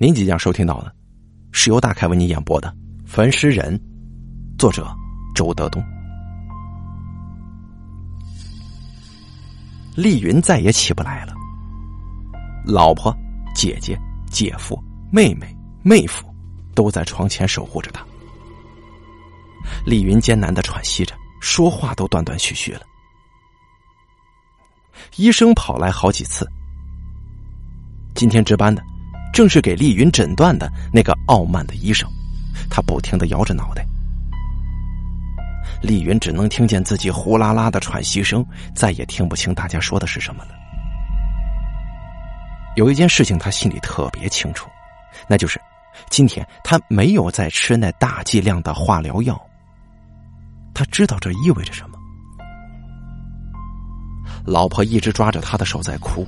[0.00, 0.94] 您即将收听到的，
[1.50, 2.68] 是由大凯为您演播的
[3.04, 3.76] 《焚尸人》，
[4.56, 4.88] 作者
[5.34, 5.82] 周德东。
[9.96, 11.34] 丽云再也起不来了，
[12.64, 13.12] 老婆、
[13.56, 13.98] 姐姐、
[14.30, 14.80] 姐夫、
[15.10, 16.32] 妹妹、妹夫
[16.76, 18.06] 都在床前守护着她。
[19.84, 22.82] 丽云艰难的喘息着，说话都断断续续了。
[25.16, 26.48] 医生跑来好几次，
[28.14, 28.80] 今天值班的。
[29.32, 32.08] 正是给丽云诊断的那个傲慢的医生，
[32.68, 33.86] 他不停的摇着脑袋。
[35.80, 40.50] 丽云只能听见自己呼啦啦的喘息声，再也听不清大家说的是什么了。
[42.74, 44.68] 有一件事情他心里特别清楚，
[45.28, 45.60] 那就是
[46.10, 49.40] 今天他没有在吃那大剂量的化疗药。
[50.74, 51.98] 他知道这意味着什么。
[54.44, 56.26] 老婆一直抓着他的手在哭。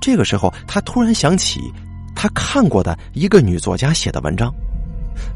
[0.00, 1.72] 这个时候，他突然想起
[2.14, 4.52] 他看过的一个女作家写的文章，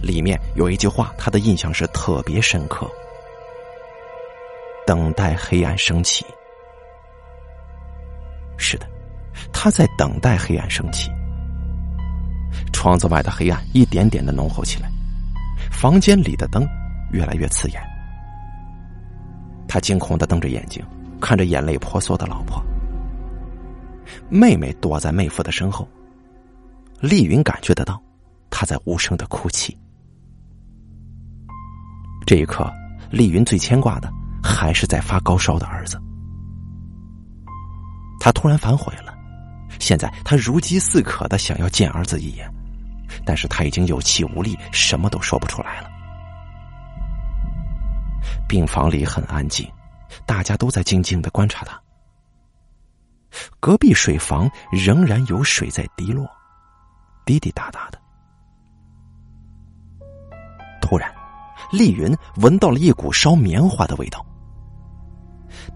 [0.00, 2.90] 里面有一句话，他的印象是特别深刻
[4.86, 6.24] ：“等待黑暗升起。”
[8.56, 8.86] 是的，
[9.52, 11.10] 他在等待黑暗升起。
[12.72, 14.88] 窗子外的黑暗一点点的浓厚起来，
[15.70, 16.66] 房间里的灯
[17.12, 17.83] 越来越刺眼。
[19.68, 20.84] 他惊恐的瞪着眼睛，
[21.20, 22.62] 看着眼泪婆娑的老婆。
[24.28, 25.88] 妹妹躲在妹夫的身后，
[27.00, 28.02] 丽云感觉得到，
[28.50, 29.77] 她在无声的哭泣。
[32.27, 32.72] 这一刻，
[33.10, 34.10] 丽云最牵挂的
[34.42, 36.00] 还是在发高烧的儿子。
[38.20, 39.12] 他突然反悔了，
[39.80, 42.48] 现在他如饥似渴的想要见儿子一眼，
[43.24, 45.90] 但是他已经有气无力，什么都说不出来了。
[48.48, 49.68] 病房里很安静，
[50.24, 51.78] 大家都在静静的观察他。
[53.61, 56.28] 隔壁水房仍然有水在滴落，
[57.25, 58.00] 滴滴答答的。
[60.80, 61.12] 突然，
[61.70, 64.24] 丽云闻到了一股烧棉花的味道。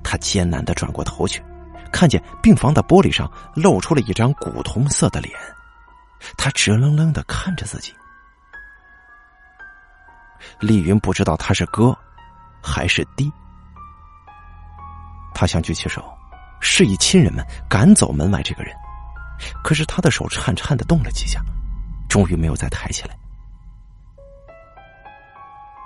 [0.02, 1.42] 她艰难的转过头去，
[1.92, 5.34] 看见病房的玻璃上露出了一张古铜色的脸，
[6.36, 7.94] 他直愣愣的看着自己。
[10.60, 11.96] 丽云不知道他是哥
[12.62, 13.30] 还是弟，
[15.34, 16.15] 他想举起手。
[16.66, 18.74] 示意亲人们赶走门外这个人，
[19.62, 21.40] 可是他的手颤颤的动了几下，
[22.08, 23.16] 终于没有再抬起来。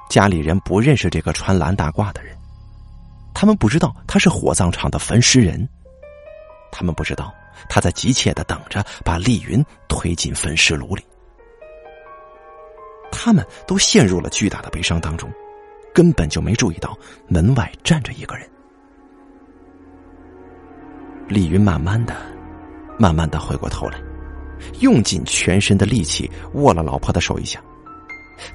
[0.08, 2.34] 家里人不认识这个穿蓝大褂的人，
[3.34, 5.68] 他们不知道他是火葬场的焚尸人，
[6.72, 7.32] 他们不知道
[7.68, 11.04] 他在急切的等着把丽云推进焚尸炉里，
[13.12, 15.30] 他们都陷入了巨大的悲伤当中，
[15.94, 16.98] 根本就没注意到
[17.28, 18.50] 门外站着一个人。
[21.30, 22.16] 李云慢慢的、
[22.98, 23.96] 慢慢的回过头来，
[24.80, 27.62] 用尽全身的力气握了老婆的手一下，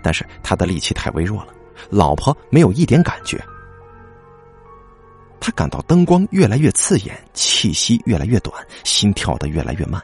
[0.03, 1.53] 但是他的力气太微弱了，
[1.89, 3.41] 老婆没有一点感觉。
[5.39, 8.53] 他感到灯光越来越刺眼，气息越来越短，
[8.83, 10.01] 心跳的越来越慢。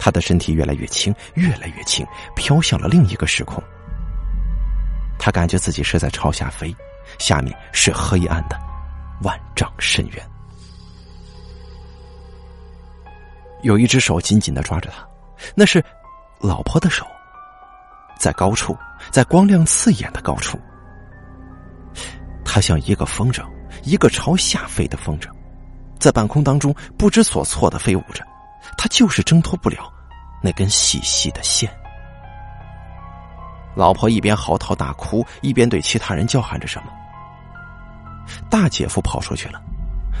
[0.00, 3.62] 他的身体越来越轻，越来越轻，飘向了另一个时空。
[5.20, 6.74] 他感觉自己是在朝下飞，
[7.16, 8.58] 下面是黑暗的
[9.22, 10.35] 万丈深渊。
[13.66, 15.04] 有一只手紧紧的抓着他，
[15.56, 15.84] 那是
[16.38, 17.04] 老婆的手，
[18.16, 18.78] 在高处，
[19.10, 20.56] 在光亮刺眼的高处，
[22.44, 23.44] 他像一个风筝，
[23.82, 25.28] 一个朝下飞的风筝，
[25.98, 28.24] 在半空当中不知所措的飞舞着，
[28.78, 29.92] 他就是挣脱不了
[30.40, 31.68] 那根细细的线。
[33.74, 36.92] 老婆一边嚎啕大哭，一边对其他人叫喊着什么。
[38.48, 39.60] 大姐夫跑出去了，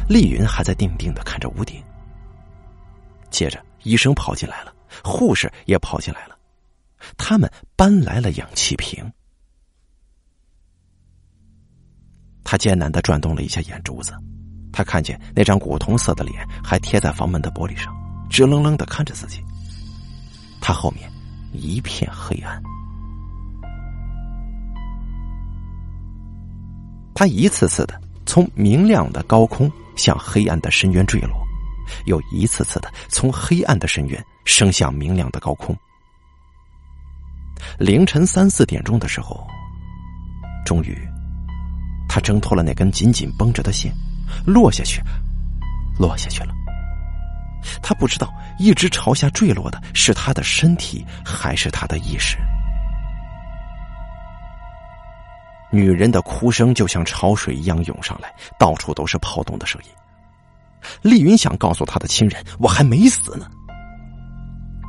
[0.08, 1.80] 丽云还在定定的看着屋顶。
[3.30, 6.36] 接着，医生跑进来了，护士也跑进来了，
[7.16, 9.12] 他们搬来了氧气瓶。
[12.44, 14.14] 他艰难的转动了一下眼珠子，
[14.72, 17.92] 他看见那张古铜色的脸还贴在房门的玻璃上，
[18.30, 19.42] 直愣愣的看着自己。
[20.60, 21.10] 他后面
[21.52, 22.62] 一片黑暗，
[27.14, 31.45] 他一次次的从明亮的高空向黑暗的深渊坠落。
[32.06, 35.76] 又一次次的从黑暗的深渊升向明亮的高空。
[37.78, 39.46] 凌晨三四点钟的时候，
[40.64, 40.96] 终于，
[42.08, 43.92] 他挣脱了那根紧紧绷着的线，
[44.44, 45.00] 落下去，
[45.98, 46.54] 落下去了。
[47.82, 52.36] 他不知道一直朝下坠落的是他的身体还是他的意识。
[55.72, 59.90] 女人的哭声就像潮水一样涌上来，到处都是跑动的声音。
[61.02, 63.50] 丽云想告诉他的亲人：“我还没死呢。”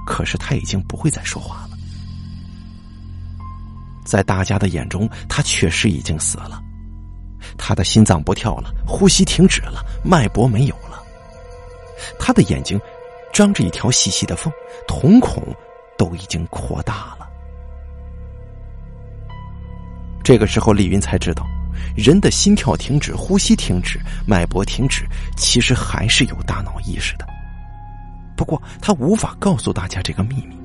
[0.05, 1.77] 可是他已经不会再说话了。
[4.05, 6.61] 在大家的眼中，他确实已经死了。
[7.57, 11.03] 他的心脏不跳了，呼吸停止了，脉搏没有了。
[12.17, 12.79] 他的眼睛
[13.33, 14.51] 张着一条细细的缝，
[14.87, 15.43] 瞳孔
[15.97, 17.27] 都已经扩大了。
[20.23, 21.45] 这个时候，丽云才知道，
[21.95, 27.27] 人的心跳停止、呼吸停止、脉搏停止，其实还是有大脑意识的。
[28.35, 30.55] 不过，他无法告诉大家这个秘密。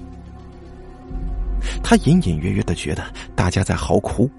[1.82, 3.04] 他隐隐约约的觉得
[3.34, 4.30] 大家在嚎哭。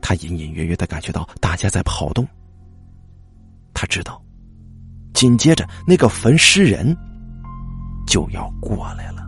[0.00, 2.26] 他隐隐约约的感觉到大家在跑动。
[3.72, 4.22] 他知道，
[5.14, 6.94] 紧接着那个焚尸人
[8.06, 9.26] 就要过来了。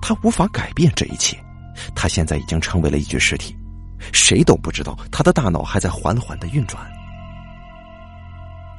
[0.00, 1.36] 他无法改变这一切，
[1.94, 3.54] 他现在已经成为了一具尸体，
[4.12, 6.82] 谁都不知道他的大脑还在缓缓的运转。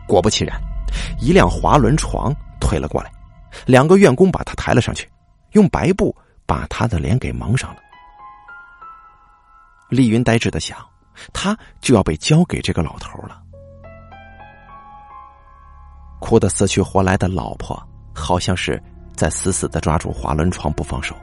[0.07, 0.59] 果不其然，
[1.19, 3.11] 一辆滑轮床推了过来，
[3.65, 5.09] 两个员工把他抬了上去，
[5.51, 6.15] 用白布
[6.45, 7.77] 把他的脸给蒙上了。
[9.89, 10.77] 丽云呆滞的想，
[11.31, 13.41] 他就要被交给这个老头了。
[16.19, 17.81] 哭得死去活来的老婆，
[18.13, 18.81] 好像是
[19.15, 21.15] 在死死的抓住滑轮床不放手。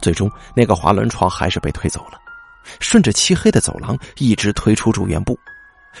[0.00, 2.20] 最终，那个滑轮床还是被推走了，
[2.80, 5.38] 顺着漆黑的走廊一直推出住院部，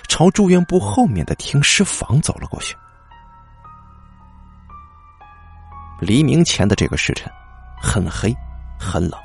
[0.08, 2.76] 朝住院部后面的停尸房走了过去。
[6.00, 7.32] 黎明前的这个时辰，
[7.80, 8.34] 很黑，
[8.78, 9.18] 很冷。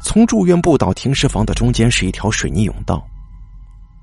[0.00, 3.04] 从住院部到停尸房的中间是一条水泥甬道，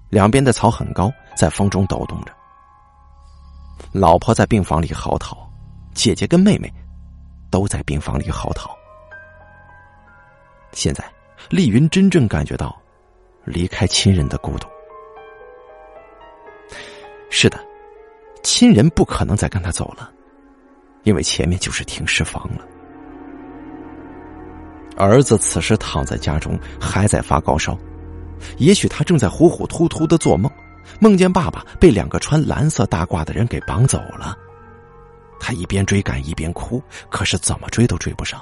[0.09, 2.33] 两边的草很高，在风中抖动着。
[3.91, 5.37] 老婆在病房里嚎啕，
[5.93, 6.71] 姐姐跟妹妹
[7.49, 8.69] 都在病房里嚎啕。
[10.73, 11.03] 现在，
[11.49, 12.79] 丽云真正感觉到
[13.45, 14.67] 离开亲人的孤独。
[17.29, 17.59] 是的，
[18.43, 20.11] 亲人不可能再跟他走了，
[21.03, 22.65] 因为前面就是停尸房了。
[24.97, 27.77] 儿子此时躺在家中，还在发高烧。
[28.57, 30.51] 也许他正在糊糊涂涂的做梦，
[30.99, 34.37] 梦见爸爸被两个穿蓝色大褂的人给绑走了。
[35.39, 38.41] 他一边追赶一边哭，可是怎么追都追不上。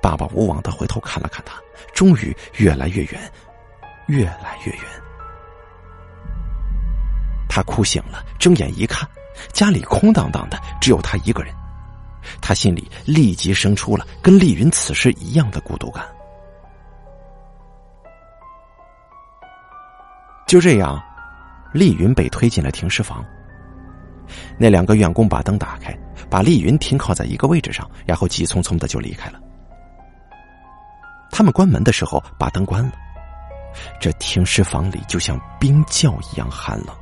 [0.00, 1.54] 爸爸无望的回头看了看他，
[1.94, 3.32] 终于越来越远，
[4.06, 4.82] 越来越远。
[7.48, 9.08] 他哭醒了，睁眼一看，
[9.52, 11.54] 家里空荡荡的，只有他一个人。
[12.40, 16.04] 他心里立即生出了跟丽云此时一样的孤独感。
[20.46, 21.02] 就这样，
[21.72, 23.24] 丽云被推进了停尸房。
[24.58, 25.98] 那两个员工把灯打开，
[26.30, 29.40] 把丽云停靠在一个位置上，然后急匆匆的就离开了。
[31.32, 32.92] 他们关门的时候把灯关了，
[34.00, 36.96] 这停尸房里就像冰窖一样寒冷。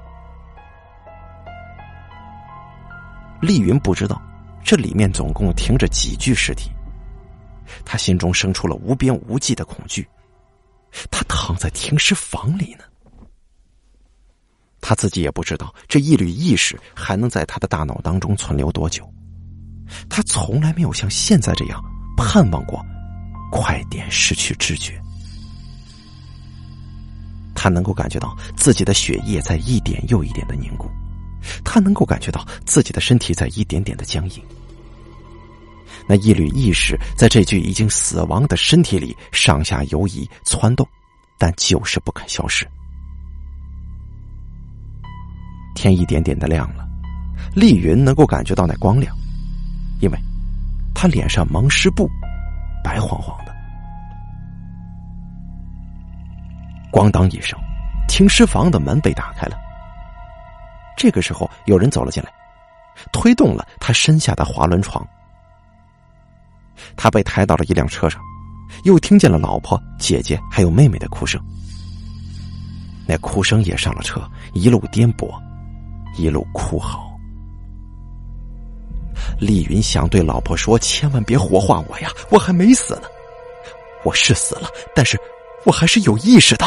[3.42, 4.18] 丽云不知道。
[4.62, 6.70] 这里面总共停着几具尸体，
[7.82, 10.06] 他心中生出了无边无际的恐惧。
[11.10, 12.84] 他躺在停尸房里呢，
[14.78, 19.10] 他自己也不知道这一缕意识还能在他的大脑当中存留多久。
[20.10, 21.82] 他从来没有像现在这样
[22.18, 22.84] 盼望过，
[23.50, 25.00] 快点失去知觉。
[27.54, 30.88] 他能够感觉到自己的血液在一点又一点的凝固。
[31.64, 34.44] 他能够感觉到自己的身体在一点点的僵硬，
[36.06, 40.86] 那一缕意识在这具已经死亡的身体里上下游移窜动，
[41.38, 42.68] 但就是不肯消失。
[45.74, 46.86] 天一点点的亮了，
[47.54, 49.16] 丽云能够感觉到那光亮，
[50.00, 50.18] 因为
[50.94, 52.06] 他脸上蒙湿布，
[52.84, 53.49] 白晃晃的。
[56.92, 57.58] 咣当一声，
[58.08, 59.56] 停尸房的门被打开了。
[60.96, 62.30] 这个时候，有人走了进来，
[63.12, 65.06] 推动了他身下的滑轮床。
[66.96, 68.20] 他被抬到了一辆车上，
[68.84, 71.40] 又听见了老婆、姐姐还有妹妹的哭声。
[73.06, 74.20] 那哭声也上了车，
[74.52, 75.30] 一路颠簸，
[76.16, 77.08] 一路哭嚎。
[79.38, 83.02] 丽云想对老婆说：“千万别火化我呀，我还没死呢。
[84.02, 85.18] 我是死了，但是
[85.64, 86.66] 我还是有意识的。”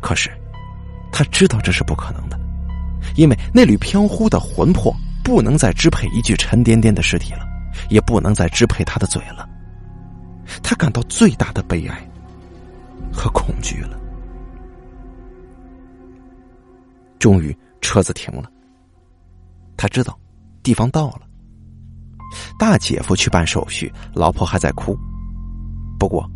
[0.00, 0.30] 可是。
[1.12, 2.40] 他知道这是不可能的，
[3.16, 7.44] 因为那缕飘忽的魂魄不能再支配一具沉甸甸的尸体了，
[7.90, 9.46] 也不能再支配他的嘴了。
[10.62, 12.08] 他感到最大的悲哀
[13.12, 13.98] 和恐惧了。
[17.18, 18.50] 终于，车子停了。
[19.76, 20.18] 他知道，
[20.62, 21.22] 地方到了。
[22.58, 24.96] 大姐夫去办手续，老婆还在哭。
[26.00, 26.26] 不过，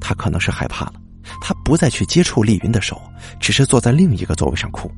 [0.00, 0.94] 他可能是害怕了。
[1.42, 2.98] 他不再去接触丽云的手，
[3.38, 4.90] 只是坐在另一个座位上哭。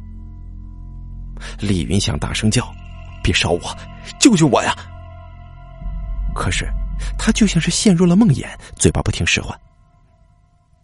[1.59, 2.73] 丽云想大声叫，
[3.25, 3.77] 别烧我，
[4.21, 4.73] 救救我呀！
[6.33, 6.65] 可是
[7.19, 9.59] 他就像是陷入了梦魇，嘴巴不听使唤。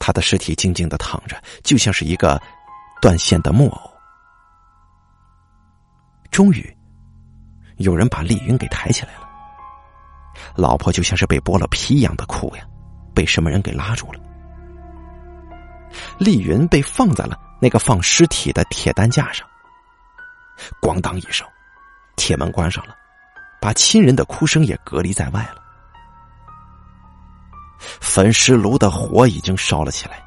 [0.00, 2.40] 他的尸体静静的躺着，就像是一个
[3.00, 3.90] 断线的木偶。
[6.32, 6.76] 终于，
[7.76, 9.28] 有人把丽云给抬起来了。
[10.56, 12.64] 老婆就像是被剥了皮一样的哭呀，
[13.14, 14.20] 被什么人给拉住了。
[16.18, 19.46] 丽云被放在了那个放尸体的铁担架上。
[20.80, 21.46] 咣当一声，
[22.16, 22.94] 铁门关上了，
[23.60, 25.62] 把亲人的哭声也隔离在外了。
[27.78, 30.22] 焚尸炉的火已经烧了起来，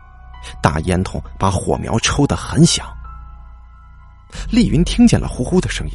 [0.61, 2.91] 大烟筒把火苗抽得很响。
[4.49, 5.93] 丽云听见了呼呼的声音，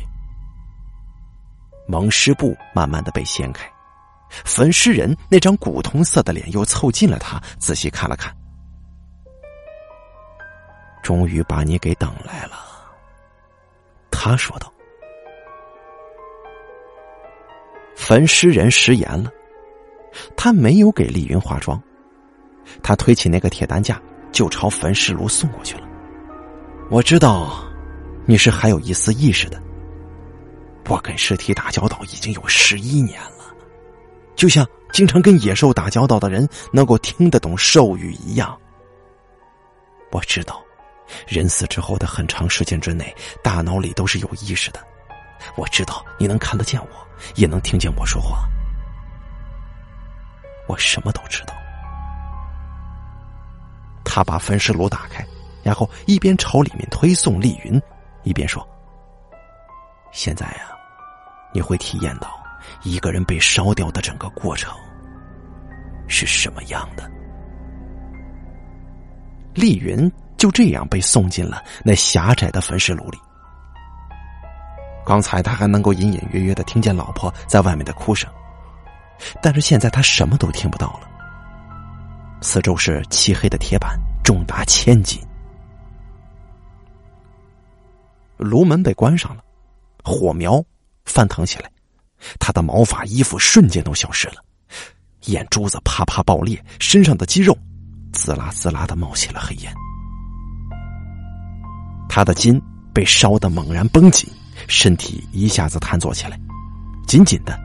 [1.89, 3.69] 蒙尸布慢慢的被掀开，
[4.45, 8.35] 焚尸人那张古铜色的脸又凑近了他，仔细看了看。
[11.03, 12.59] 终于把你给等来了，
[14.11, 14.73] 他说道。
[17.97, 19.31] 焚尸人食言了，
[20.37, 21.83] 他没有给丽云化妆，
[22.83, 25.89] 他推起那个铁担架就朝焚尸炉送过去了。
[26.91, 27.65] 我知道。
[28.31, 29.59] 你是还有一丝意识的。
[30.87, 33.38] 我跟尸体打交道已经有十一年了，
[34.39, 38.57] 就像经常跟野兽打交道的人能够听得懂兽语一样。
[40.13, 40.63] 我知道，
[41.27, 44.81] 人死之后的很长时间之内，大脑里都是有意识的。
[45.57, 46.89] 我知道你能看得见我，
[47.35, 48.49] 也能听见我说话。
[50.69, 51.53] 我什么都知道。
[54.05, 55.27] 他把焚尸炉打开，
[55.65, 57.83] 然后一边朝里面推送丽云。
[58.23, 58.67] 一边说
[60.13, 60.77] ：“现在呀，
[61.53, 62.38] 你会体验到
[62.83, 64.75] 一个人被烧掉的整个过程
[66.07, 67.11] 是什么样的。”
[69.55, 73.19] 丽云就这样被送进了那狭窄的焚尸炉里。
[75.05, 78.31] 刚才他还能够隐隐约约的听见老婆在外面的哭声，
[79.41, 81.09] 但是现在他什么都听不到了。
[82.41, 85.21] 四周是漆黑的铁板，重达千斤。
[88.37, 89.43] 炉门被关上了，
[90.05, 90.63] 火苗
[91.05, 91.71] 翻腾起来，
[92.39, 94.45] 他的毛发、衣服瞬间都消失了，
[95.27, 97.57] 眼珠子啪啪爆裂，身上的肌肉
[98.13, 99.73] 滋啦滋啦的冒起了黑烟，
[102.09, 102.61] 他的筋
[102.93, 104.29] 被烧得猛然绷紧，
[104.67, 106.39] 身体一下子瘫坐起来，
[107.07, 107.59] 紧紧的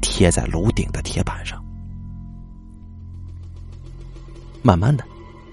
[0.00, 1.62] 贴在炉顶的铁板上，
[4.62, 5.04] 慢慢的，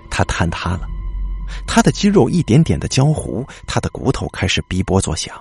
[0.09, 0.87] 他坍塌了。
[1.67, 5.35] 他的肌肉一点点的焦糊，他的骨头开始逼波作响，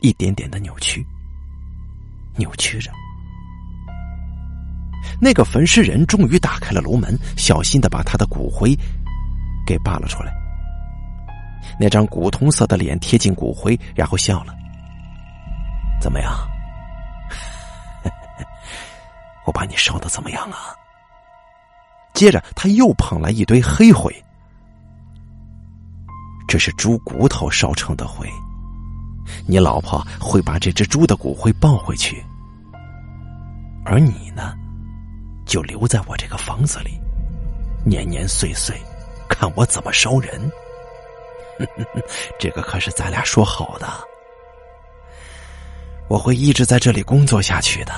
[0.00, 1.06] 一点点的扭曲，
[2.38, 2.90] 扭曲着。
[5.20, 8.74] 那个焚尸人终于打开了炉门，小心的把他的骨灰
[9.66, 10.32] 给扒了出来。
[11.78, 14.54] 那张古铜色的脸贴近骨灰，然后笑了
[16.00, 16.32] ：“怎么样？
[19.44, 20.74] 我把你烧的怎么样啊？”
[22.14, 24.12] 接着他又捧来一堆黑灰。
[26.48, 28.26] 这是猪骨头烧成的灰，
[29.46, 32.24] 你老婆会把这只猪的骨灰抱回去，
[33.90, 34.54] 而你呢，
[35.46, 37.00] 就留在我这个房子里，
[37.86, 38.76] 年年岁岁，
[39.30, 40.38] 看我怎么烧人。
[42.38, 43.86] 这个可是咱俩说好的，
[46.06, 47.94] 我会一直在这里工作下去的。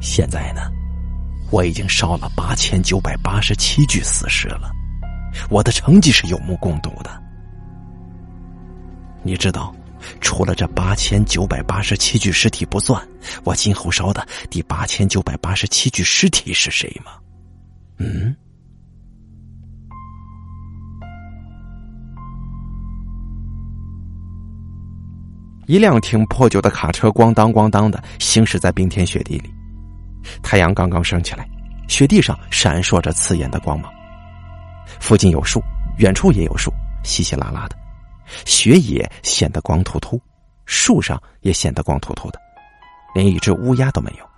[0.00, 0.62] 现在呢，
[1.52, 4.72] 我已经烧了八千九百八十七具死尸了。
[5.48, 7.22] 我的成绩是有目共睹的，
[9.22, 9.72] 你知道，
[10.20, 13.06] 除了这八千九百八十七具尸体不算，
[13.44, 17.12] 我今后烧的第八千九百八十七具尸体是谁吗？
[17.98, 18.34] 嗯，
[25.66, 29.52] 一辆挺破旧的卡车咣当咣当的行驶在冰天雪地里，
[30.42, 31.48] 太阳刚刚升起来，
[31.88, 33.92] 雪地上闪烁着刺眼的光芒。
[34.98, 35.62] 附近有树，
[35.98, 36.72] 远处也有树，
[37.04, 37.76] 稀稀拉拉的，
[38.44, 40.20] 雪野显得光秃秃，
[40.66, 42.38] 树上也显得光秃秃的，
[43.14, 44.28] 连一只乌鸦都没有。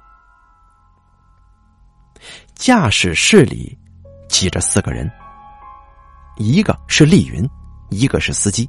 [2.54, 3.76] 驾驶室里
[4.28, 5.10] 挤着四个人，
[6.36, 7.48] 一个是丽云，
[7.90, 8.68] 一个是司机，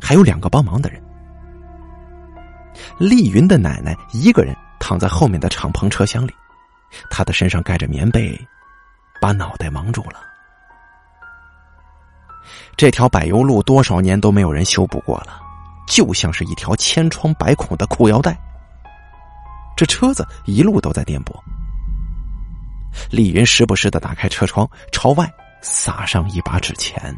[0.00, 1.02] 还有两个帮忙的人。
[2.98, 6.32] 丽云的奶奶一个人躺在后面的敞篷车厢里，
[7.10, 8.36] 她的身上盖着棉被，
[9.20, 10.33] 把脑袋蒙住了。
[12.76, 15.40] 这条柏油路多少年都没有人修补过了，
[15.86, 18.36] 就像是一条千疮百孔的裤腰带。
[19.76, 21.32] 这车子一路都在颠簸。
[23.10, 25.28] 丽云时不时的打开车窗，朝外
[25.60, 27.16] 撒上一把纸钱。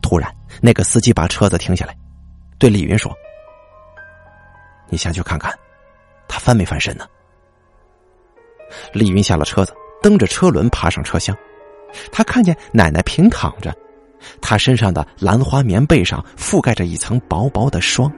[0.00, 1.96] 突然，那个司机把车子停下来，
[2.58, 3.12] 对丽云说
[4.88, 5.52] ：“你下去看看，
[6.28, 7.06] 他翻没翻身呢？
[8.92, 11.36] 丽云下了车子，蹬着车轮爬上车厢。
[12.10, 13.74] 他看见奶奶平躺着，
[14.40, 18.10] 她身上的兰花棉被上覆盖着一层薄薄的霜。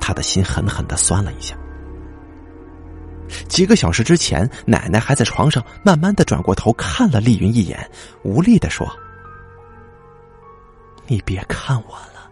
[0.00, 1.54] 他的心狠狠的酸了一下。
[3.46, 7.90] 几个小时之前，奶奶还在床上慢慢的转过头看了丽云一眼，
[8.22, 8.90] 无力的说
[11.06, 12.30] ：“你别看我了，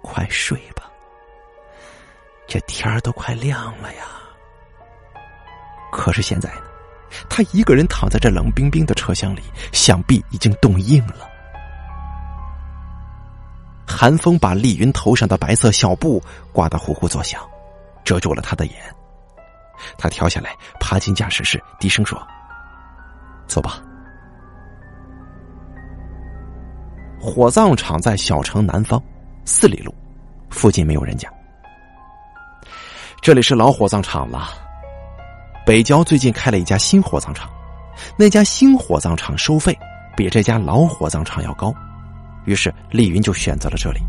[0.00, 0.90] 快睡吧。
[2.46, 4.04] 这天儿都快亮了呀。”
[5.92, 6.62] 可是现在呢，
[7.28, 9.42] 他一个人躺在这冷冰冰的车厢里，
[9.72, 11.28] 想必已经冻硬了。
[13.86, 17.42] 寒风把丽云头上的白色小布刮得呼呼作响，
[18.04, 18.74] 遮住了他的眼。
[19.98, 22.20] 他跳下来，爬进驾驶室，低声说
[23.46, 23.82] ：“走吧。”
[27.20, 29.00] 火葬场在小城南方
[29.44, 29.94] 四里路，
[30.50, 31.28] 附近没有人家。
[33.20, 34.48] 这里是老火葬场了。
[35.64, 37.48] 北郊最近开了一家新火葬场，
[38.16, 39.76] 那家新火葬场收费
[40.16, 41.72] 比这家老火葬场要高，
[42.46, 44.00] 于是丽云就选择了这里。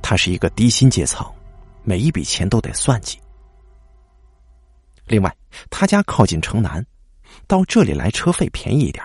[0.00, 1.26] 他是一个低薪阶层，
[1.82, 3.18] 每一笔钱都得算计。
[5.06, 5.34] 另外，
[5.68, 6.84] 他家靠近城南，
[7.48, 9.04] 到这里来车费便宜一点。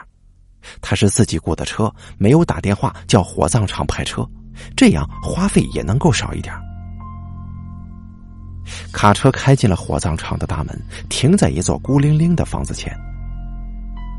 [0.79, 4.25] 他是自己雇的车，没有打电话叫火葬场派车，
[4.77, 6.53] 这样花费也能够少一点。
[8.91, 12.95] 卡车开进了火葬场的大门，停在一座孤零零的房子前。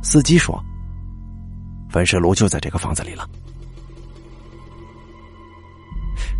[0.02, 0.62] 司机说
[1.90, 3.28] ：“焚尸炉就在这个房子里了。”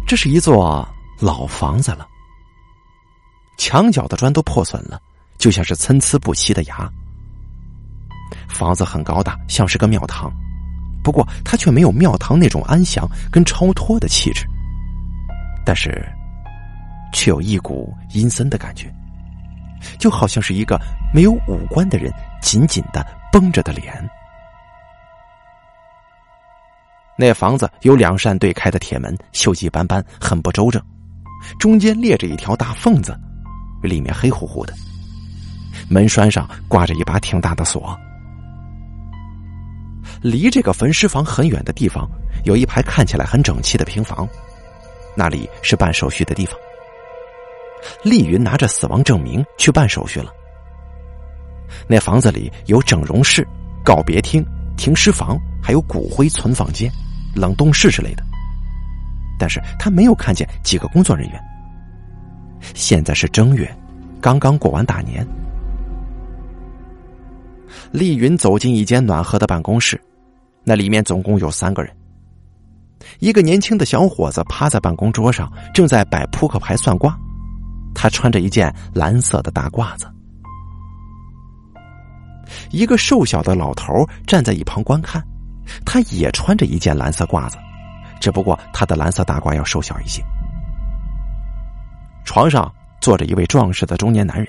[0.06, 0.87] 这是一座
[1.18, 2.06] 老房子了，
[3.56, 5.00] 墙角的砖都破损了。
[5.37, 6.90] 就像是参差不齐的牙。
[8.49, 10.32] 房子很高大，像是个庙堂，
[11.02, 14.46] 不过它却没有庙堂那种安详跟超脱的气质，
[15.66, 16.06] 但是
[17.14, 18.92] 却有一股阴森的感觉，
[19.98, 20.79] 就好像是一个
[21.14, 24.07] 没有五官的人紧紧的绷着的脸。
[27.16, 30.83] 那房子有两扇对开的铁门，锈迹斑斑，很不周正，
[31.61, 33.16] 中间裂着一条大缝子，
[33.83, 34.74] 里面黑乎乎的。
[35.88, 37.96] 门栓上挂着一把挺大的锁。
[40.20, 42.09] 离这个焚尸房很远的地方，
[42.44, 44.29] 有一排看起来很整齐的平房，
[45.16, 46.57] 那里是办手续的地方。
[48.03, 50.33] 丽云拿着死亡证明去办手续了。
[51.88, 53.47] 那房子里有整容室、
[53.85, 54.44] 告别厅、
[54.77, 56.90] 停尸房，还有骨灰存放间、
[57.35, 58.23] 冷冻室之类的，
[59.38, 61.40] 但是他没有看见几个工作人员。
[62.75, 63.68] 现在是正月，
[64.20, 65.27] 刚刚过完大年。
[67.90, 70.01] 丽云走进一间暖和的办公室，
[70.62, 71.94] 那里面总共有三个人。
[73.18, 77.18] 一个年轻的小伙子趴在办公桌上，正在摆扑克牌算卦。
[77.94, 80.11] 他穿着一件蓝色的大褂子。
[82.70, 85.24] 一个瘦小的老头站在一旁观看，
[85.87, 87.57] 他也穿着一件蓝色褂子，
[88.20, 90.22] 只不过他的蓝色大褂要瘦小一些。
[92.24, 94.48] 床上坐着一位壮实的中年男人，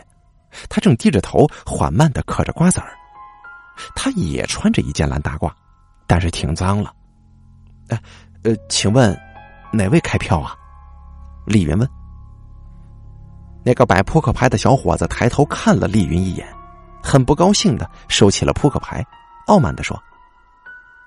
[0.69, 2.89] 他正低着头缓慢的嗑着瓜子儿。
[3.95, 5.51] 他也穿着一件蓝大褂，
[6.07, 6.93] 但是挺脏了。
[7.89, 8.01] 哎，
[8.43, 9.17] 呃，请问
[9.71, 10.55] 哪位开票啊？
[11.45, 11.89] 李云问。
[13.65, 16.47] 那个摆扑克牌的小伙子抬头看了丽云一眼，
[17.01, 19.03] 很不高兴的收起了扑克牌，
[19.47, 19.99] 傲慢的说：“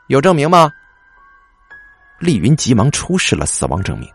[0.09, 0.68] 有证明吗？”
[2.18, 4.11] 丽云急忙出示了死亡证明。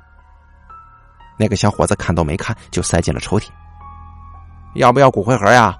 [1.37, 3.47] 那个小伙子看都没看，就塞进了抽屉。
[4.75, 5.73] 要不要骨灰盒呀？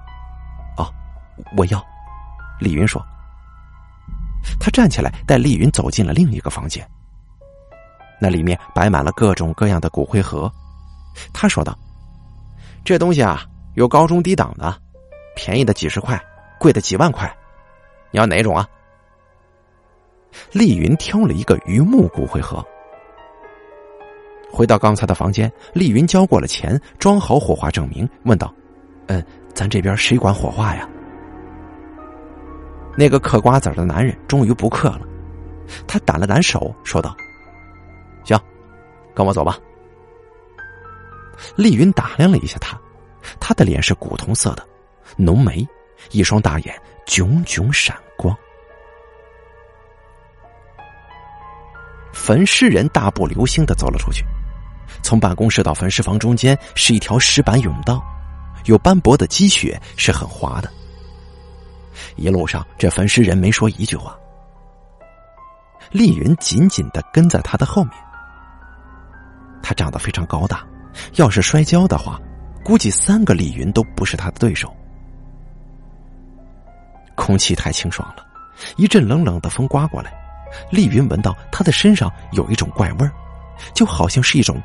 [0.78, 0.90] 哦，
[1.58, 1.84] 我要。
[2.58, 3.04] 丽云说
[4.58, 6.88] ：“他站起来，带丽云走进了另一个房间。
[8.18, 10.50] 那里面摆满了各种各样的骨灰盒。”
[11.30, 11.76] 他说道
[12.84, 14.76] ：“这东西啊，有高中低档的，
[15.34, 16.22] 便宜的几十块，
[16.60, 17.34] 贵的几万块，
[18.10, 18.68] 你要哪种啊？”
[20.52, 22.62] 丽云挑了一个榆木骨灰盒。
[24.52, 28.54] 回到刚才的房间，丽云交过了钱，装好火化证明，问道
[29.08, 30.86] ：“嗯，咱这边谁管火化呀？”
[32.96, 35.00] 那个嗑瓜子的男人终于不嗑了，
[35.86, 37.16] 他掸了掸手，说道
[38.24, 38.38] ：“行，
[39.14, 39.58] 跟我走吧。”
[41.56, 42.78] 丽云打量了一下他，
[43.40, 44.66] 他的脸是古铜色的，
[45.16, 45.66] 浓眉，
[46.10, 46.74] 一双大眼
[47.06, 48.36] 炯炯闪光。
[52.12, 54.24] 焚尸人大步流星的走了出去，
[55.02, 58.02] 从办公室到焚尸房中间是一条石板甬道，
[58.64, 60.70] 有斑驳的积雪，是很滑的。
[62.16, 64.16] 一路上，这焚尸人没说一句话。
[65.90, 67.92] 丽云紧紧的跟在他的后面。
[69.62, 70.66] 他长得非常高大，
[71.14, 72.20] 要是摔跤的话，
[72.64, 74.74] 估计三个丽云都不是他的对手。
[77.14, 78.26] 空气太清爽了，
[78.76, 80.12] 一阵冷冷的风刮过来，
[80.70, 83.12] 丽云闻到他的身上有一种怪味儿，
[83.74, 84.60] 就好像是一种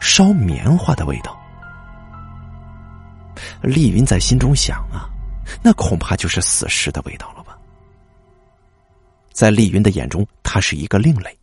[0.00, 1.38] 烧棉花的味道。
[3.62, 5.08] 丽云在心中想啊，
[5.62, 7.56] 那恐怕就是死尸的味道了吧？
[9.32, 11.37] 在丽云的眼中，他是一个另类。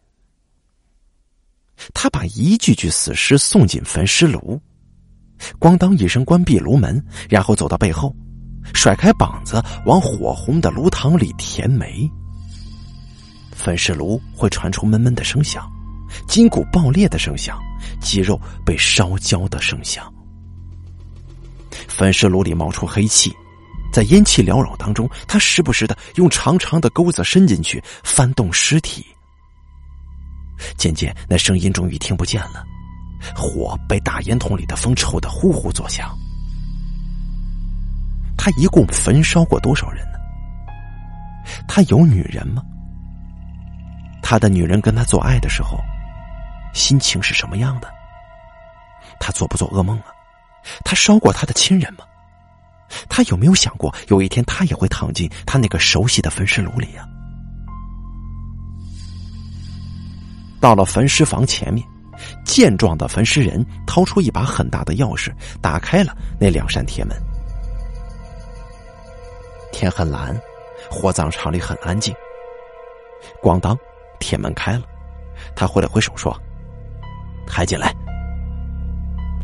[1.94, 4.60] 他把一具具死尸送进焚尸炉，
[5.60, 8.16] 咣当一声关闭炉门，然后走到背后，
[8.74, 12.10] 甩开膀子往火红的炉膛里填煤。
[13.52, 15.66] 焚尸炉会传出闷闷的声响，
[16.28, 17.58] 筋骨爆裂的声响，
[18.02, 20.12] 肌肉被烧焦的声响。
[21.88, 23.32] 焚尸炉里冒出黑气，
[23.94, 29.06] 在烟气缭绕当中，他时不时的用长长的钩子伸进去翻动尸体。
[30.78, 32.64] 渐渐，那声音终于听不见了，
[33.36, 36.16] 火被大烟筒里的风抽得呼呼作响。
[38.38, 40.20] 他一共焚烧过多少人呢？
[41.68, 42.62] 他有女人吗？
[44.22, 45.80] 他的女人跟他做爱的时候，
[46.74, 47.88] 心情是什么样的？
[49.20, 50.06] 他做不做噩梦啊？
[50.84, 52.06] 他烧过他的亲人吗？
[53.10, 57.08] 他有没有想过有一天他也会躺进他那个熟悉的焚尸炉里呀？
[60.66, 61.86] 到了焚尸房前面，
[62.44, 67.16] 健壮的焚尸人掏出一把很大的钥匙，打开了那两扇铁门。
[69.72, 70.36] 天很蓝，
[70.90, 72.12] 火葬场里很安静。
[73.44, 73.78] 咣当，
[74.20, 74.82] 铁门开了，
[75.56, 76.36] 他挥了挥手说
[77.46, 77.94] ：“抬进来。”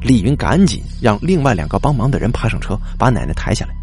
[0.02, 3.76] 李云赶紧让另外两个帮忙的人爬上车，把奶奶抬下来，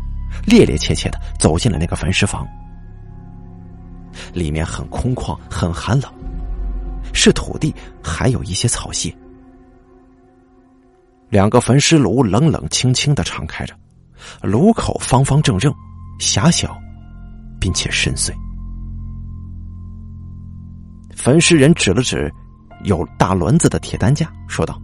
[0.48, 2.44] 趔趔趄趄的走进了那个焚尸房。
[4.32, 6.12] 里面很空旷，很寒冷。
[7.18, 9.12] 是土地，还有一些草屑。
[11.28, 13.74] 两个焚尸炉冷冷清清的敞开着，
[14.40, 15.74] 炉口方方正正、
[16.20, 16.80] 狭小，
[17.60, 18.32] 并且深邃。
[21.16, 22.32] 焚尸人指了指
[22.84, 24.80] 有大轮子的铁担架，说道：“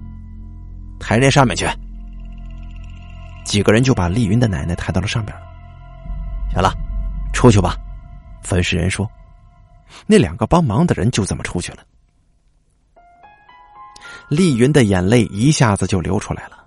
[0.99, 1.65] 抬这上面去。”
[3.47, 5.45] 几个人就把丽云的奶奶抬到了上边了。
[6.53, 6.75] 行了，
[7.33, 7.77] 出去吧。
[8.43, 9.09] 焚尸人说
[10.05, 11.79] ：“那两个帮忙的人就这么出去了。”
[14.35, 16.65] 丽云的眼泪一下子就流出来了，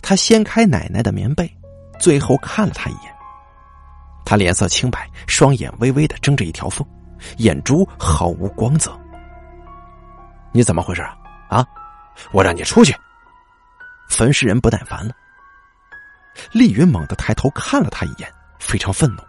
[0.00, 1.50] 她掀开奶奶的棉被，
[2.00, 3.14] 最后看了她一眼。
[4.24, 6.86] 她脸色清白，双眼微微的睁着一条缝，
[7.36, 8.98] 眼珠毫无光泽。
[10.50, 11.14] 你怎么回事啊？
[11.48, 11.66] 啊！
[12.32, 12.94] 我让你出去！
[14.08, 15.14] 焚尸人不耐烦了。
[16.52, 19.22] 丽云猛地抬头看了他一眼，非常愤怒。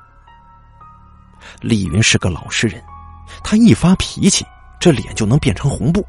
[1.59, 2.81] 丽云是个老实人，
[3.43, 4.45] 她一发脾气，
[4.79, 6.07] 这脸就能变成红布。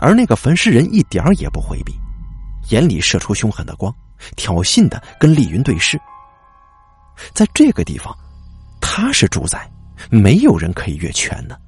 [0.00, 1.92] 而那个焚尸人一点儿也不回避，
[2.70, 3.94] 眼里射出凶狠的光，
[4.36, 6.00] 挑衅的跟丽云对视。
[7.34, 8.16] 在这个地方，
[8.80, 9.70] 他是主宰，
[10.10, 11.60] 没有人可以越权的。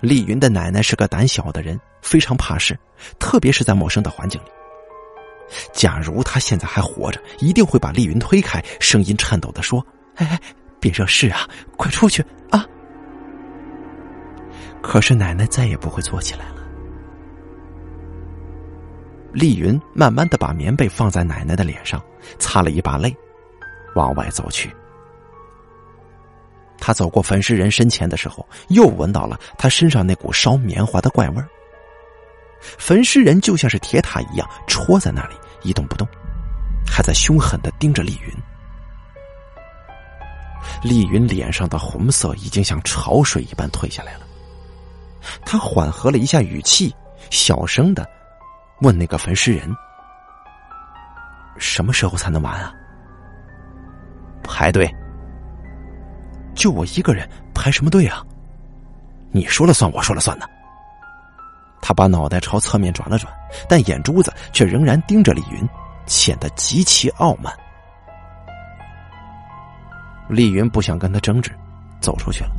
[0.00, 2.78] 丽云的奶奶是个胆小的人，非常怕事，
[3.18, 4.48] 特别是在陌生的环境里。
[5.72, 9.84] 假如他现在还活着，一定会把丽云推开，声音颤抖的说
[10.16, 10.40] ：“哎哎，
[10.78, 12.66] 别惹事啊，快出去啊！”
[14.88, 16.64] 可是奶奶再也不会坐起来了。
[19.32, 22.00] 丽云慢慢的把棉被放在奶奶的脸上，
[22.38, 23.14] 擦了一把泪，
[23.96, 24.72] 往外走去。
[26.78, 31.48] 他走过焚尸人身前的时候，又闻到了他身上那股烧棉花的怪味儿。
[32.60, 36.06] 焚尸人就像是铁塔一样戳在那里一动不动，
[36.86, 38.32] 还在凶狠的盯着丽云。
[40.88, 44.25] 丽云脸上的红色已经像潮水一般退下来了。
[45.44, 46.94] 他缓和了一下语气，
[47.30, 48.08] 小声的
[48.80, 49.68] 问那个焚尸人
[51.58, 52.72] ：“什么时候才能完啊？”
[54.42, 54.88] 排队。
[56.54, 58.24] 就我一个人排什么队啊？
[59.30, 60.46] 你说了算，我说了算呢。
[61.82, 63.32] 他把脑袋朝侧面转了转，
[63.68, 65.68] 但眼珠子却仍然盯着李云，
[66.06, 67.52] 显得极其傲慢。
[70.28, 71.52] 丽云不想跟他争执，
[72.00, 72.50] 走出去了。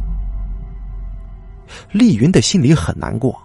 [1.92, 3.38] 丽云的心里很难过，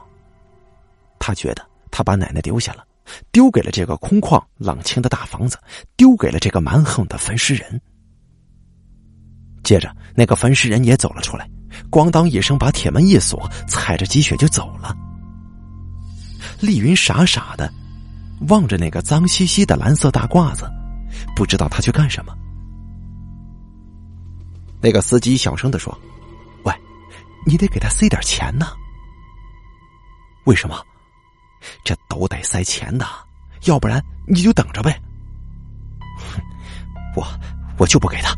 [1.19, 2.85] 她觉得她把奶奶丢下了，
[3.31, 5.59] 丢给了这个空旷冷清的大房子，
[5.97, 7.81] 丢给了这个蛮横的焚尸人。
[9.63, 11.49] 接着，那个焚尸人也走了出来，
[11.91, 14.97] 咣当一声把铁门一锁，踩着积雪就走了。
[16.61, 17.73] 丽云傻傻的
[18.49, 20.69] 望着那个脏兮兮的蓝色大褂子，
[21.37, 22.37] 不知道他去干什么。
[24.81, 25.97] 那个司机小声的说。
[27.45, 28.69] 你得给他塞点钱呢。
[30.45, 30.83] 为什么？
[31.85, 33.07] 这都得塞钱的，
[33.67, 35.01] 要不然你就等着呗。
[37.15, 37.25] 我
[37.79, 38.35] 我就不给他，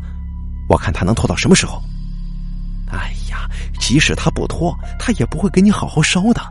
[0.69, 1.81] 我看他能拖到什么时候。
[2.91, 6.41] 哎呀，即使他不拖，他也不会给你好好烧的。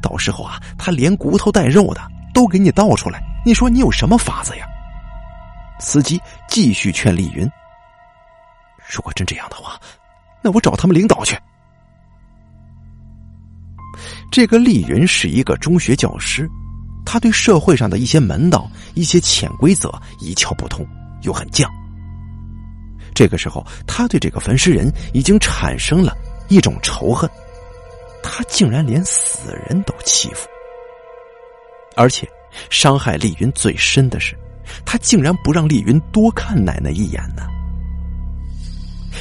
[0.00, 2.00] 到时候啊，他连骨头带肉的
[2.32, 4.66] 都给你倒出来，你说你有什么法子呀？
[5.78, 7.46] 司机继续劝丽云
[8.88, 9.78] ：“如果真这样的话，
[10.40, 11.38] 那我找他们领导去。”
[14.34, 16.50] 这个丽云是一个中学教师，
[17.06, 20.84] 他对社会上的一些门道、一些潜规则一窍不通，
[21.22, 21.64] 又很犟。
[23.14, 26.12] 这个时候，他对这个焚尸人已经产生了
[26.48, 27.30] 一种仇恨，
[28.24, 30.48] 他竟然连死人都欺负，
[31.96, 32.28] 而且
[32.70, 34.36] 伤害丽云最深的是，
[34.84, 37.44] 他竟然不让丽云多看奶奶一眼呢。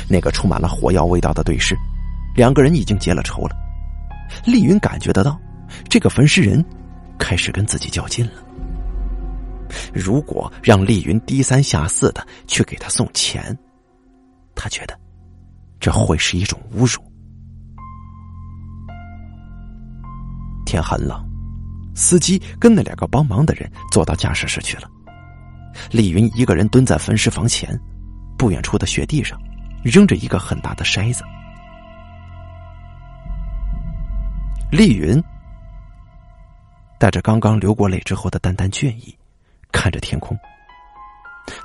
[0.09, 1.77] 那个充满了火药味道的对视，
[2.35, 3.62] 两个人已经结了仇了。
[4.45, 5.39] 丽云感觉得到，
[5.89, 6.63] 这个焚尸人
[7.17, 8.33] 开始跟自己较劲了。
[9.93, 13.57] 如果让丽云低三下四的去给他送钱，
[14.53, 14.99] 他觉得
[15.79, 17.01] 这会是一种侮辱。
[20.65, 21.23] 天很冷，
[21.95, 24.89] 司机跟那两个帮忙的人坐到驾驶室去了。
[25.91, 27.79] 丽云一个人蹲在焚尸房前，
[28.37, 29.39] 不远处的雪地上，
[29.83, 31.23] 扔着一个很大的筛子。
[34.73, 35.23] 丽云
[36.97, 39.15] 带着刚刚流过泪之后的淡淡倦意，
[39.71, 40.35] 看着天空。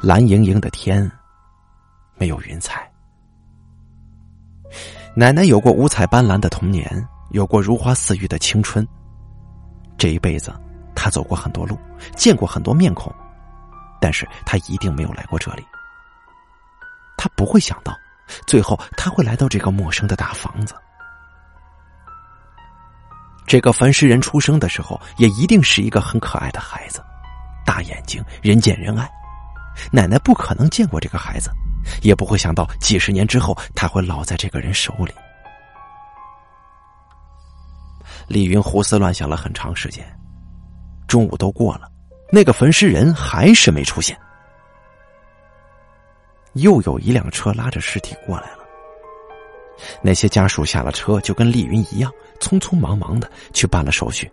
[0.02, 1.10] 蓝盈盈的天，
[2.18, 2.86] 没有云彩。
[5.16, 6.86] 奶奶有过五彩斑斓的童年，
[7.30, 8.86] 有过如花似玉的青春。
[9.96, 10.52] 这一辈子，
[10.94, 11.78] 她走过很多路，
[12.14, 13.10] 见过很多面孔，
[14.02, 15.64] 但是她一定没有来过这里。
[17.16, 17.98] 她不会想到，
[18.46, 20.74] 最后她会来到这个陌生的大房子。
[23.48, 27.02] 这个焚尸人出生的时候，也一定是一个很可爱的孩子，
[27.64, 29.10] 大眼睛，人见人爱。
[29.90, 31.50] 奶奶不可能见过这个孩子，
[32.02, 35.12] 也不会想到几十年之后他会老在这个人手里。
[38.26, 40.04] 李云胡思乱想了很长时间，
[41.06, 41.90] 中午都过了，
[42.30, 44.18] 那个焚尸人还是没出现。
[46.52, 48.57] 又有一辆车拉着尸体过来了。
[50.02, 54.30] 那些家属下了车，就跟丽云一样，匆匆忙忙的去办了手续。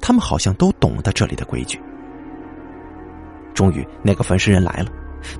[0.00, 1.80] 他们好像都懂得这里的规矩。
[3.54, 4.90] 终于，那个焚尸人来了，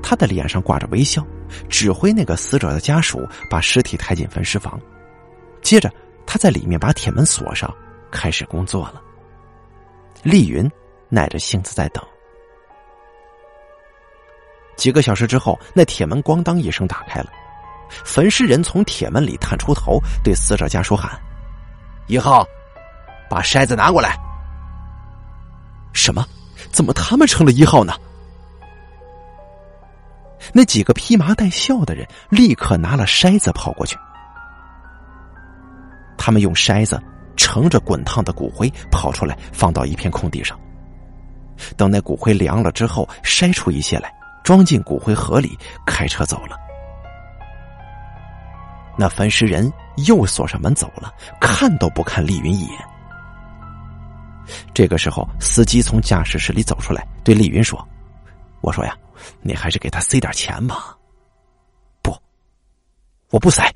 [0.03, 1.27] 他的脸上挂着微笑，
[1.69, 4.81] 指挥那个死者的家属把尸体抬进焚尸房。
[5.61, 5.91] 接着，
[6.25, 7.75] 他在里面把铁门锁上，
[8.11, 9.03] 开始工作了。
[10.23, 10.71] 丽云
[11.09, 12.03] 耐着性子在等。
[14.77, 17.31] 几个小时之后，那铁门咣当一声打开了。
[18.05, 21.11] 焚尸人从铁门里探出头，对死者家属喊
[22.09, 22.47] ：“一号，
[23.29, 24.19] 把筛子拿过来。”
[25.93, 26.27] 什么？
[26.71, 27.95] 怎么他们成了一号呢？
[30.53, 33.97] 那几个披麻戴孝的人立刻拿了筛子跑过去。
[36.19, 37.01] 他们用筛子
[37.37, 40.59] 盛着滚烫的骨灰跑出来，放到一片空地上。
[41.77, 46.57] 等那骨灰凉了之后，筛出一些来，装进骨灰盒里，开车走了。
[48.97, 49.73] 那焚尸人
[50.07, 52.79] 又锁上门走了，看都不看丽云一眼。
[54.73, 57.83] 这个时候，司机从驾驶室里走出来，对丽云说
[58.61, 58.97] ：“我说呀，
[59.41, 60.97] 你还是给他塞点钱吧。
[62.03, 62.15] ”“不，
[63.31, 63.73] 我不塞。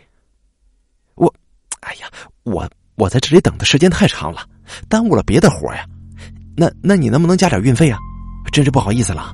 [1.15, 1.33] 我，
[1.81, 2.07] 哎呀，
[2.43, 4.47] 我我在这里等的时间太长了，
[4.89, 5.87] 耽误了别的活呀。
[6.57, 7.99] 那那你能不能加点运费啊？
[8.53, 9.33] 真是不好意思了。”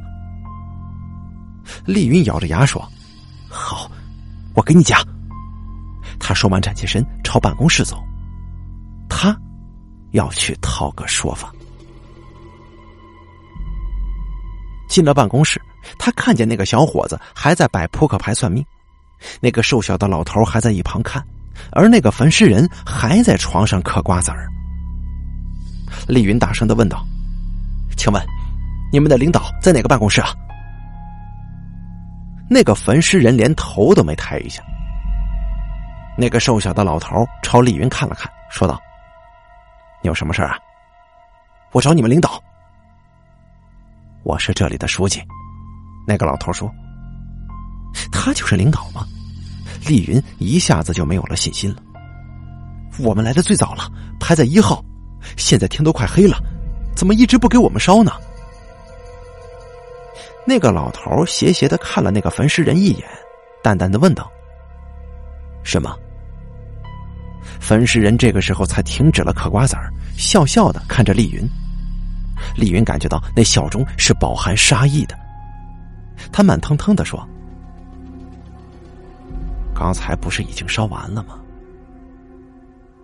[1.84, 2.86] 丽云咬着牙说
[3.50, 3.90] ：“好，
[4.54, 4.98] 我给你加。”
[6.18, 8.02] 他说完，站起身朝办公室走。
[9.08, 9.36] 他
[10.12, 11.52] 要去讨个说法。
[14.88, 15.60] 进了办公室，
[15.98, 18.64] 他看见那个小伙子还在摆扑克牌算命，
[19.40, 21.24] 那个瘦小的老头还在一旁看，
[21.72, 24.48] 而那个焚尸人还在床上嗑瓜子儿。
[26.06, 27.04] 丽云大声的问道
[27.96, 28.22] ：“请问，
[28.92, 30.34] 你们的领导在哪个办公室啊？”
[32.48, 34.62] 那个焚尸人连头都没抬一下。
[36.16, 38.80] 那个瘦小的老头朝丽云看了看，说道
[40.00, 40.56] ：“你有什么事啊？
[41.72, 42.40] 我找你们领导。
[44.22, 45.20] 我是这里的书记。”
[46.06, 46.70] 那个老头说
[48.12, 49.04] ：“他就是领导吗？”
[49.88, 51.82] 丽云一下子就没有了信心了。
[53.00, 54.82] 我们来的最早了，排在一号。
[55.36, 56.38] 现在天都快黑了，
[56.94, 58.12] 怎么一直不给我们烧呢？
[60.46, 63.08] 那个老头斜斜的看了那个焚尸人一眼，
[63.62, 64.30] 淡淡的问道
[65.64, 65.98] ：“什么？”
[67.60, 71.48] 焚尸人这个时候才停止了嗑瓜子儿，笑笑的看着丽云。
[72.56, 75.18] 丽云感觉到那笑中是饱含杀意的，
[76.32, 77.26] 他慢腾腾的说
[79.74, 81.38] ：“刚才不是已经烧完了吗？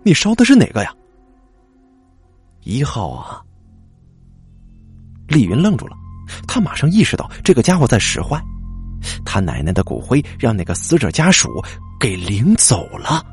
[0.03, 0.93] 你烧的是哪个呀？”
[2.63, 3.41] 一号啊！
[5.27, 5.95] 丽云愣住了，
[6.47, 8.39] 他马上意识到这个家伙在使坏，
[9.25, 11.63] 他奶奶的骨灰让那个死者家属
[11.99, 13.25] 给领走了。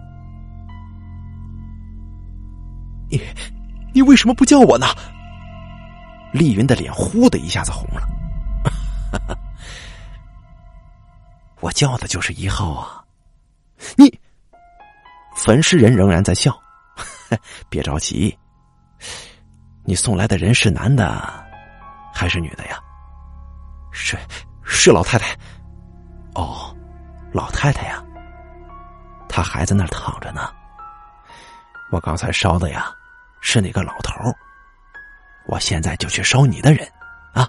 [3.11, 3.23] 你，
[3.93, 4.87] 你为什么不叫我呢？
[6.33, 8.03] 丽云的脸忽的一下子红了。
[11.61, 13.03] 我叫的就是一号啊！
[13.97, 14.21] 你，
[15.35, 16.55] 焚尸人仍然在笑。
[17.69, 18.37] 别着急，
[19.85, 21.23] 你送来的人是男的
[22.13, 22.79] 还是女的呀？
[23.91, 24.17] 是，
[24.63, 25.35] 是老太太。
[26.35, 26.77] 哦，
[27.33, 28.05] 老太太呀，
[29.29, 30.53] 她还在那儿躺着呢。
[31.91, 32.95] 我刚才烧的呀，
[33.41, 34.13] 是那个老头
[35.47, 36.87] 我现在就去烧你的人，
[37.33, 37.49] 啊！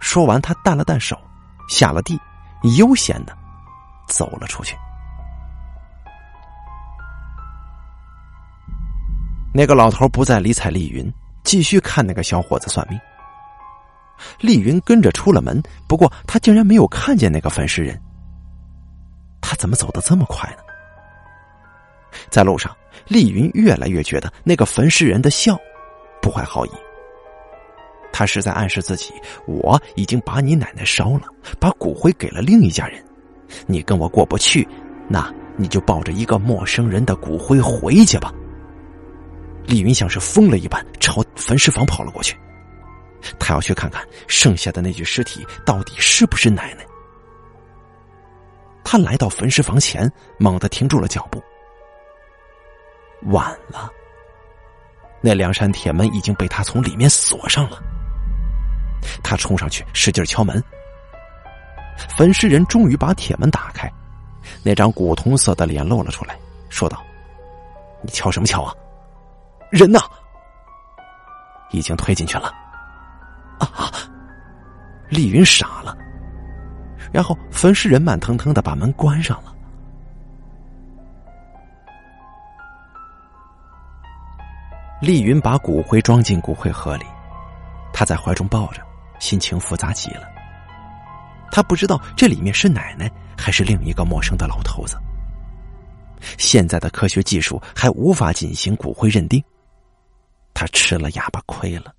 [0.00, 1.16] 说完，他淡了淡手，
[1.68, 2.20] 下了地，
[2.76, 3.36] 悠闲的
[4.08, 4.76] 走了出去。
[9.52, 11.12] 那个老头不再理睬丽云，
[11.44, 12.98] 继续看那个小伙子算命。
[14.40, 18.00] 丽云跟着出了门，不过他竟然没有看见那个焚尸人。
[19.40, 20.62] 他怎么走的这么快呢？
[22.30, 22.76] 在路上，
[23.10, 25.58] 丽云越来越觉得那个焚尸人的笑。
[26.22, 26.70] 不怀好意，
[28.12, 29.12] 他是在暗示自己：
[29.46, 31.22] 我已经把你奶奶烧了，
[31.58, 33.04] 把骨灰给了另一家人。
[33.66, 34.68] 你跟我过不去，
[35.08, 38.32] 那你就抱着一个陌生人的骨灰回去吧。
[39.66, 42.36] 丽云像是疯了一般朝焚尸房跑了过去，
[43.40, 46.86] 他要去看看剩下的那具尸体到底是不是奶奶。
[48.84, 51.42] 他来到焚尸房前，猛地停住了脚步。
[53.26, 53.90] 晚了。
[55.20, 57.82] 那两扇铁门已经被他从里面锁上了。
[59.22, 60.62] 他冲上去，使劲敲门。
[62.16, 63.90] 焚尸人终于把铁门打开，
[64.62, 67.02] 那张古铜色的脸露了出来，说道
[68.02, 68.74] ：“你敲什么敲啊？
[69.70, 70.00] 人呢？
[71.70, 72.52] 已经推进去了。”
[73.60, 73.92] 啊！
[75.10, 75.96] 丽云傻了，
[77.12, 79.52] 然后焚尸人慢腾腾的把门关上了。
[85.00, 87.06] 丽云把骨灰装进骨灰盒里，
[87.92, 88.82] 她在怀中抱着，
[89.18, 90.28] 心情复杂极了。
[91.50, 94.98] 她不知道这里面是奶奶还是另一个陌生的老头子。
[96.36, 99.42] 现在的科学技术还无法进行骨灰认定，
[100.52, 101.94] 他吃了哑巴亏了。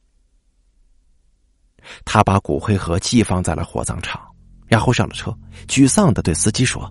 [2.06, 4.22] 他把骨灰盒寄放在了火葬场，
[4.68, 5.36] 然后上了车，
[5.68, 6.88] 沮丧的对司机说：“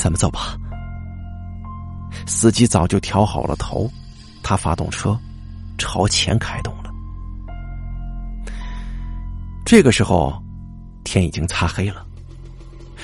[0.00, 0.56] 咱们走吧。”
[2.26, 3.90] 司机早就调好了头。
[4.52, 5.18] 他发动车，
[5.78, 6.92] 朝前开动了。
[9.64, 10.38] 这个时候，
[11.04, 12.06] 天已经擦黑了。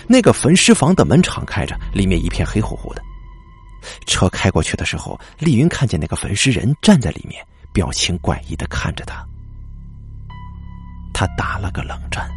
[0.06, 3.00] 那个焚尸房的门敞开着，里面一片黑乎乎的。
[4.06, 9.26] 车开过去的时候，丽云看见那个焚尸人站在里面，表情怪异的看着他。
[11.14, 12.28] 他打了个冷战。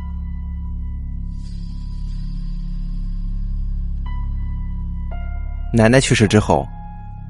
[5.74, 6.65] 奶奶去世之后。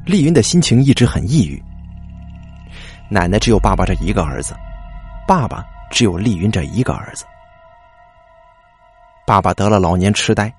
[0.04, 1.64] 丽云的心情一直很抑郁。
[3.14, 4.56] 奶奶只有爸爸这一个儿子，
[5.28, 7.26] 爸爸只有丽云这一个儿子。
[9.28, 10.50] 爸爸得了老年痴呆，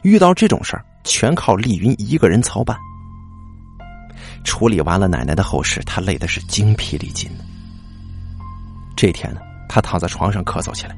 [0.00, 2.74] 遇到这种事儿全靠丽云一个人操办。
[4.42, 7.30] 处理完了奶奶的后事，他累的是精疲力尽。
[8.96, 10.96] 这天呢，他躺在床上咳嗽起来。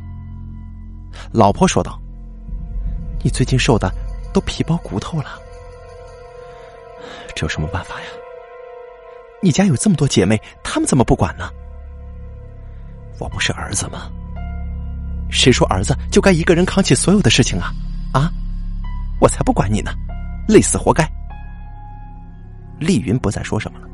[1.33, 2.01] 老婆说道
[3.21, 3.93] ：“你最近瘦的
[4.33, 5.41] 都皮包骨头了。”
[7.35, 8.07] 这有什么办法呀？
[9.43, 11.51] 你家有这么多姐妹，她们怎么不管呢？
[13.19, 14.11] 我不是儿子吗？
[15.31, 17.73] 谁说儿子就该一个人扛起所有的事情啊？
[18.13, 18.33] 啊！
[19.21, 19.93] 我才不管你呢，
[20.49, 21.09] 累死活该！
[22.79, 23.87] 丽云不再说什么了。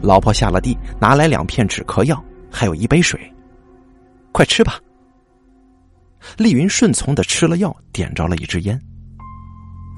[0.00, 3.20] 老婆下了地，拿来两片止咳药，还有一杯水，
[4.30, 4.78] 快吃吧。
[6.36, 8.80] 丽云顺从的吃了药，点着了一支烟。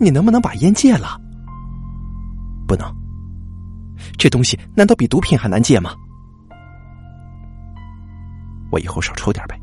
[0.01, 1.21] 你能不能把烟戒了？
[2.67, 2.91] 不能，
[4.19, 5.95] 这东西难道比毒品还难戒吗？
[8.71, 9.59] 我以后少抽点呗。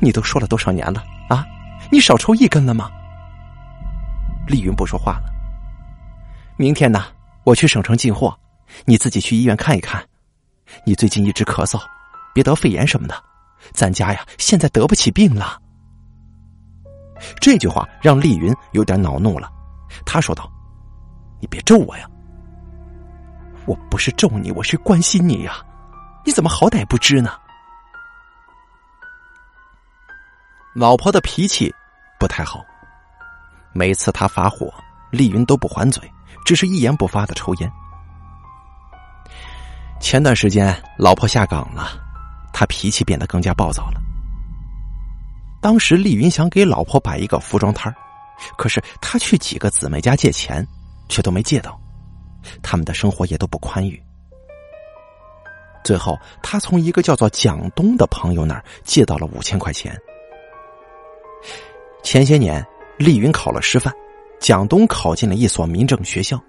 [0.00, 1.44] 你都说了多少年了啊？
[1.90, 2.90] 你少抽一根了吗？
[4.46, 5.32] 丽云不说话了。
[6.56, 7.04] 明天呢，
[7.44, 8.36] 我去省城进货，
[8.84, 10.04] 你自己去医院看一看。
[10.84, 11.80] 你最近一直咳嗽，
[12.34, 13.14] 别得肺炎什么的。
[13.72, 15.60] 咱家呀，现在得不起病了。
[17.40, 19.50] 这句话让丽云有点恼怒了，
[20.04, 20.50] 她说道。
[21.40, 22.08] 你别咒我呀！
[23.66, 25.56] 我不是咒你，我是关心你呀！
[26.24, 27.32] 你怎么好歹不知呢？
[30.74, 31.74] 老婆的脾气
[32.18, 32.64] 不太好，
[33.72, 34.72] 每次他发火，
[35.10, 36.08] 丽云都不还嘴，
[36.44, 37.72] 只是一言不发的抽烟。
[39.98, 41.88] 前段时间，老婆下岗了，
[42.52, 44.00] 他脾气变得更加暴躁了。
[45.60, 47.92] 当时丽云想给老婆摆一个服装摊
[48.56, 50.64] 可是他去几个姊妹家借钱，
[51.08, 51.80] 却都没借到，
[52.62, 54.02] 他们的生活也都不宽裕。
[55.84, 59.96] 最后，他从一个叫做蒋东的朋友那儿借到了五千块钱。
[62.02, 62.64] 前些年，
[62.98, 63.94] 丽云考了师范，
[64.40, 66.40] 蒋东考进了一所民政学校。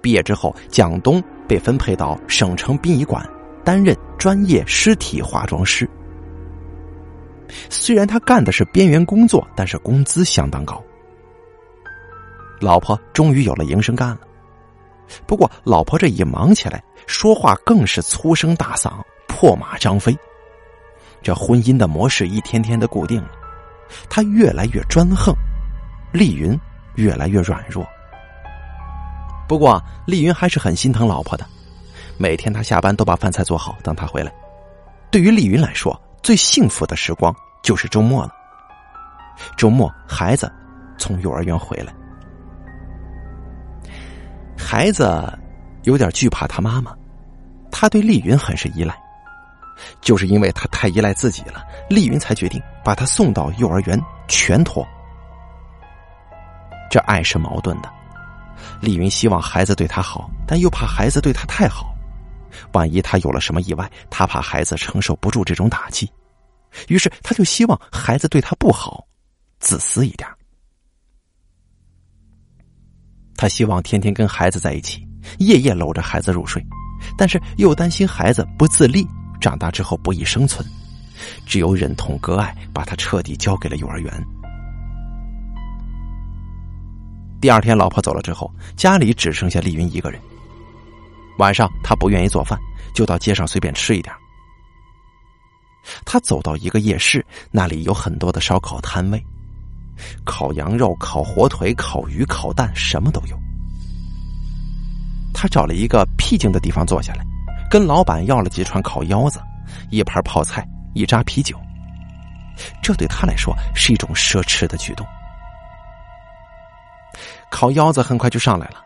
[0.00, 3.28] 毕业之后，蒋东被分配到省城殡仪馆
[3.64, 5.88] 担任专业尸体化妆师。
[7.68, 10.82] 虽然他干的是边缘工作，但是工资相当高。
[12.60, 14.20] 老婆终于有了营生干了，
[15.26, 18.92] 不过老婆这一忙起来，说话更是粗声大嗓、
[19.28, 20.16] 破马张飞。
[21.22, 23.30] 这婚姻的模式一天天的固定了，
[24.08, 25.34] 他越来越专横，
[26.12, 26.58] 丽云
[26.94, 27.86] 越来越软弱。
[29.48, 31.46] 不过丽云还是很心疼老婆的，
[32.16, 34.32] 每天他下班都把饭菜做好等他回来。
[35.10, 38.32] 对于丽云来说，最幸福的时光就是周末了。
[39.56, 40.52] 周末，孩子
[40.98, 41.92] 从幼儿园回来，
[44.56, 45.38] 孩子
[45.82, 46.94] 有点惧怕他妈妈，
[47.70, 48.96] 他对丽云很是依赖。
[50.00, 54.86] 就是因为他太依赖自己了，丽云才决定把他送到幼儿园全托。
[56.90, 57.92] 这爱是矛盾的，
[58.80, 61.94] 丽云希望孩子对他好，但又怕孩子对他太好。
[62.72, 66.10] 万一他有了什么意外，他怕孩子承受不住这种打击，
[66.88, 69.06] 于是他就希望孩子对他不好，
[69.60, 70.26] 自私一点。
[73.36, 75.06] 他希望天天跟孩子在一起，
[75.38, 76.64] 夜夜搂着孩子入睡，
[77.16, 79.06] 但是又担心孩子不自立，
[79.40, 80.66] 长大之后不易生存，
[81.44, 84.10] 只有忍痛割爱，把他彻底交给了幼儿园。
[87.40, 90.20] 第二天，老婆走了之后，家里只剩下丽云一个人。
[91.38, 92.58] 晚上，他不愿意做饭，
[92.94, 94.12] 就到街上随便吃一点。
[96.04, 99.22] 他走到一个夜市，那里有很多的烧烤摊位，
[100.24, 103.38] 烤羊肉、烤火腿、烤鱼、烤蛋，什么都有。
[105.34, 107.24] 他找了一个僻静的地方坐下来，
[107.70, 109.40] 跟老板要了几串烤腰子、
[109.90, 111.58] 一盘泡菜、一扎啤酒。
[112.82, 115.06] 这对他来说是一种奢侈的举动。
[117.50, 118.76] 烤腰子很快就上来了，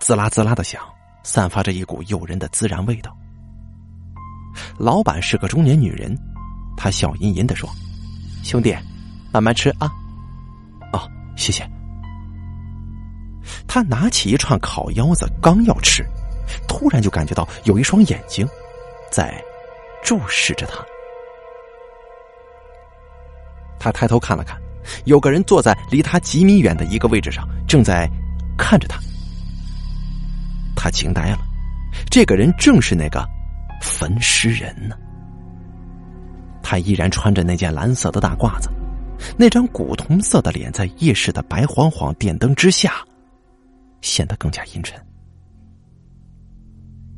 [0.00, 0.80] 滋啦滋啦的响。
[1.24, 3.14] 散发着一股诱人的孜然味道。
[4.78, 6.16] 老板是个中年女人，
[6.74, 7.68] 她笑吟吟的说
[8.42, 8.74] ：“兄弟，
[9.30, 9.92] 慢慢吃啊。”“，
[11.38, 11.66] 谢谢。”
[13.66, 16.04] 他拿起一串烤腰子，刚要吃，
[16.66, 18.46] 突然就感觉到有一双眼睛
[19.10, 19.42] 在
[20.02, 20.84] 注视着他。
[23.78, 24.60] 他抬头看了看，
[25.04, 28.10] 有个人坐在离他几米远的一个位置上，正在
[28.58, 28.98] 看着他。
[30.74, 31.38] 他惊呆了，
[32.10, 33.24] 这个人正是那个
[33.80, 34.96] 焚尸人呢。
[36.62, 38.68] 他依然穿着那件蓝色的大褂子，
[39.36, 42.94] 那张古铜色的脸在夜市的白晃晃电灯之下，
[44.00, 44.98] 显得更加阴沉。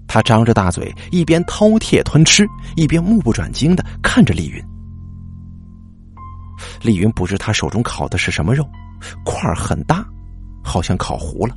[0.07, 2.47] 他张着大嘴，一边饕餮吞吃，
[2.77, 4.63] 一边目不转睛的看着丽云。
[6.83, 8.69] 丽云不知他手中烤的是什么肉，
[9.25, 10.05] 块很大，
[10.63, 11.55] 好像烤糊了，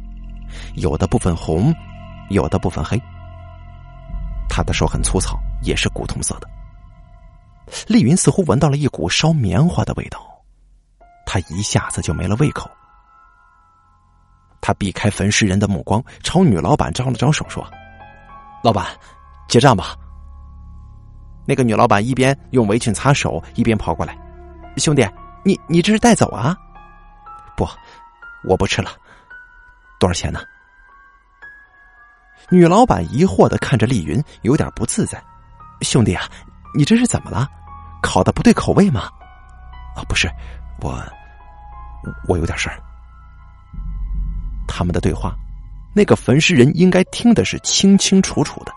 [0.76, 1.74] 有的部分红。
[2.30, 3.00] 有的部分黑，
[4.50, 6.50] 他的手很粗糙，也是古铜色的。
[7.86, 10.26] 丽云似乎闻到了一股烧棉花的味道，
[11.26, 12.70] 他一下子就没了胃口。
[14.62, 17.68] 他避开焚尸人的目光，朝女老板招了招手，说
[18.64, 18.86] ：“老板，
[19.48, 19.96] 结账吧。”
[21.46, 24.18] 那个女老板一边用围裙擦手，一边跑过来
[24.78, 25.06] ：“兄弟，
[25.44, 26.56] 你你这是带走啊
[27.58, 27.68] ？”“不，
[28.46, 28.92] 我不吃了。
[30.00, 30.40] 多少钱呢？”
[32.50, 35.22] 女老板疑惑的看着丽云，有点不自在。
[35.82, 36.24] 兄弟啊，
[36.74, 37.50] 你这是怎么了？
[38.02, 39.10] 烤的不对口味吗？
[39.96, 40.30] 啊，不是，
[40.84, 41.02] 我
[42.28, 42.78] 我有点事儿。
[44.68, 45.34] 他们的对话，
[45.96, 48.72] 那个焚尸人应该听的是清清楚楚的。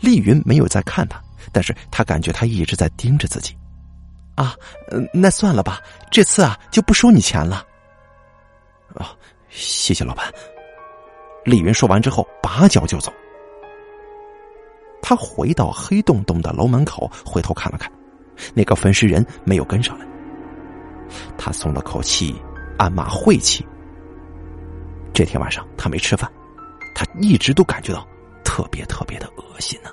[0.00, 1.20] 丽云没有再看他，
[1.52, 3.56] 但是他感觉他一直在盯着自己。
[4.36, 4.54] 啊，
[5.12, 7.64] 那算了吧，这次啊就不收你钱了。
[8.94, 9.12] 啊，
[9.50, 10.32] 谢谢老板。
[11.44, 13.12] 丽云说完之后，拔脚就走。
[15.02, 17.90] 他回到黑洞洞的楼门口，回头看了看，
[18.54, 20.06] 那个焚尸人没有跟上来。
[21.38, 22.34] 他松了口气，
[22.78, 23.66] 暗骂晦气。
[25.12, 26.30] 这天晚上他没吃饭，
[26.94, 28.06] 他一直都感觉到
[28.44, 29.90] 特别特别的恶心呢。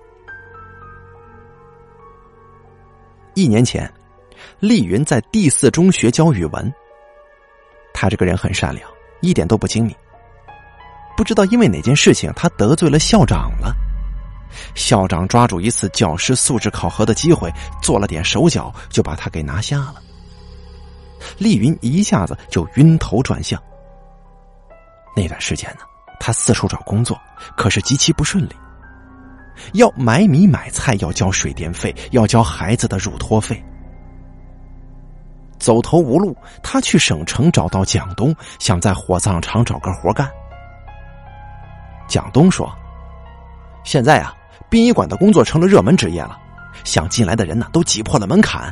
[3.33, 3.91] 一年前，
[4.59, 6.73] 丽云在第四中学教语文。
[7.93, 8.89] 他这个人很善良，
[9.21, 9.95] 一点都不精明。
[11.15, 13.75] 不知道因为哪件事情，他得罪了校长了。
[14.75, 17.51] 校长抓住一次教师素质考核的机会，
[17.81, 20.01] 做了点手脚，就把他给拿下了。
[21.37, 23.61] 丽云一下子就晕头转向。
[25.15, 25.81] 那段时间呢，
[26.19, 27.19] 他四处找工作，
[27.55, 28.55] 可是极其不顺利。
[29.73, 33.63] 要买米买菜，要交水电费，要交孩子的入托费。
[35.57, 40.29] 走投无路，他去省城找到蒋东，想在火葬场找个活干。
[42.07, 42.71] 蒋东说
[43.83, 44.31] ：“现在啊，
[44.69, 46.39] 殡仪馆的工作成了热门职业了，
[46.83, 48.71] 想进来的人呢都挤破了门槛，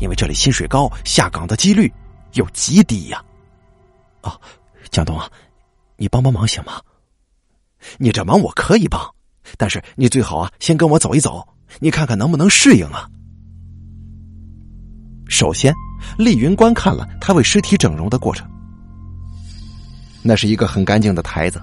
[0.00, 1.92] 因为这里薪水高，下岗的几率
[2.34, 3.22] 又极低呀。”
[4.22, 4.38] 啊，
[4.90, 5.30] 蒋东啊，
[5.96, 6.80] 你帮帮忙行吗？
[7.98, 9.00] 你这忙我可以帮，
[9.58, 11.46] 但是你最好啊先跟我走一走，
[11.80, 13.08] 你看看能不能适应啊。
[15.28, 15.74] 首先。
[16.18, 18.46] 丽云观看了他为尸体整容的过程。
[20.22, 21.58] 那是一个很干净的台子，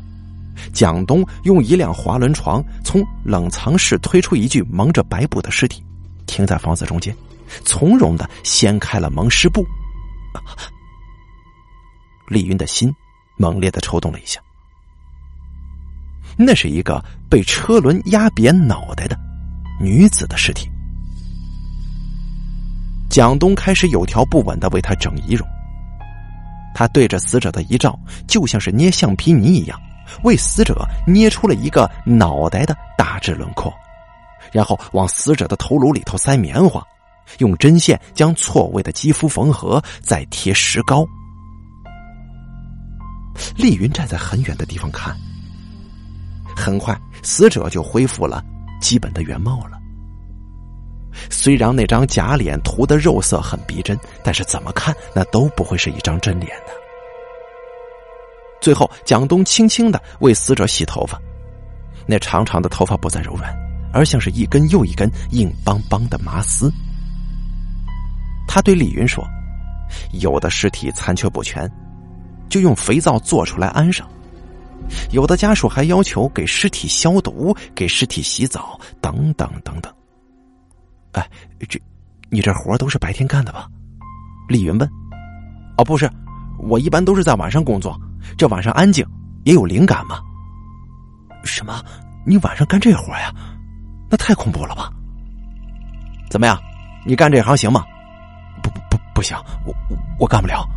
[0.74, 5.84] 蒋东用一辆滑轮床从冷藏室推出一具蒙着白布的尸体，
[6.26, 7.16] 停在房子中间，
[7.64, 9.66] 从容的掀开了蒙尸布。
[12.28, 12.94] 李云的心
[13.38, 14.40] 猛烈的抽动了一下。
[16.38, 19.20] 那是一个被车轮压扁脑袋的
[19.80, 20.70] 女子的尸体。
[23.10, 25.46] 蒋东开始有条不紊的为他整仪容，
[26.74, 29.78] 他对着死者的遗照，就像是捏橡皮泥一样，
[30.24, 33.74] 为死者捏出了一个脑袋的大致轮廓，
[34.54, 36.82] 然后往死者的头颅里头塞棉花，
[37.40, 41.06] 用针线将错位的肌肤缝合，再贴石膏。
[43.56, 45.16] 丽云站在很远的地方看，
[46.56, 48.44] 很快死者就恢复了
[48.82, 49.80] 基本的原貌了。
[51.30, 56.74] 虽然那张假脸涂的肉色很逼真，但是怎么看那都不会是一张真脸的。
[58.62, 61.20] 最后，蒋东轻轻的为死者洗头发，
[62.06, 63.52] 那长长的头发不再柔软，
[63.92, 66.72] 而像是一根又一根硬邦邦的麻丝。
[68.48, 69.26] 他对李云说
[70.22, 71.70] ：“有的尸体残缺不全，
[72.50, 74.06] 就用肥皂做出来安上；
[75.12, 79.94] 有的家属还要求给尸体消毒、给尸体洗澡，等等等等。”
[81.14, 81.30] 哎，
[81.68, 81.82] 这，
[82.30, 83.68] 你这活都是白天干的吧？
[84.48, 84.90] 丽云问。
[85.78, 86.10] 哦，不是，
[86.60, 88.00] 我一般都是在晚上工作，
[88.38, 89.06] 这晚上安静，
[89.44, 90.20] 也有灵感嘛。
[91.44, 91.84] 什么？
[92.26, 93.34] 你晚上干这活呀？
[94.10, 94.92] 那太恐怖了吧？
[96.30, 96.58] 怎么样？
[97.06, 97.84] 你干这行行吗？
[99.22, 99.74] 不，行，我
[100.18, 100.68] 我干不了。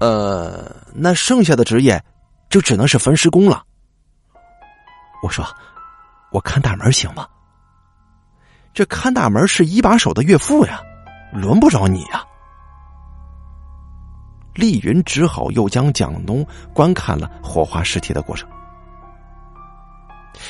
[0.00, 2.02] 呃，那剩下的职业
[2.50, 3.62] 就只能是焚尸工了。
[5.22, 5.42] 我说，
[6.30, 7.26] 我看大门行吗？
[8.74, 10.82] 这看大门是一把手的岳父呀，
[11.32, 12.22] 轮不着你呀。
[14.52, 18.46] 丽云只好又将蒋东观看了火化尸体的过程。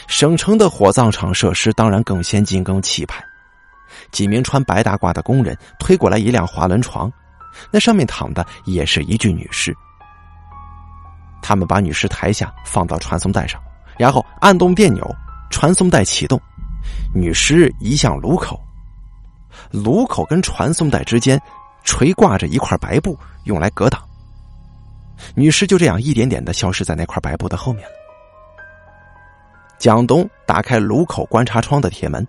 [0.09, 3.25] 省城的火葬场设施当然更先进、更气派。
[4.17, 7.13] 几名穿白大褂的工人推过来一辆滑轮床，
[7.71, 9.77] 那上面躺的也是一具女尸。
[11.43, 13.61] 他们把女尸抬下，放到传送带上，
[13.99, 15.07] 然后按动电钮，
[15.51, 16.41] 传送带启动。
[17.15, 18.59] 女尸移向炉口，
[19.71, 21.39] 炉口跟传送带之间
[21.85, 24.03] 垂挂着一块白布，用来隔挡。
[25.35, 27.95] 女尸就这样一点点的消失在那块白布的后面了。
[29.79, 32.27] 蒋东打开炉口观察窗的铁门，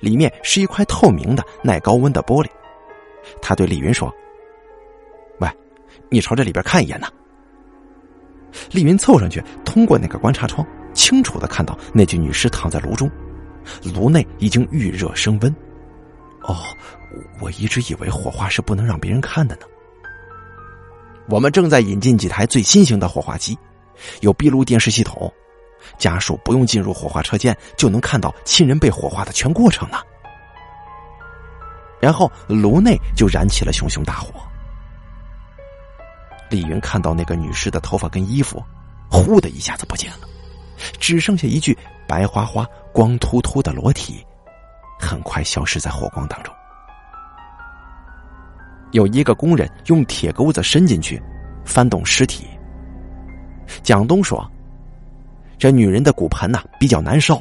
[0.00, 2.48] 里面是一块透明的耐高温的玻璃。
[3.40, 4.12] 他对李云说
[5.38, 5.48] ：“喂，
[6.08, 7.08] 你朝这里边看一眼呐。”
[8.70, 13.10] 丽云凑上去，通过那个观察窗，清楚的看到那具女尸躺在炉中。
[13.94, 15.54] 炉内已经预热升温。
[16.42, 16.56] 哦，
[17.40, 19.62] 我一直以为火化是不能让别人看的呢。
[21.28, 23.56] 我们正在引进几台最新型的火化机，
[24.20, 25.32] 有闭路电视系统，
[25.98, 29.98] 家属不用进入火化车间就能看到亲人被火化的全过程呢。
[32.00, 34.40] 然后炉内就燃起了熊熊大火。
[36.50, 38.62] 李云看到那个女尸的头发跟衣服，
[39.10, 40.28] 呼的一下子不见了，
[40.98, 41.76] 只剩下一具
[42.06, 42.66] 白花花。
[42.92, 44.22] 光秃秃的裸体，
[45.00, 46.54] 很快消失在火光当中。
[48.90, 51.18] 有一个工人用铁钩子伸进去，
[51.64, 52.46] 翻动尸体。
[53.82, 54.46] 蒋东说
[55.62, 57.40] ：“这女人的骨盆呐比较难烧，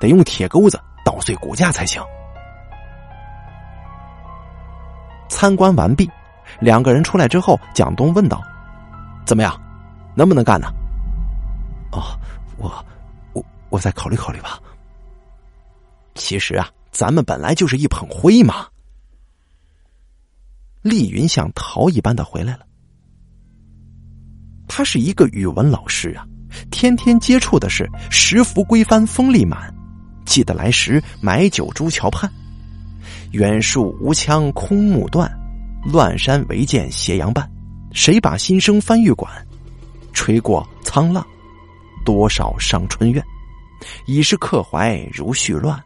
[0.00, 2.02] 得用铁钩子捣碎骨架才行。”
[5.30, 6.10] 参观完毕，
[6.58, 8.42] 两个人出来之后，蒋东问道
[9.24, 9.56] ：“怎么样？
[10.16, 10.66] 能不能干呢？
[11.92, 12.18] 哦，
[12.56, 12.84] 我
[13.34, 14.58] 我我再考虑考虑吧。
[16.16, 18.66] 其实啊，咱们本来就是一捧灰嘛。
[20.82, 22.66] 丽云像逃一般的回来了。
[24.66, 26.26] 他是一个语文老师啊，
[26.70, 29.72] 天天接触的是“食福归帆风力满，
[30.24, 32.30] 记得来时买酒朱桥畔，
[33.32, 35.30] 远树无枪空木断，
[35.84, 37.50] 乱山唯见斜阳伴。
[37.92, 39.32] 谁把心声翻玉管，
[40.12, 41.26] 吹过沧浪，
[42.04, 43.24] 多少上春院，
[44.06, 45.80] 已是客怀如絮乱。”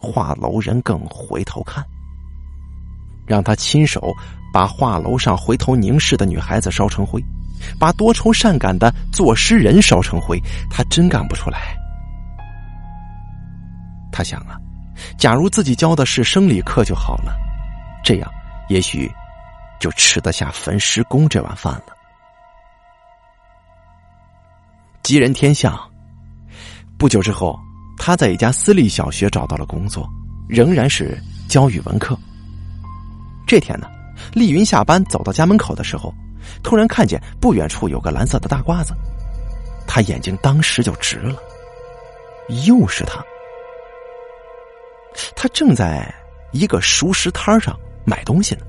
[0.00, 1.84] 画楼人更回头看，
[3.26, 4.14] 让他亲手
[4.52, 7.20] 把画楼上回头凝视的女孩子烧成灰，
[7.78, 10.40] 把多愁善感的作诗人烧成灰，
[10.70, 11.76] 他真干不出来。
[14.12, 14.56] 他想啊，
[15.16, 17.36] 假如自己教的是生理课就好了，
[18.02, 18.30] 这样
[18.68, 19.10] 也许
[19.78, 21.94] 就吃得下焚尸工这碗饭了。
[25.02, 25.78] 吉人天相，
[26.98, 27.58] 不久之后。
[28.00, 30.08] 他在一家私立小学找到了工作，
[30.48, 32.16] 仍然是教语文课。
[33.44, 33.88] 这天呢，
[34.32, 36.14] 丽云下班走到家门口的时候，
[36.62, 38.94] 突然看见不远处有个蓝色的大褂子，
[39.86, 41.36] 他眼睛当时就直了。
[42.66, 43.22] 又是他！
[45.36, 46.12] 他正在
[46.52, 48.62] 一个熟食摊上买东西呢。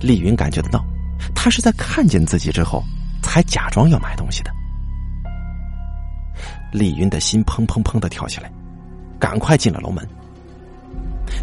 [0.00, 0.84] 丽云感觉得到，
[1.34, 2.82] 他是在看见自己之后
[3.22, 4.52] 才假装要买东西的。
[6.72, 8.50] 丽云的心砰砰砰的跳起来，
[9.18, 10.06] 赶快进了楼门。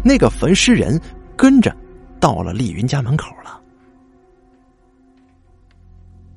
[0.02, 0.98] 那个焚尸人
[1.36, 1.74] 跟着
[2.18, 3.59] 到了丽云家门口了。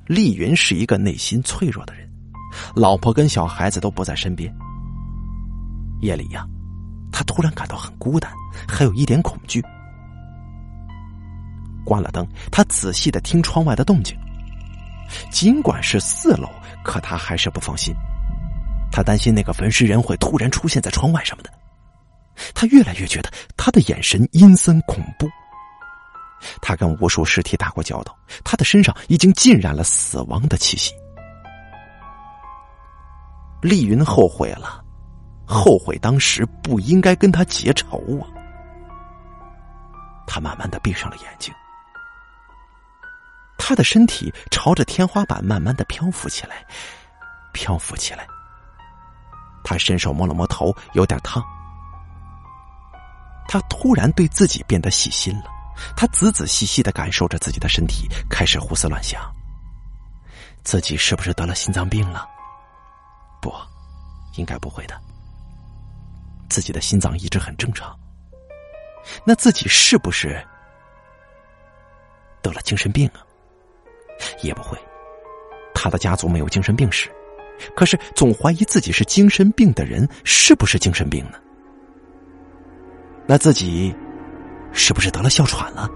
[0.05, 2.09] 丽云是一个内心脆弱的人，
[2.75, 4.53] 老婆跟小孩子都不在身边。
[6.01, 6.45] 夜里呀，
[7.11, 8.31] 他突然感到很孤单，
[8.67, 9.63] 还有一点恐惧。
[11.85, 14.17] 关了灯，他仔细的听窗外的动静。
[15.31, 16.49] 尽管是四楼，
[16.83, 17.93] 可他还是不放心。
[18.91, 21.49] 他担心那个焚尸人会突然出现在窗外什么的，
[22.53, 25.29] 他越来越觉得他的眼神阴森恐怖。
[26.61, 30.93] 他跟无数尸体打过交道，他的身上已经浸染了死亡的气息。
[33.61, 34.83] 丽云后悔了，
[35.45, 38.27] 后悔当时不应该跟他结仇啊！
[40.27, 41.53] 他慢慢的闭上了眼睛，
[43.57, 46.65] 他的身体朝着天花板慢慢的漂浮起来，
[47.53, 48.27] 漂浮起来。
[49.63, 51.41] 他伸手摸了摸头，有点烫。
[53.47, 55.45] 他突然对自己变得细心了，
[55.95, 59.21] 他仔仔细细的感受着自己的身体，开始胡思乱想：
[60.63, 62.27] 自己是不是得了心脏病了？
[63.41, 63.53] 不，
[64.35, 64.99] 应该不会的。
[66.49, 67.97] 自己的心脏一直很正常。
[69.25, 70.41] 那自己是不是
[72.41, 73.19] 得了精神病啊？
[74.41, 74.77] 也不会，
[75.73, 77.11] 他的家族没有精神病史。
[77.75, 81.39] 可是，总怀疑自己是精神病的人，是不是精神病呢？
[83.25, 83.95] 那自己
[84.73, 85.89] 是不是得了哮喘了？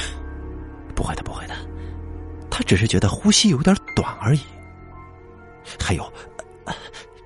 [0.94, 1.54] 不会的，不会的，
[2.50, 4.40] 他只是觉得呼吸有点短而已。
[5.80, 6.12] 还有，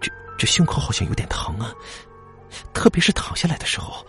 [0.00, 1.72] 这这胸口好像有点疼啊，
[2.72, 4.06] 特别是躺下来的时候，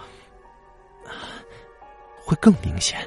[2.23, 2.99] 会更明显。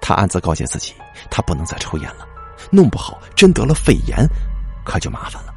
[0.00, 0.94] 他暗自告诫自己，
[1.30, 2.28] 他不能再抽烟了。
[2.70, 4.18] 弄不好真得了肺炎，
[4.84, 5.54] 可就麻烦了。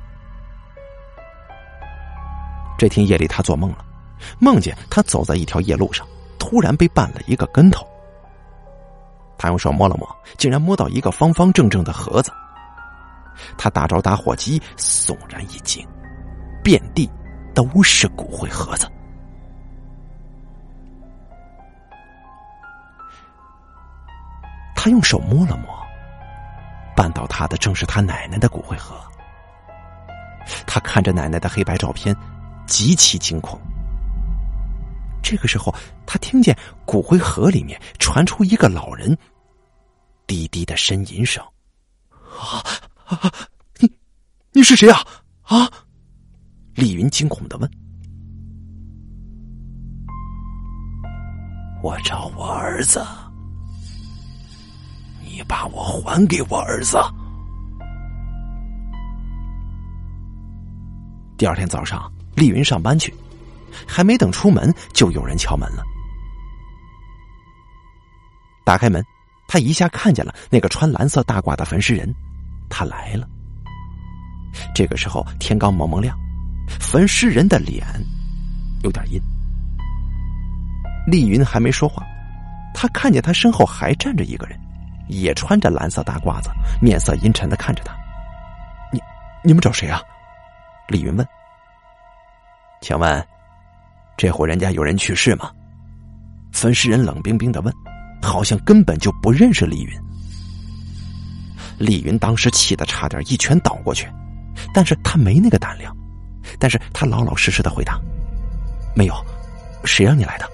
[2.77, 3.85] 这天夜里，他做梦了，
[4.39, 6.05] 梦见他走在一条夜路上，
[6.37, 7.87] 突然被绊了一个跟头。
[9.37, 10.07] 他用手摸了摸，
[10.37, 12.31] 竟然摸到一个方方正正的盒子。
[13.57, 15.87] 他打着打火机，悚然一惊，
[16.63, 17.09] 遍地
[17.53, 18.85] 都是骨灰盒子。
[24.75, 25.77] 他用手摸了摸。
[26.95, 28.93] 绊倒他的正是他奶奶的骨灰盒，
[30.67, 32.13] 他看着奶奶的黑白照片，
[32.65, 33.57] 极其惊恐。
[35.21, 35.73] 这个时候，
[36.05, 39.15] 他听见骨灰盒里面传出一个老人
[40.25, 41.43] 低低的呻吟声
[42.11, 42.63] ：“啊
[43.05, 43.31] 啊，
[43.79, 43.91] 你
[44.51, 44.99] 你是谁啊？”
[45.43, 45.69] 啊！
[46.75, 47.69] 丽云惊恐的问
[51.81, 53.03] ：“我找我儿子。”
[55.21, 56.97] 你把我还给我儿子。
[61.37, 63.13] 第二天早上，丽云上班去，
[63.87, 65.83] 还没等出门，就有人敲门了。
[68.65, 69.03] 打开门，
[69.47, 72.13] 他一下看见了那个穿蓝色大褂的焚尸人，
[72.69, 73.27] 他来了。
[74.75, 76.17] 这个时候天刚蒙蒙亮，
[76.79, 77.85] 焚尸人的脸
[78.83, 79.19] 有点阴。
[81.07, 82.03] 丽云还没说话，
[82.73, 84.59] 他看见他身后还站着一个人。
[85.11, 87.95] 也穿着蓝色大褂子，面色阴沉的看着他。
[88.93, 89.01] 你
[89.43, 89.99] 你们找谁啊？
[90.87, 91.27] 丽云问。
[92.79, 93.27] 请问，
[94.19, 95.49] 这户人家有人去世吗？
[96.51, 97.73] 分尸人冷冰冰的问，
[98.21, 99.97] 好像根本就不认识李云。
[101.77, 104.09] 李云当时气得差点一拳倒过去，
[104.73, 105.95] 但是他没那个胆量。
[106.59, 107.97] 但是他老老实实的回答
[108.93, 109.15] ：“没有，
[109.85, 110.45] 谁让你来的？”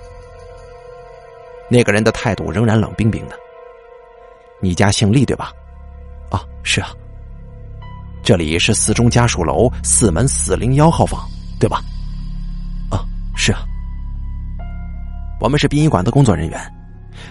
[1.68, 3.36] 那个人的态度仍然冷冰冰的。
[4.62, 5.52] 你家姓厉对吧？
[6.30, 6.90] 啊，是啊。
[8.22, 11.28] 这里是四中家属楼四门四零幺号房，
[11.60, 11.82] 对吧？
[13.36, 13.60] 是啊。
[15.40, 16.60] 我们是殡仪馆的工作人员，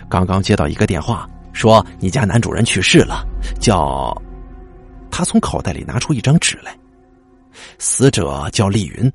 [0.08, 3.26] 刚刚接到一个电话，说你家男主人去世了，
[3.58, 4.14] 叫……
[5.10, 6.76] 他从口袋里拿出一张纸来，
[7.78, 9.10] 死者叫丽云，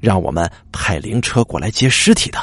[0.00, 2.38] 让我们派灵车过来接尸体的。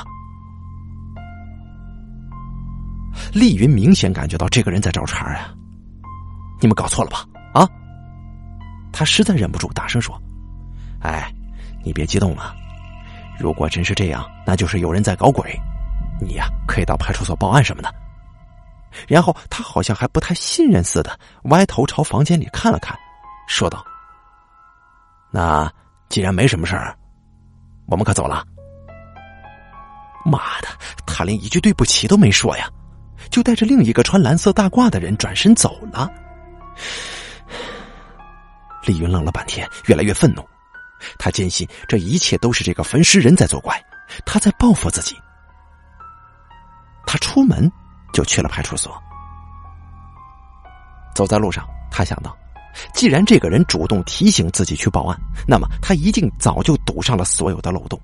[3.31, 5.53] 丽云明显感觉到这个人在找茬啊！
[6.59, 7.25] 你们搞错了吧？
[7.53, 7.69] 啊！
[8.91, 10.19] 他实在忍不住大声说
[11.01, 11.31] ：“哎，
[11.83, 12.55] 你别激动了。
[13.37, 15.53] 如果真是这样，那就是有人在搞鬼。
[16.21, 17.93] 你呀，可以到派出所报案什么的。”
[19.07, 22.95] 然后他好像还不太信任似的，歪头朝房间里看了看，
[23.47, 23.83] 说道
[25.33, 25.71] ：“那
[26.09, 26.95] 既然没什么事儿，
[27.87, 28.45] 我们可走了。”
[30.23, 30.67] 妈的，
[31.07, 32.69] 他连一句对不起都没说呀！
[33.29, 36.09] 就带着另一个穿蓝色大褂的人转身走了。
[38.85, 40.47] 李云愣了半天，越来越愤怒。
[41.17, 43.81] 他坚信这一切都是这个焚尸人在作怪，
[44.25, 45.15] 他在报复自己。
[47.05, 47.71] 他出门
[48.13, 48.93] 就去了派出所。
[51.15, 52.35] 走在路上，他想到，
[52.93, 57.99] 既然这个人主动提醒自己去报案，那么他一定早就堵上了所有的漏洞，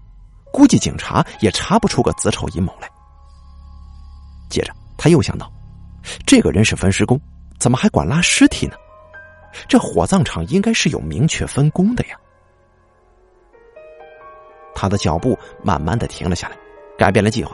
[0.52, 2.89] 估计警察也查不出个子丑寅卯来。
[4.50, 4.74] 接着。
[5.02, 5.50] 他又想到，
[6.26, 7.18] 这个人是焚尸工，
[7.58, 8.76] 怎么还管拉尸体呢？
[9.66, 12.18] 这火葬场应该是有明确分工的呀。
[14.82, 16.57] 他的脚步慢慢的停了下来，
[16.97, 17.53] 改变了计划。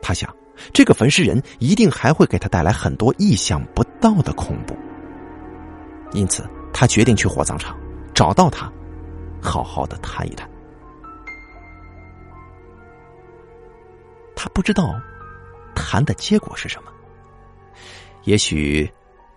[0.00, 0.32] 他想，
[0.72, 4.76] 这个焚尸人一定还会给他带来很多意想不到的恐怖，
[6.12, 7.76] 因此他决定去火葬场
[8.14, 8.70] 找到他，
[9.42, 10.48] 好好的谈一谈。
[14.36, 14.94] 他不知道。
[15.74, 16.92] 谈的结果是什么？
[18.24, 18.88] 也许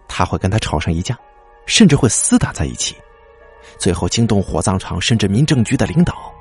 [0.08, 1.18] 他会跟他吵上一架，
[1.66, 2.94] 甚至会厮打在一起，
[3.80, 6.35] 最后惊动火葬场甚至民政局的领导。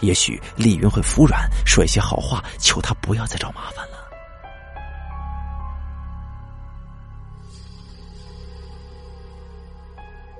[0.00, 3.98] 也许丽云会服软，说一些好话，求他不要再找麻烦了。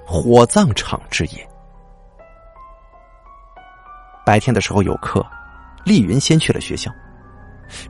[0.07, 1.49] 火葬场之夜，
[4.27, 5.25] 白天的时候有课，
[5.85, 6.93] 丽云先去了学校。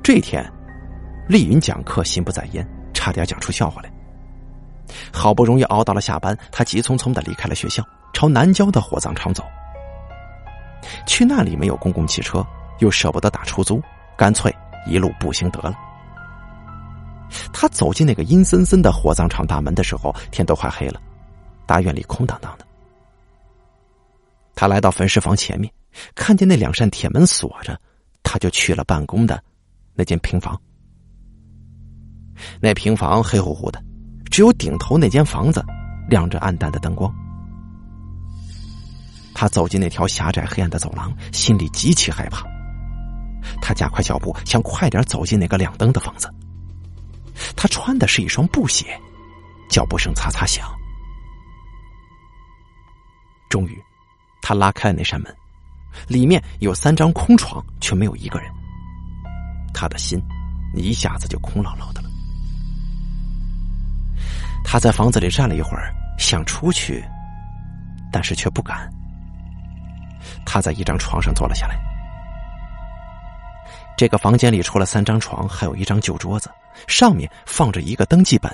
[0.03, 0.45] 这天。
[1.29, 3.91] 丽云讲课心不在焉，差点讲出笑话来。
[5.13, 7.83] 好不容易熬到了下班，他急匆匆的离开了学校，
[8.13, 9.45] 朝南郊的火葬场走。
[11.07, 12.45] 去那里没有公共汽车，
[12.81, 13.83] 又舍不得打出租，
[14.17, 14.55] 干脆
[14.87, 15.75] 一路步行得了。
[17.53, 21.01] 他走进那个阴森森的火葬场大门的时候，天都快黑了，
[21.67, 22.67] 大院里空荡荡的。
[24.55, 25.73] 他来到焚尸房前面，
[26.15, 27.81] 看见那两扇铁门锁着，
[28.23, 29.43] 他就去了办公的
[29.95, 30.61] 那间平房。
[32.61, 33.83] 那平房黑乎乎的，
[34.31, 35.65] 只有顶头那间房子
[36.09, 37.13] 亮着暗淡的灯光。
[39.43, 42.47] 他走进那条狭窄黑暗的走廊，心里极其害怕。
[43.61, 46.33] 他加快脚步，想快点走进那个亮灯的房子。
[47.57, 48.97] 他穿的是一双布鞋，
[49.69, 50.65] 脚步声擦擦响。
[53.49, 53.77] 终于，
[54.41, 55.37] 他拉开了那扇门，
[56.07, 58.49] 里面有三张空床，却没有一个人。
[59.75, 60.23] 他的心
[60.73, 62.09] 一下子就空落落的了。
[64.63, 67.05] 他在房子里站了一会儿，想出去，
[68.13, 68.89] 但是却不敢。
[70.45, 71.77] 他在一张床上坐了下来。
[73.97, 76.51] 这个房间里除了三张床，还有一张旧桌子，
[76.87, 78.51] 上面放着一个登记本。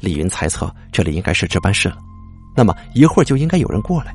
[0.00, 1.98] 李云猜测这里应该是值班室了，
[2.56, 4.14] 那么一会儿就应该有人过来。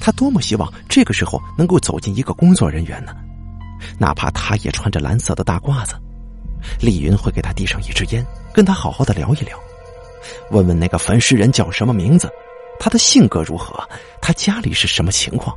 [0.00, 3.14] 他多么希望这个时候能够走进一个工作人员呢，
[3.98, 5.94] 哪怕他也穿着蓝色的大褂子。
[6.78, 9.58] 丽云会给他递上一支烟，跟他好好的聊一聊，
[10.50, 12.30] 问问那个焚尸人叫什么名字，
[12.80, 13.78] 他的性格如何，
[14.22, 15.54] 他家里是什么情况。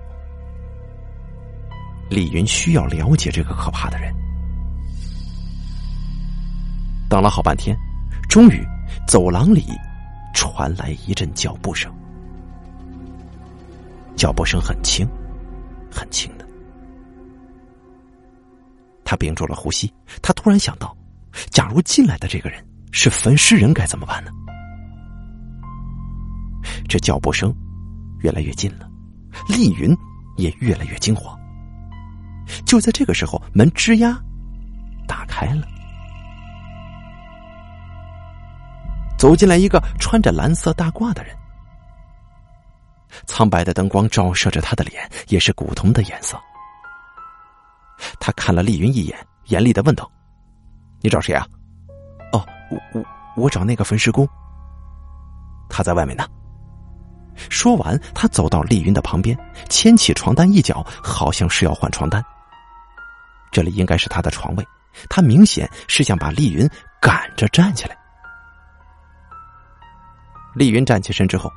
[2.09, 4.13] 李云需要了解这个可怕的人。
[7.09, 7.75] 等了好半天，
[8.27, 8.61] 终于，
[9.07, 9.65] 走廊里
[10.33, 11.89] 传来一阵脚步声，
[14.17, 15.07] 脚步声很轻，
[15.89, 16.45] 很轻的。
[19.05, 20.93] 他屏住了呼吸，他突然想到，
[21.51, 22.61] 假如进来的这个人
[22.91, 24.31] 是焚尸人，该怎么办呢？
[26.87, 27.53] 这脚步声
[28.19, 28.89] 越来越近了，
[29.49, 29.95] 丽云
[30.37, 31.37] 也越来越惊慌。
[32.65, 34.19] 就在这个时候，门吱呀
[35.07, 35.65] 打开了，
[39.17, 41.35] 走进来一个穿着蓝色大褂的人。
[43.25, 46.37] 苍白的灯光照射着他的脸，也是古铜的颜色。
[48.19, 50.11] 他看了丽云一眼，严厉的问道
[51.01, 51.47] ：“你找谁啊
[52.33, 53.05] ？”“哦，我我
[53.35, 54.27] 我找那个焚尸工。
[55.69, 56.27] ”“他在外面呢。”
[57.49, 59.37] 说完，他走到丽云的旁边，
[59.69, 62.23] 牵起床单一角，好像是要换床单。
[63.51, 64.67] 这里应该是他的床位，
[65.09, 66.69] 他明显是想把丽云
[67.01, 67.97] 赶着站起来。
[70.55, 71.51] 丽云站起身之后，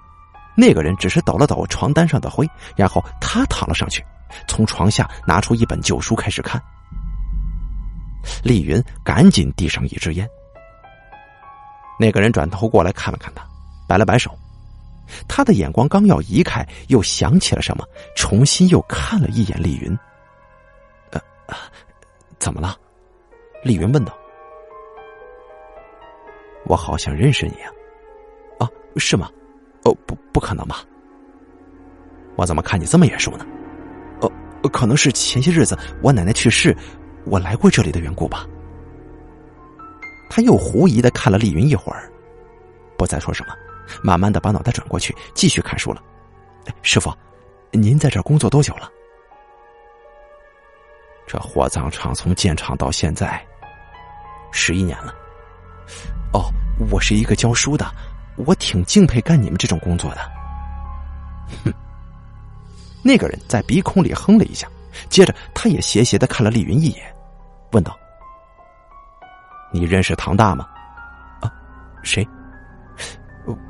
[0.57, 4.05] 那个人只是抖了抖床单上的灰，然后他躺了上去，
[4.49, 6.63] 从床下拿出一本旧书开始看。
[8.43, 10.29] 丽云赶紧递上一支烟。
[11.99, 13.43] 那个人转头过来看了看他，
[13.87, 14.37] 摆了摆手。
[15.29, 17.85] 他的眼光刚要移开，又想起了什么，
[18.17, 19.99] 重新又看了一眼丽云。
[21.11, 21.21] 呃，
[22.39, 22.77] 怎么了？
[23.63, 24.17] 丽云问道。
[26.65, 27.71] 我好像认识你啊！
[28.59, 29.31] 啊，是吗？
[29.85, 30.85] 哦，不，不可能吧？
[32.35, 33.47] 我怎么看你这么眼熟呢？
[34.21, 34.31] 哦，
[34.73, 36.77] 可能是前些日子我奶奶去世，
[37.25, 38.45] 我来过这里的缘故吧。
[40.29, 42.11] 他又狐疑的看了丽云一会儿，
[42.99, 43.55] 不再说什么。
[44.03, 46.03] 慢慢的把脑袋转过去，继续看书了。
[46.83, 47.13] 师傅，
[47.71, 48.91] 您在这工作多久了？
[51.27, 53.45] 这火葬场从建厂到现在，
[54.53, 55.15] 十一年了。
[56.33, 56.51] 哦，
[56.91, 57.87] 我是一个教书的，
[58.37, 60.21] 我挺敬佩干你们这种工作的。
[61.65, 61.73] 哼，
[63.03, 64.69] 那个人在鼻孔里哼了一下，
[65.09, 67.15] 接着他也斜斜的看了丽云一眼，
[67.73, 67.97] 问道
[69.73, 70.69] ：“你认识唐大吗？”
[71.41, 71.53] 啊，
[72.03, 72.27] 谁？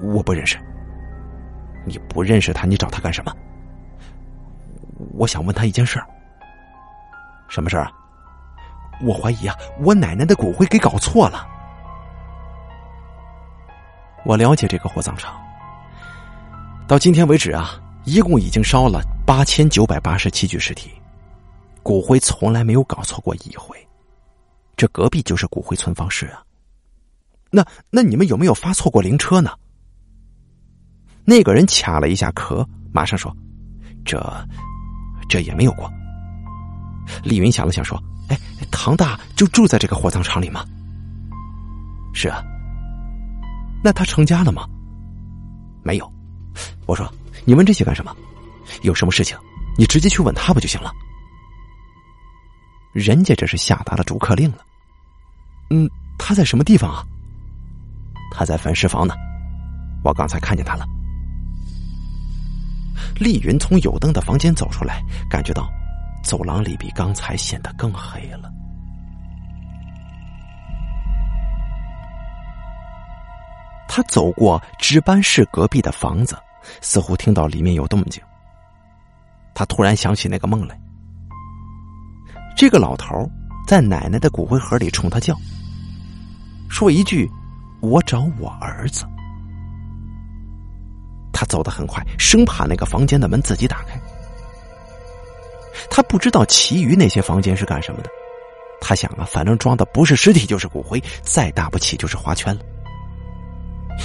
[0.01, 0.59] 我不认识，
[1.85, 3.35] 你不认识他，你找他干什么？
[5.14, 6.03] 我想问他一件事。
[7.49, 7.93] 什么事啊？
[9.03, 11.47] 我怀疑啊，我奶奶的骨灰给搞错了。
[14.24, 15.41] 我了解这个火葬场，
[16.89, 20.91] 到今天为止啊，一共已经烧了八千九百八十七具尸体，
[21.83, 23.77] 骨灰从来没有搞错过一回。
[24.77, 26.43] 这隔壁就是骨灰存放室啊。
[27.51, 29.53] 那那你们有没有发错过灵车呢？
[31.27, 33.35] 那个人卡了一下壳，马上说
[34.05, 34.22] ：“这，
[35.29, 35.91] 这也没有过。”
[37.24, 38.01] 李云想了想说
[38.31, 38.39] ：“哎，
[38.70, 40.64] 唐大就住在这个火葬场里吗
[42.14, 42.43] ？”“是啊。
[43.83, 44.64] ”“那他成家了吗
[45.83, 46.11] ？”“没有。”
[46.87, 47.12] 我说
[47.45, 48.16] ：“你问这些干什么？
[48.83, 49.37] 有什么事情，
[49.77, 50.93] 你直接去问他不就行了？”
[52.95, 54.59] 人家这是下达了逐客令了。
[55.70, 57.05] 嗯，他在什么地方啊？
[58.31, 59.14] 他在焚尸房呢，
[60.05, 60.87] 我刚才看见他了。
[63.19, 65.69] 丽云从有灯的房间走出来，感觉到
[66.23, 68.53] 走廊里比刚才显得更黑了。
[73.89, 76.37] 他走过值班室隔壁的房子，
[76.83, 78.23] 似乎听到里面有动静。
[79.55, 80.79] 他突然想起那个梦来，
[82.55, 83.07] 这个老头
[83.67, 85.35] 在奶奶的骨灰盒里冲他叫，
[86.69, 87.31] 说一句
[87.81, 89.07] ：“我找我儿子。”
[91.37, 94.01] 他走得很快，生怕那个房间的门自己打开。
[95.91, 98.09] 他不知道其余那些房间是干什么的。
[98.80, 102.62] 他想啊，反正装的不是尸体就是骨灰，再大不起就是花圈了。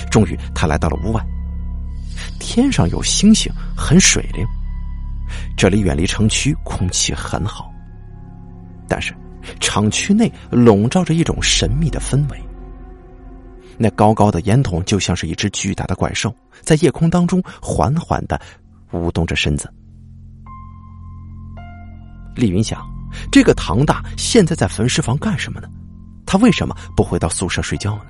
[0.09, 1.25] 终于，他来到了屋外，
[2.37, 4.45] 天上有星星，很水灵。
[5.55, 7.71] 这里远离城区，空气很好。
[8.89, 9.13] 但是，
[9.61, 12.41] 厂区内笼罩着一种神秘的氛围。
[13.77, 18.39] 那高高的烟筒就像是一只巨大的怪兽，在夜空当中缓缓的
[18.91, 19.71] 舞动着身子。
[22.35, 22.81] 丽云想，
[23.31, 25.67] 这个唐大现在在焚尸房干什么呢？
[26.25, 28.05] 他为什么不回到宿舍睡觉呢？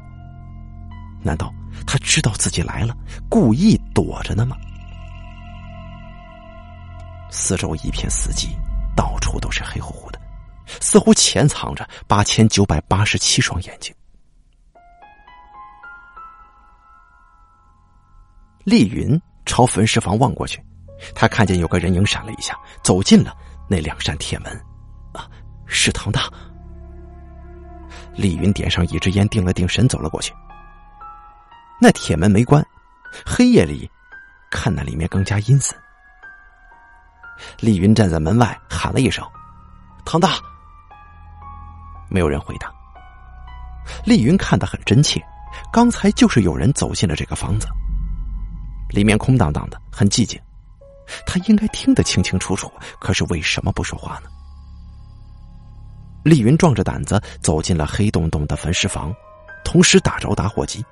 [1.24, 1.53] 难道
[1.88, 2.95] 他知道自己来了，
[3.30, 4.55] 故意躲着呢吗？
[7.32, 8.49] 四周一片死寂，
[8.95, 10.20] 到处都是黑乎乎的，
[10.82, 13.93] 似乎潜藏着八千九百八十七双眼睛。
[18.64, 20.64] 丽云朝焚尸房望过去，
[21.16, 23.36] 他看见有个人影闪了一下，走进了
[23.70, 24.51] 那两扇铁门。
[25.14, 25.28] 啊，
[25.66, 26.30] 是唐大。
[28.16, 30.34] 丽云点上一支烟，定了定神，走了过去。
[31.80, 32.64] 那铁门没关，
[33.26, 33.89] 黑夜里
[34.51, 35.76] 看那里面更加阴森。
[37.59, 39.26] 丽云站在门外喊了一声
[40.05, 40.36] ：“唐大。”
[42.07, 42.72] 没有人回答。
[44.05, 45.20] 丽云看得很真切，
[45.72, 47.68] 刚才就是有人走进了这个房子，
[48.91, 50.39] 里面空荡荡的，很寂静。
[51.25, 54.29] 他应该听得清清楚楚，可是为什么不说话呢？
[56.23, 59.13] 丽云壮着胆子走进了黑洞洞的焚尸房，
[59.63, 60.85] 同时打着打火机。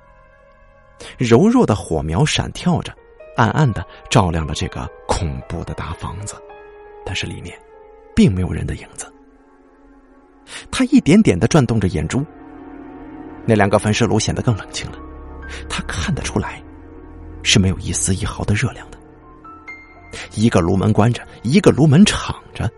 [1.16, 2.92] 柔弱的火苗闪跳着，
[3.36, 6.34] 暗暗的照亮了这个恐怖的大房子，
[7.06, 7.56] 但是里面
[8.14, 9.10] 并没有人的影子。
[10.70, 12.26] 他一点点的转动着眼珠，
[13.46, 14.98] 那两个焚尸炉显得更冷清了。
[15.68, 16.62] 他看得出来，
[17.42, 18.98] 是没有一丝一毫的热量的。
[20.34, 22.70] 一个炉门关着，一个炉门敞着。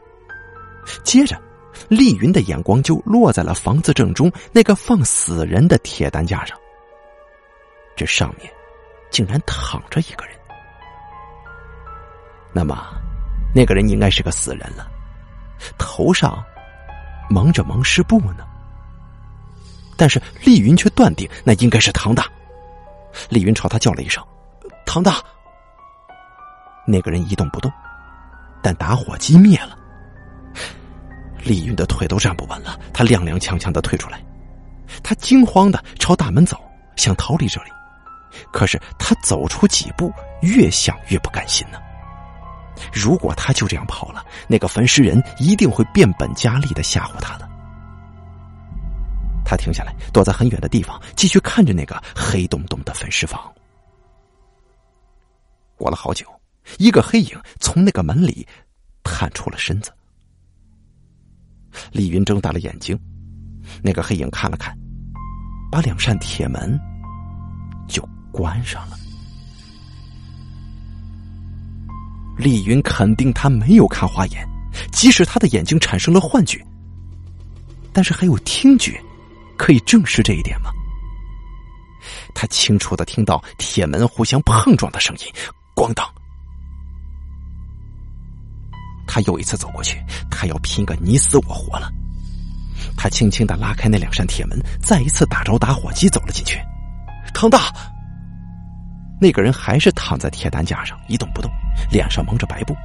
[1.05, 1.41] 接着，
[1.89, 6.59] 丽云的眼光就落在了房子正中那个放死人的铁担架上。
[7.97, 8.51] 这上面
[9.11, 10.35] 竟然躺着一个人。
[12.53, 12.87] 那么，
[13.55, 14.91] 那个人应该是个死人了，
[15.79, 16.43] 头上
[17.31, 18.45] 蒙着蒙尸布呢。
[19.97, 22.27] 但是丽云却断定那应该是唐大。
[23.29, 24.23] 丽云朝他叫了一声
[24.93, 25.17] ：“唐大。”
[26.87, 27.73] 那个人一动不动，
[28.63, 29.79] 但打火机灭了。
[31.43, 34.23] 李云的腿都站不稳了，他踉踉跄跄的退出来，
[35.03, 36.61] 他惊慌的朝大门走，
[36.97, 37.71] 想逃离这里。
[38.53, 40.13] 可是他走出几步，
[40.43, 41.79] 越想越不甘心呢。
[42.93, 47.49] 如果他就这样跑了，那个焚尸人一定会变本加厉的吓唬他的。
[49.43, 53.41] 他停下来，躲在很远的地方，继续看着那个黑洞洞的焚尸房。
[55.83, 56.25] 过了好久。
[56.79, 58.47] 一个黑影从那个门里
[59.03, 59.91] 探出了身子，
[61.91, 62.97] 李云睁大了眼睛。
[63.83, 64.73] 那个黑影看了看，
[65.73, 66.79] 把两扇铁门
[67.89, 68.97] 就关上了。
[72.39, 74.47] 李云肯定他没有看花眼，
[74.93, 76.65] 即使他的眼睛产生了幻觉，
[77.93, 79.03] 但是还有听觉
[79.59, 80.71] 可以证实这一点吗？
[82.37, 85.27] 他清楚的听到铁门互相碰撞的声音，
[85.83, 86.07] 咣当。
[89.05, 91.91] 他又一次走过去，他要拼个你死我活了。
[92.97, 96.61] 他轻轻的拉开那两扇铁门，再一次打着打火机走了进去。
[97.35, 97.73] 唐大，
[99.21, 101.51] 那个人还是躺在铁担架上一动不动，
[101.91, 102.77] 脸上蒙着白布。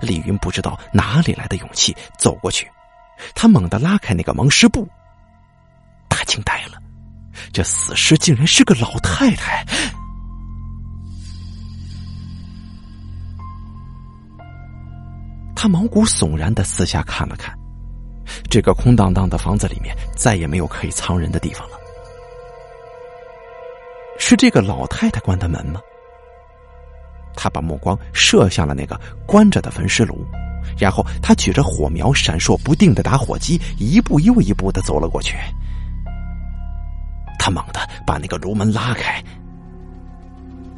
[0.00, 2.66] 李云不知道哪里来的勇气走过去，
[3.34, 4.88] 他猛地拉开那个蒙尸布，
[6.08, 6.82] 他惊呆了，
[7.52, 9.64] 这死尸竟然是个老太太。
[15.60, 17.52] 他毛骨悚然的四下看了看，
[18.48, 21.76] 这个空荡荡的房子里面再也没有可以藏人的地方了。
[24.20, 25.80] 是这个老太太关的门吗？
[27.34, 30.24] 他把目光射向了那个关着的焚尸炉，
[30.78, 35.36] 然后他举着火苗闪烁不定的打火机，一步又一步的走了过去。
[37.36, 39.20] 他猛地把那个炉门拉开，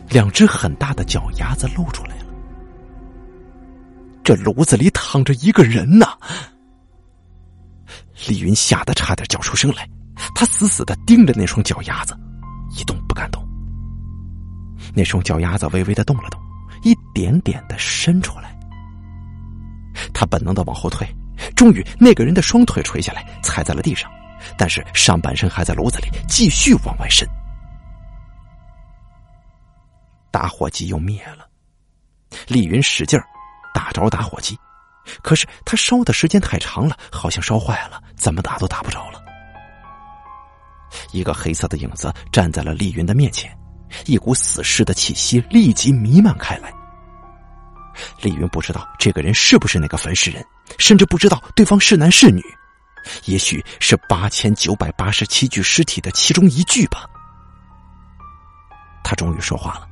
[0.09, 2.17] 两只很大的脚丫子露出来。
[4.23, 6.17] 这炉子里躺着一个人呐！
[8.29, 9.89] 李云吓得差点叫出声来，
[10.35, 12.15] 他死死的盯着那双脚丫子，
[12.79, 13.43] 一动不敢动。
[14.95, 16.41] 那双脚丫子微微的动了动，
[16.83, 18.55] 一点点的伸出来。
[20.13, 21.07] 他本能的往后退，
[21.57, 24.11] 终于那个人的双腿垂下来，踩在了地上，
[24.57, 27.27] 但是上半身还在炉子里，继续往外伸。
[30.31, 31.49] 打火机又灭了，
[32.47, 33.27] 李云使劲儿。
[33.73, 34.59] 打着打火机，
[35.23, 39.21] 可是他烧的时间太长了，好像烧坏了，怎么打都打不着了。
[41.13, 43.57] 一个黑色的影子站在了丽云的面前，
[44.07, 46.73] 一股死尸的气息立即弥漫开来。
[48.23, 50.45] 丽云不知道这个人是不是那个焚尸人，
[50.79, 52.43] 甚至不知道对方是男是女，
[53.27, 57.05] 也许是八千九百八十七具尸体的其中一具吧。
[59.03, 59.89] 他终于说话了：“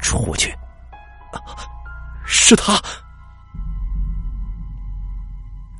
[0.00, 0.54] 出去。”
[2.26, 2.80] 是他，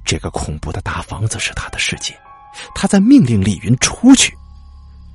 [0.05, 2.16] 这个恐怖的大房子是他的世界，
[2.74, 4.32] 他在命令李云出去。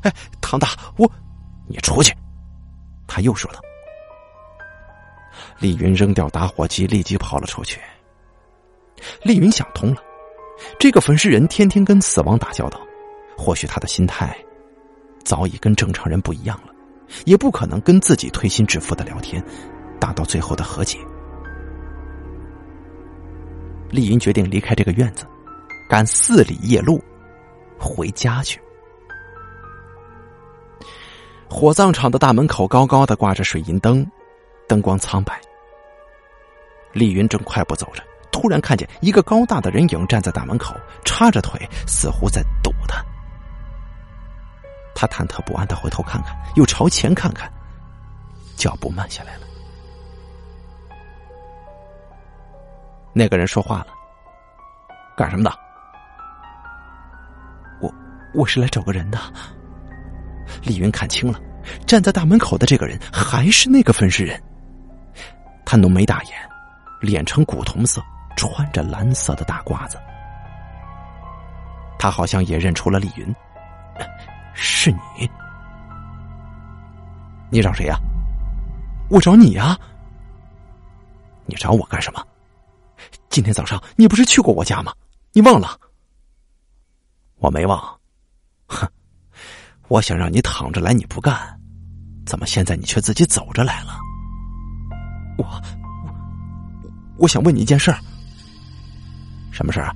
[0.04, 1.10] 哎，唐大，我，
[1.68, 2.14] 你出去！
[3.08, 3.60] 他又说道。
[5.60, 7.80] 李云扔掉打火机，立即跑了出去。
[9.24, 10.02] 李云想通了，
[10.78, 12.80] 这个焚尸人天天跟死亡打交道，
[13.38, 14.38] 或许他的心态
[15.24, 16.74] 早已跟正常人不一样了，
[17.26, 19.44] 也不可能跟自己推心置腹的聊天，
[20.00, 21.00] 达到最后的和解。
[23.92, 25.26] 丽云决定离开这个院子，
[25.90, 27.04] 赶四里夜路
[27.78, 28.60] 回家去。
[31.50, 34.10] 火葬场的大门口高高的挂着水银灯，
[34.68, 35.40] 灯光苍白。
[36.94, 40.74] 丽云正快步走着，突然看见一个高大的人影站在大门口，
[41.04, 43.04] 叉着腿，似乎在堵他。
[44.96, 47.52] 他忐忑不安的回头看看，又朝前看看，
[48.56, 49.51] 脚步慢下来了。
[53.14, 53.88] 那个人说话了
[55.18, 55.52] ：“干什么的
[57.82, 57.94] ？”“我
[58.34, 59.20] 我是来找个人的。”
[60.64, 61.40] 李云看清了，
[61.86, 64.42] 站在大门口的这个人还是那个分尸人。
[65.66, 66.34] 他浓眉大眼，
[67.00, 68.02] 脸呈古铜色，
[68.36, 69.98] 穿着蓝色的大褂子。
[71.98, 73.36] 他好像也认出了李云，
[74.54, 75.30] 是你？
[77.50, 77.98] 你找谁呀？
[79.10, 79.78] 我找你呀。
[81.46, 82.26] 你找我干什么？
[83.32, 84.94] 今天早上你不是去过我家吗？
[85.32, 85.80] 你忘了？
[87.38, 87.82] 我没忘。
[88.68, 88.86] 哼，
[89.88, 91.58] 我想让你躺着来，你不干，
[92.26, 93.98] 怎么现在你却自己走着来了？
[95.38, 97.98] 我我我想问你一件事儿。
[99.50, 99.96] 什么事儿啊？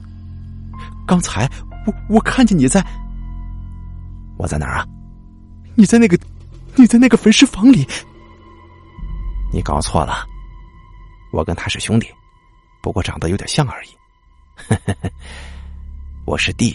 [1.06, 1.46] 刚才
[1.86, 2.82] 我我看见你在，
[4.38, 4.88] 我在哪儿啊？
[5.76, 6.18] 你在那个
[6.76, 7.86] 你在那个焚尸房里。
[9.52, 10.26] 你搞错了，
[11.34, 12.08] 我跟他是兄弟。
[12.86, 13.90] 不过长得有点像而已。
[16.24, 16.72] 我是弟。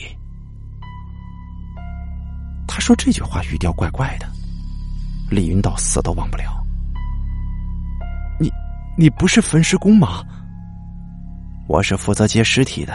[2.67, 4.27] 他说这句话语调怪怪的，
[5.31, 6.67] 李云到死都忘不了。
[8.41, 8.53] 你，
[8.99, 10.25] 你不是焚尸工吗？
[11.69, 12.93] 我是负责接尸体的。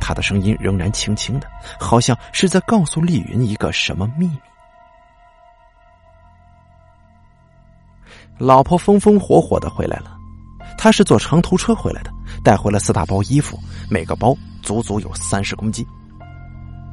[0.00, 1.46] 他的声音仍然轻轻的，
[1.78, 4.40] 好像是在告诉丽云一个什么秘密。
[8.38, 10.17] 老婆风风火火的回来了。
[10.78, 12.10] 他是坐长途车回来的，
[12.44, 13.58] 带回了四大包衣服，
[13.90, 15.84] 每个包足足有三十公斤。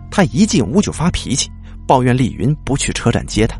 [0.09, 1.51] 他一进屋就发脾气，
[1.87, 3.55] 抱怨丽云不去车站接他。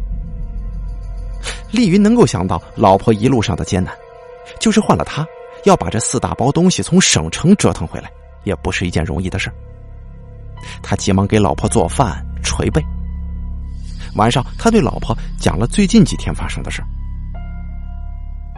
[1.69, 3.93] 丽云能够想到老婆一路上的艰难，
[4.59, 5.26] 就是换了他，
[5.65, 8.09] 要把这四大包东西从省城折腾回来，
[8.45, 9.51] 也不是一件容易的事
[10.82, 12.84] 他急忙给老婆做饭、捶背。
[14.15, 16.82] 晚上，他对老婆讲了最近几天发生的事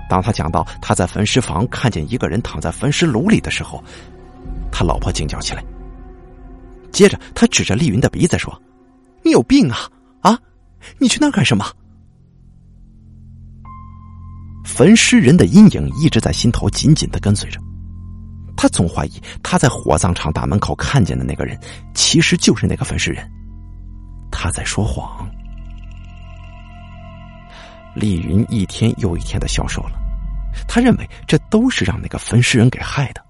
[0.09, 3.83] 当他讲到他在焚尸房看见一个人躺在焚尸炉里的时候，
[4.71, 5.63] 他老婆惊叫起来。
[6.91, 8.61] 接着，他指着丽云的鼻子说
[9.23, 9.77] ：“你有病啊！
[10.21, 10.39] 啊，
[10.97, 11.65] 你去那干什么？”
[14.65, 17.59] 焚尸人的阴影一直在心头紧紧的跟随着，
[18.55, 21.59] 他总怀疑他在火葬场大门口看见的那个人，
[21.93, 23.29] 其实就是那个焚尸人，
[24.31, 25.29] 他在说谎。
[27.97, 29.99] 丽云一天又一天的消瘦了，
[30.67, 33.25] 他认为这都是让那个焚尸人给害的。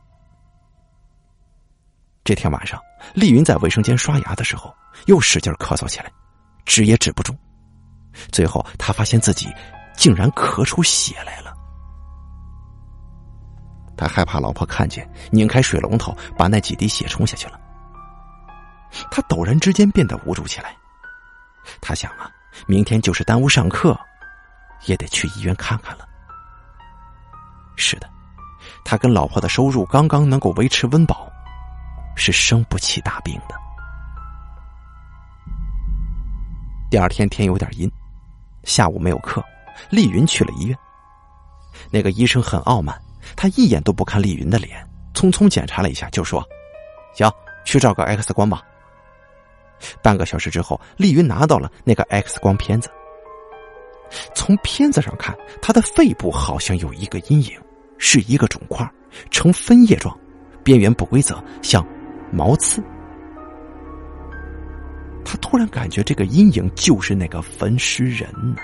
[2.26, 2.78] 这天晚上，
[3.14, 6.12] 丽云在卫生间刷牙的时候，又使劲咳嗽起来，
[6.66, 7.34] 止也止不住。
[8.30, 9.48] 最后，他发现自己
[9.96, 11.54] 竟然咳出血来了。
[13.96, 17.58] 他害怕老婆看见，拧开水龙头，把那几滴血冲下去了。
[19.10, 20.76] 他陡然之间变得无助起来。
[21.80, 22.30] 他想啊，
[22.68, 23.98] 明天就是耽误上课。
[24.86, 26.08] 也得去医院看看了。
[27.76, 28.10] 是的，
[28.84, 31.32] 他跟老婆的收入刚刚能够维持温饱，
[32.16, 33.56] 是生不起大病的。
[36.90, 37.92] 第二天天有点阴，
[38.64, 39.44] 下午没有课，
[39.90, 40.78] 丽云去了医院。
[41.92, 43.00] 那个医生很傲慢，
[43.36, 46.44] 他一眼都不看丽云的脸，匆匆检查了一下，就说
[47.14, 47.32] ：“行，
[47.66, 48.64] 去照个 X 光吧。”
[50.02, 52.90] 半个小时之后，丽云拿到了那个 X 光片子。
[54.34, 57.52] 从片子上看，他的肺部好像有一个阴影，
[57.98, 58.90] 是一个肿块，
[59.32, 60.18] 呈分叶状，
[60.64, 61.86] 边缘不规则，像
[62.32, 62.82] 毛刺。
[65.26, 68.62] 他突然感觉这个阴影就是那个焚尸人呢。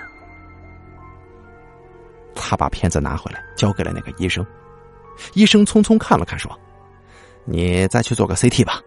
[2.33, 4.45] 他把片子拿回来，交给了那个医生。
[5.33, 6.51] 医生匆匆看了看，说
[7.45, 8.81] ：“你再去做个 CT 吧。”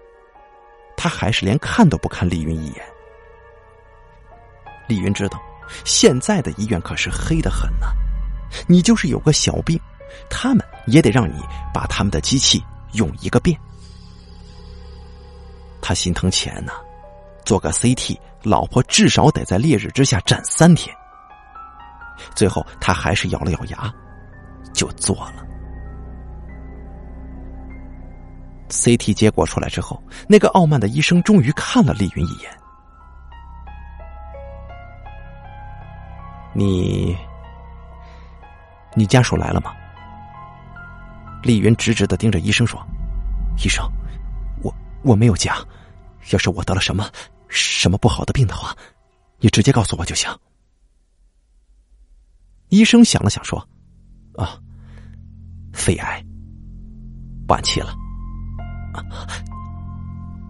[0.97, 2.83] 他还是连看都不看丽云一眼。
[4.89, 5.41] 丽云知道。
[5.85, 7.89] 现在的医院可是黑的很呐，
[8.67, 9.79] 你就是有个小病，
[10.31, 12.63] 他们也得让你把他们的机器
[12.93, 13.59] 用一个遍。
[15.81, 16.73] 他心疼钱呢，
[17.45, 20.95] 做个 CT，老婆至少得在烈日之下站三天。
[22.35, 23.93] 最后他还是咬了咬牙，
[24.73, 25.47] 就做了。
[28.69, 32.51] CT 结果出来之后，那个傲慢的医生终于看了丽云一眼。
[36.59, 37.15] 你，
[38.95, 39.75] 你家属来了吗？
[41.43, 42.81] 丽云直直的盯着医生说
[43.63, 43.87] ：“医生，
[44.63, 44.75] 我
[45.05, 45.59] 我没有家，
[46.31, 47.11] 要是我得了什么
[47.49, 48.75] 什么不好的病的话，
[49.39, 50.35] 你直接告诉我就行。”
[52.71, 53.61] 医生想了想说
[54.37, 54.59] ：“啊，
[55.75, 56.25] 肺癌。”
[57.49, 57.95] 晚期了。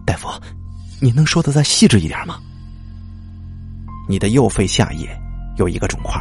[0.05, 0.29] 大夫，
[1.01, 2.39] 你能说的再细致一点吗？
[4.07, 5.07] 你的右肺下叶
[5.57, 6.19] 有一个肿块，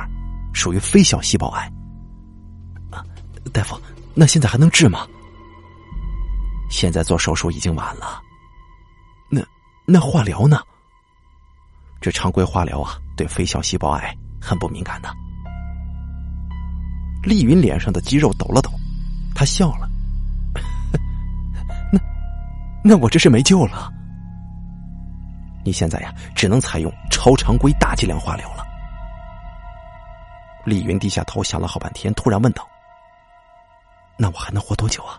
[0.53, 1.71] 属于非小细胞癌。
[2.91, 3.05] 啊，
[3.53, 3.81] 大夫，
[4.15, 5.07] 那现在还能治吗？
[6.69, 8.21] 现在做手术已经晚了。
[9.31, 9.41] 那
[9.87, 10.61] 那化疗呢？
[12.01, 15.09] 这常规化疗啊，对非小细胞癌很不敏感的。
[17.23, 18.71] 丽云脸上的肌肉抖了抖，
[19.35, 19.89] 她笑了。
[21.93, 22.01] 那
[22.85, 23.93] 那我这是没救了。
[25.65, 28.66] 你现在呀，只能采用超常规大剂量化疗了。
[30.67, 32.69] 丽云低下头想了好半天，突然问道
[34.19, 35.17] ：“那我还能活多久啊？”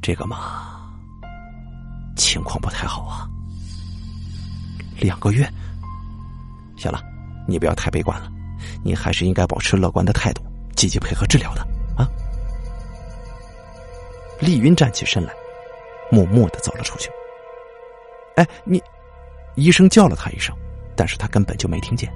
[0.00, 0.88] 这个嘛，
[2.16, 3.28] 情况不太好啊。
[5.00, 5.50] 两个月，
[6.76, 7.02] 行了，
[7.48, 8.30] 你不要太悲观了，
[8.84, 10.40] 你还是应该保持乐观的态度，
[10.76, 11.62] 积极配合治疗的
[11.96, 12.06] 啊。
[14.40, 15.32] 丽云站起身来，
[16.08, 17.10] 默默的走了出去。
[18.36, 18.80] 哎，你，
[19.56, 20.56] 医生叫了他一声，
[20.94, 22.08] 但是他根本就没听见。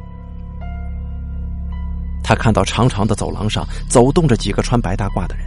[2.23, 5.45] 他看到长长的走廊上走动着几个穿白大褂的人，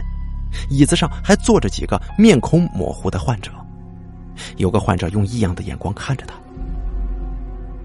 [0.70, 3.50] 椅子上还坐着几个面孔模糊的患者，
[4.56, 6.34] 有个患者用异样的眼光看着他。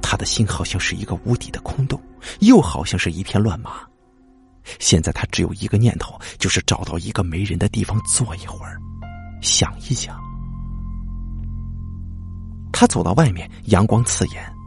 [0.01, 1.99] 他的心好像是一个无底的空洞，
[2.41, 3.71] 又好像是一片乱麻。
[4.77, 8.77] 现在他只有一个念头，就是找到一个没人的地方坐一会儿，
[9.41, 10.19] 想一想。
[12.73, 14.60] 他走到外面，阳光刺眼。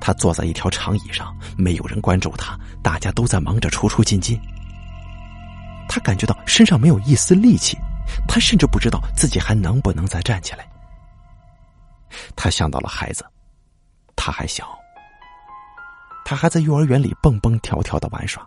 [0.00, 4.40] 他坐在一条长椅上，没有人关注他，大家都在忙着出出进进。
[5.88, 7.76] 他感觉到身上没有一丝力气，
[8.28, 10.68] 他甚至不知道自己还能不能再站起来。
[12.36, 13.24] 他想到了孩子，
[14.14, 14.78] 他还小，
[16.24, 18.46] 他还在幼儿园里蹦蹦跳跳的玩耍。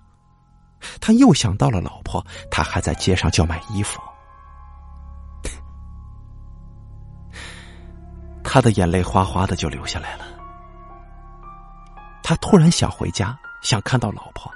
[1.00, 4.02] 他又想到了老婆，他还在街上叫卖衣服。
[8.44, 10.26] 他的眼泪哗哗的就流下来了。
[12.24, 14.52] 他突然想回家，想看到老婆。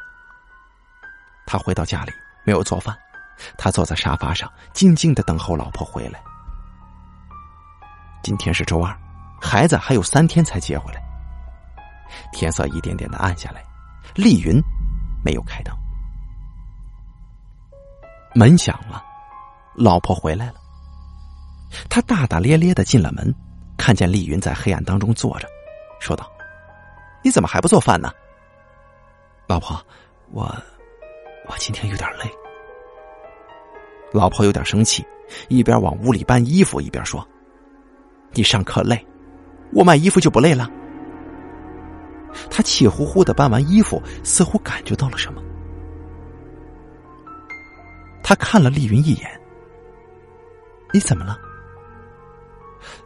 [1.46, 2.12] 他回到家里
[2.46, 2.98] 没有做饭，
[3.58, 6.20] 他坐在沙发上静静的等候老婆回来。
[8.24, 8.98] 今天是周二，
[9.42, 11.02] 孩子还有三天才接回来。
[12.32, 13.64] 天色一点点的暗下来，
[14.16, 14.60] 丽云
[15.24, 15.76] 没有开灯。
[18.34, 19.04] 门响了，
[19.76, 20.56] 老婆回来了。
[21.90, 23.34] 他大大咧咧的进了门。
[23.78, 25.48] 看见丽云在黑暗当中坐着，
[26.00, 26.30] 说道
[27.24, 28.12] ：“你怎么还不做饭呢？”
[29.48, 29.80] 老婆，
[30.32, 30.44] 我
[31.48, 32.30] 我今天有点累。
[34.12, 35.06] 老婆有点生气，
[35.50, 37.26] 一边往屋里搬衣服，一边说
[38.32, 39.06] ：“你上课累，
[39.74, 40.70] 我买衣服就不累了。”
[42.50, 45.42] 他气呼呼的搬完衣服，似乎感觉到了什么。
[48.24, 49.42] 他看了丽云一眼
[50.94, 51.40] ：“你怎么了？”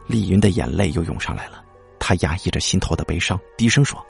[0.06, 1.64] 丽云的眼泪又涌上来了，
[2.04, 4.04] 他压抑着心头的悲伤，低声说：“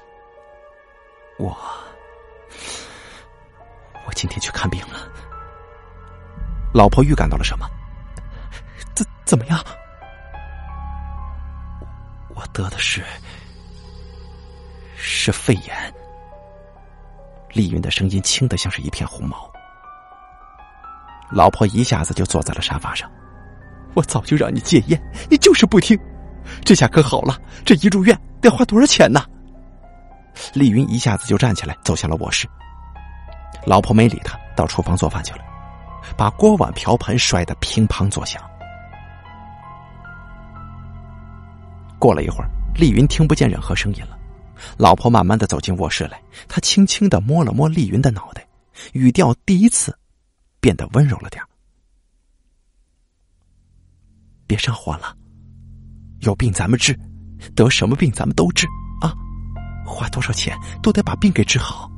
[1.39, 1.55] 我，
[4.07, 5.07] 我今天去看病了。”
[6.73, 7.69] 老婆预感到了什么？
[8.95, 9.63] 怎怎么样？
[12.35, 13.05] 我得的是
[14.97, 15.95] 是肺炎。
[17.51, 19.53] 丽云的声音轻的像是一片红毛。
[21.31, 23.11] 老婆一下子就坐在了沙发上。
[23.95, 24.99] 我早就让你戒烟，
[25.29, 25.99] 你就是不听。
[26.65, 29.25] 这下可好了，这一住院得花多少钱呢？
[30.55, 32.49] 丽云一下子就站起来，走向了卧室。
[33.67, 35.45] 老婆没理他，到厨房做饭去了，
[36.17, 38.43] 把锅碗瓢盆摔得乒乓作响。
[41.99, 44.19] 过了一会儿，丽云听不见任何声音了。
[44.77, 48.47] 老婆慢慢的走进卧室来，她轻轻的摸了摸丽云的脑袋，
[48.93, 49.97] 语调第一次
[50.61, 51.43] 变得温柔了点
[54.47, 55.17] 别上火了，
[56.23, 56.99] 有病咱们治，
[57.55, 58.67] 得什么病咱们都治
[59.01, 59.13] 啊！
[59.85, 61.91] 花多少钱都得把病给治好。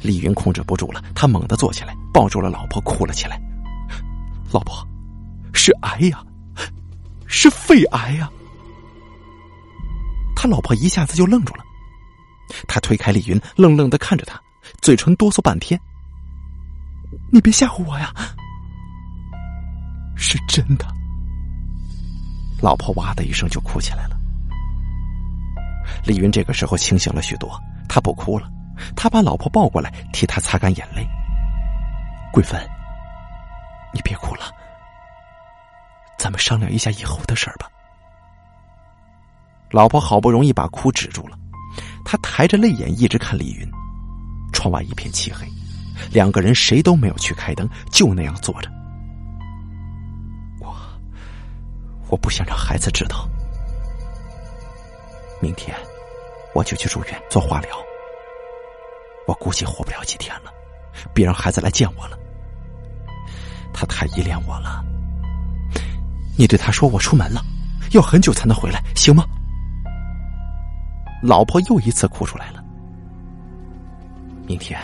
[0.00, 3.40] 李云控制不住了，他猛地坐起来，抱住了老婆，哭了起来
[4.52, 4.84] ：“老婆，
[5.52, 6.24] 是癌呀，
[7.26, 8.28] 是肺癌呀！”
[10.34, 11.62] 他老婆一下子就愣住了，
[12.66, 14.40] 他推开李云，愣愣的看着他，
[14.80, 15.80] 嘴唇哆嗦半天
[17.30, 18.12] ：“你别吓唬我呀！”
[20.16, 20.86] 是真的，
[22.62, 24.16] 老婆哇的一声就哭起来了。
[26.04, 28.48] 李云这个时候清醒了许多，他不哭了，
[28.94, 31.06] 他把老婆抱过来，替她擦干眼泪。
[32.32, 32.58] 桂芬，
[33.92, 34.42] 你别哭了，
[36.16, 37.68] 咱们商量一下以后的事儿吧。
[39.70, 41.36] 老婆好不容易把哭止住了，
[42.04, 43.68] 她抬着泪眼一直看李云。
[44.52, 45.46] 窗外一片漆黑，
[46.12, 48.70] 两个人谁都没有去开灯，就那样坐着。
[52.12, 53.26] 我不想让孩子知道。
[55.40, 55.74] 明天
[56.54, 57.70] 我就去住院做化疗。
[59.26, 60.52] 我估计活不了几天了，
[61.14, 62.18] 别让孩子来见我了。
[63.72, 64.84] 他太依恋我了。
[66.36, 67.42] 你对他说我出门了，
[67.92, 69.24] 要很久才能回来，行吗？
[71.22, 72.62] 老婆又一次哭出来了。
[74.46, 74.78] 明天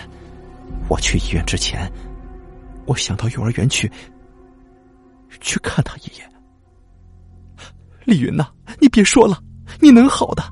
[0.89, 1.93] 我去医院之前，
[2.87, 3.93] 我想到幼儿园去，
[5.43, 6.27] 去看他一眼。
[8.09, 8.49] 丽云呐，
[8.81, 9.39] 你别说了，
[9.83, 10.43] 你能好的。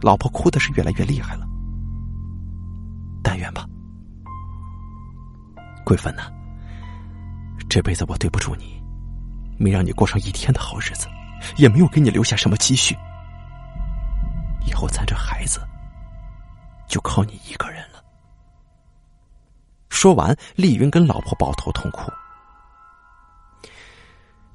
[0.00, 1.44] 老婆哭的是越来越厉害了。
[3.20, 3.66] 但愿吧，
[5.84, 6.30] 桂芬呐，
[7.68, 8.80] 这辈子我对不住你，
[9.58, 11.08] 没让你过上一天的好日子，
[11.56, 12.96] 也没有给你留下什么积蓄。
[14.68, 15.58] 以后咱这孩子
[16.86, 18.00] 就靠你一个人了。
[19.88, 22.08] 说完，丽云跟老婆抱头痛哭。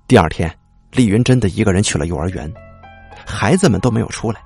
[0.08, 0.58] 第二天，
[0.92, 2.52] 丽云真的一个人去了幼儿园，
[3.26, 4.42] 孩子们都没有出来，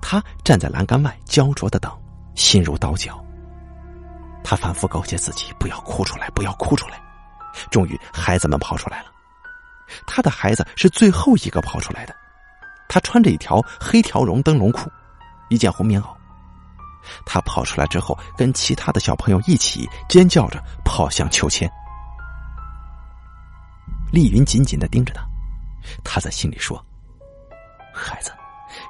[0.00, 1.90] 她站在栏杆外焦灼的等，
[2.34, 3.22] 心如刀绞。
[4.42, 7.00] 他反复告诫自己不要哭出来，不要哭出来。
[7.70, 9.06] 终于，孩子们跑出来了。
[10.06, 12.14] 他的孩子是最后一个跑出来的。
[12.88, 14.90] 他穿着一条黑条绒灯笼裤，
[15.48, 16.08] 一件红棉袄。
[17.24, 21.70] 他跑出来之后，跟其他的小朋友一起尖叫着跑向秋千。
[24.12, 25.26] 丽云紧紧的盯着他，
[26.04, 26.84] 他在心里说
[27.94, 28.32] ：“孩子，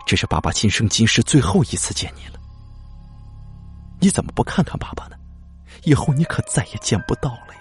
[0.06, 2.40] 这是爸爸今生今世最后一次见你了。
[4.00, 5.16] 你怎么不看看爸爸呢？”
[5.84, 7.60] 以后你可再也见不到了呀！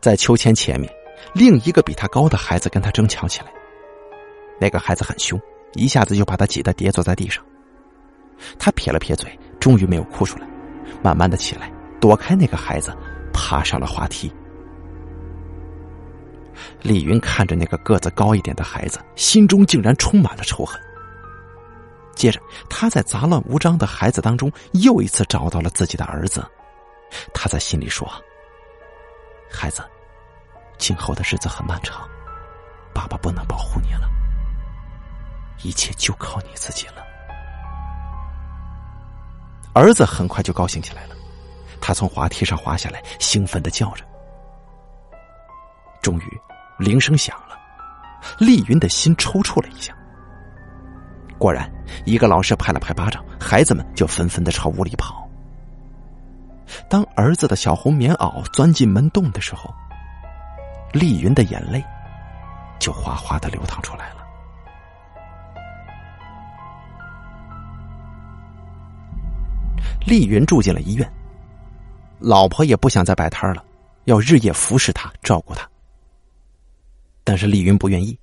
[0.00, 0.92] 在秋千前面，
[1.32, 3.52] 另一个比他高的孩子跟他争抢起来。
[4.60, 5.40] 那个孩子很凶，
[5.74, 7.44] 一下子就把他挤得跌坐在地上。
[8.58, 10.48] 他撇了撇嘴，终于没有哭出来，
[11.04, 11.70] 慢慢的起来，
[12.00, 12.92] 躲开那个孩子，
[13.32, 14.32] 爬上了滑梯。
[16.82, 20.80] 李云看着那个个子高一点的孩子，心中竟然充满了仇恨。
[22.14, 26.44] 接着，他在杂乱无章的孩子当中又一次找到了自己的儿子。
[27.34, 28.10] 他在心里说
[29.52, 29.84] ：“孩子，
[30.78, 32.08] 今后的日子很漫长，
[32.94, 34.08] 爸爸不能保护你了，
[35.62, 37.04] 一切就靠你自己了。”
[39.74, 41.14] 儿子很快就高兴起来了，
[41.82, 44.02] 他从滑梯上滑下来，兴奋的叫着。
[46.06, 46.40] 终于，
[46.78, 47.58] 铃声响了，
[48.38, 49.92] 丽云的心抽搐了一下。
[51.36, 51.68] 果然，
[52.04, 55.28] 一个老师拍了拍巴掌，孩子们就纷纷的朝屋里跑。
[56.88, 59.74] 当儿子的小红棉袄钻进门洞的时候，
[60.92, 61.84] 丽云的眼泪
[62.78, 64.24] 就哗哗的流淌出来了。
[70.06, 71.12] 丽云住进了医院，
[72.20, 73.64] 老婆也不想再摆摊了，
[74.04, 75.68] 要日夜服侍他，照顾他。
[77.26, 78.16] 但是丽云不愿意，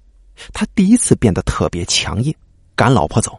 [0.53, 2.33] 她第一次变得特别强硬。
[2.73, 3.37] 赶老婆走，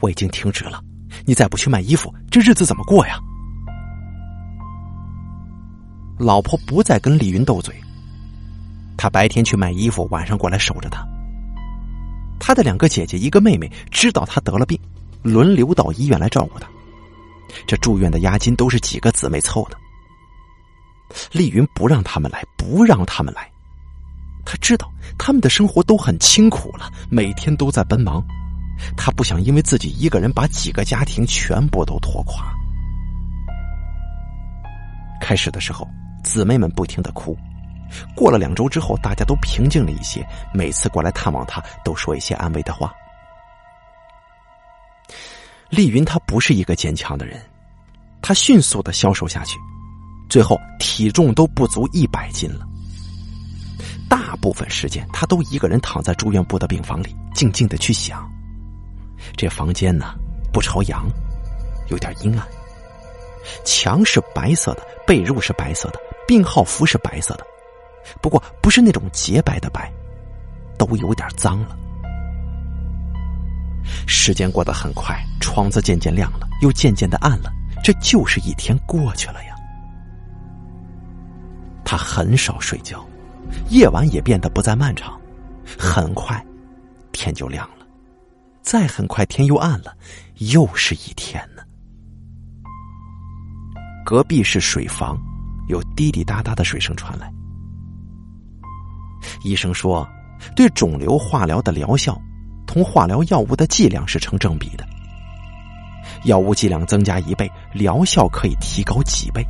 [0.00, 0.82] 我已经停职了。
[1.24, 3.20] 你再不去卖衣服，这日子怎么过呀？
[6.18, 7.72] 老婆不再跟丽云斗嘴，
[8.96, 11.06] 她白天去卖衣服，晚上过来守着她。
[12.40, 14.76] 她的两个姐姐，一个妹妹，知道她得了病，
[15.22, 16.68] 轮流到医院来照顾她。
[17.64, 19.78] 这住院的押金都是几个姊妹凑的。
[21.30, 23.48] 丽云不让他们来，不让他们来。
[24.44, 28.22] 他知道他们的生活都很清苦了，每天都在奔忙。
[28.96, 32.52] 他不想因为自己一个人把几个家庭全部都拖垮。
[35.20, 35.86] 开始的时候，
[36.24, 37.36] 姊妹们不停的哭。
[38.16, 40.26] 过了两周之后，大家都平静了一些。
[40.52, 42.92] 每次过来探望他，都说一些安慰的话。
[45.68, 47.40] 丽云她不是一个坚强的人，
[48.20, 49.58] 她迅速的消瘦下去，
[50.28, 52.66] 最后体重都不足一百斤了。
[54.12, 58.30] 大部分时间，他都一个人躺在住院部的病房里，静静的去想。
[59.38, 60.14] 这房间呢，
[60.52, 61.08] 不朝阳，
[61.88, 62.46] 有点阴暗。
[63.64, 65.98] 墙是白色的，被褥是白色的，
[66.28, 67.46] 病号服是白色的，
[68.20, 69.90] 不过不是那种洁白的白，
[70.76, 71.74] 都有点脏了。
[74.06, 77.50] 时间过得很快，窗子渐渐亮了，又渐渐的暗了，
[77.82, 79.54] 这就是一天过去了呀。
[81.82, 83.02] 他很少睡觉。
[83.68, 85.20] 夜晚也变得不再漫长，
[85.78, 86.44] 很快
[87.12, 87.86] 天就亮了，
[88.62, 89.94] 再很快天又暗了，
[90.50, 91.62] 又是一天呢。
[94.04, 95.16] 隔壁是水房，
[95.68, 97.32] 有滴滴答答的水声传来。
[99.44, 100.06] 医生说，
[100.56, 102.20] 对肿瘤化疗的疗效
[102.66, 104.84] 同化疗药物的剂量是成正比的。
[106.24, 109.46] 药物剂量增加一倍，疗效可以提高几倍。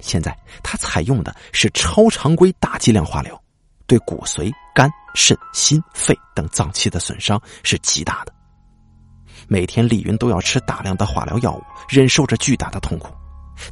[0.00, 3.40] 现在他采用的是超常规大剂量化疗，
[3.86, 8.32] 对骨髓、肝、肾、心、肺等脏器的损伤是极大的。
[9.46, 13.14] 每天丽云都要吃大量的化疗药物，忍受着巨大的痛苦。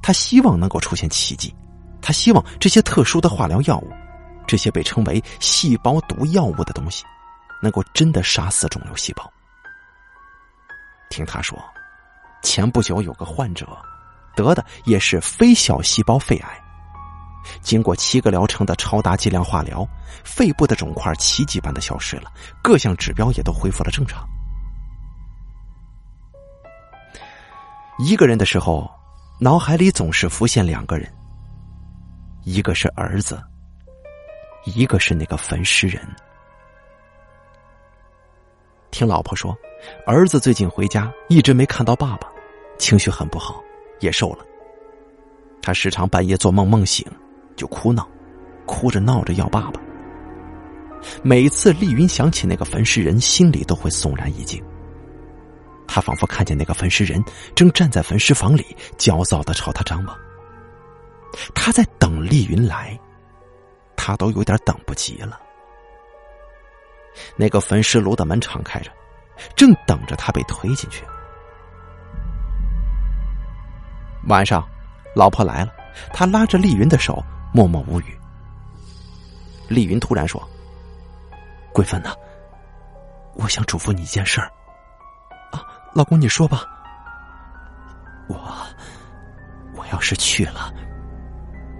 [0.03, 1.55] 他希望能够出现奇迹，
[2.01, 3.93] 他希望这些特殊的化疗药物，
[4.47, 7.05] 这些被称为细胞毒药物的东西，
[7.63, 9.31] 能够真的杀死肿瘤细胞。
[11.09, 11.59] 听他说，
[12.43, 13.67] 前不久有个患者。
[14.37, 16.63] 得的也是非小细胞肺癌，
[17.61, 19.85] 经过七个疗程的超大剂量化疗，
[20.23, 22.31] 肺部的肿块奇迹般的消失了，
[22.63, 24.25] 各项指标也都恢复了正常。
[27.99, 28.89] 一个人的时候，
[29.41, 31.11] 脑海里总是浮现两个人，
[32.45, 33.43] 一个是儿子，
[34.65, 36.07] 一个是那个焚尸人。
[38.91, 39.57] 听老婆说，
[40.07, 42.29] 儿子最近回家一直没看到爸爸，
[42.79, 43.63] 情绪很不好。
[44.01, 44.45] 也瘦了。
[45.63, 47.05] 他时常半夜做梦梦醒，
[47.57, 48.09] 就哭闹，
[48.67, 49.81] 哭着闹着要爸爸。
[51.23, 54.63] 每次丽云想起那个焚尸人，心里都会悚然一惊。
[55.87, 57.23] 他仿佛看见那个焚尸人
[57.55, 60.17] 正站在焚尸房里，焦躁的朝他张望。
[61.55, 62.99] 他在等丽云来，
[63.97, 65.41] 他都有点等不及了。
[67.37, 68.91] 那个焚尸炉的门敞开着，
[69.55, 71.05] 正等着他被推进去。
[74.27, 74.67] 晚上，
[75.15, 75.73] 老婆来了，
[76.13, 78.19] 他拉着丽云的手，默默无语。
[79.69, 80.43] 丽云突然说
[81.73, 82.13] ：“桂芬呐，
[83.35, 84.51] 我想嘱咐你一件事儿。
[85.53, 86.65] 啊，老公，你说吧。
[88.29, 88.37] 我，
[89.75, 90.73] 我要是去了，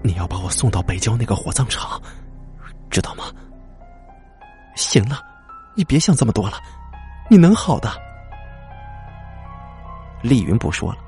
[0.01, 2.01] 你要把我送到北郊那个火葬场，
[2.89, 3.25] 知道吗？
[4.75, 5.21] 行了，
[5.75, 6.57] 你别想这么多了，
[7.29, 7.91] 你能好的。”
[10.23, 10.99] 丽云不说了。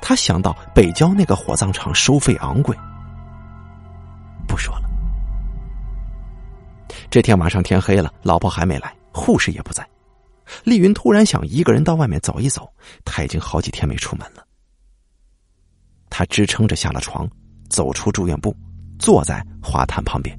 [0.00, 2.76] 他想到北郊那个火葬场收费昂贵，
[4.46, 4.88] 不说了。
[7.10, 9.86] 这天晚上天黑了，老婆还没来，护士也不在。
[10.64, 12.70] 丽云突然想一个人到外面走一走，
[13.04, 14.44] 他已经好几天没出门了。
[16.10, 17.28] 他支撑着下了床，
[17.68, 18.54] 走出住院部，
[18.98, 20.38] 坐在花坛旁边。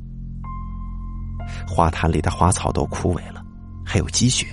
[1.67, 3.43] 花坛里的花草都枯萎了，
[3.85, 4.47] 还有积雪。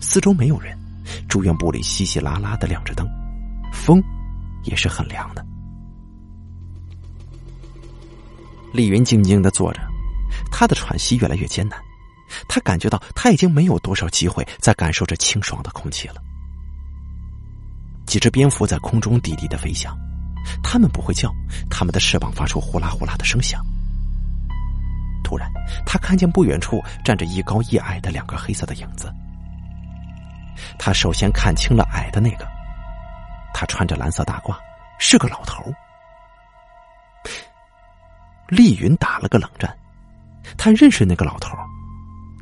[0.00, 0.78] 四周没有人，
[1.28, 3.06] 住院部里稀稀拉拉的亮着灯。
[3.88, 4.04] 风
[4.64, 5.42] 也是很凉的。
[8.70, 9.80] 丽云静静的坐着，
[10.52, 11.80] 她的喘息越来越艰难，
[12.50, 16.16] 她感觉到她已经没有多少机会再感受这清爽的空气了。
[18.04, 19.96] 几只蝙蝠在空中低低的飞翔，
[20.62, 21.34] 它们不会叫，
[21.70, 23.64] 它们的翅膀发出呼啦呼啦的声响。
[25.24, 25.50] 突然，
[25.86, 29.10] 他看见不远处站着一高一矮的两个黑色的影子。
[30.78, 32.57] 他首先看清了矮的那个。
[33.58, 34.56] 他穿着蓝色大褂，
[35.00, 35.64] 是个老头。
[38.46, 39.76] 丽云打了个冷战，
[40.56, 41.58] 他认识那个老头，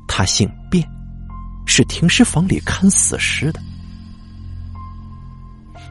[0.06, 0.86] 他姓卞，
[1.64, 3.58] 是停尸房里看死尸的。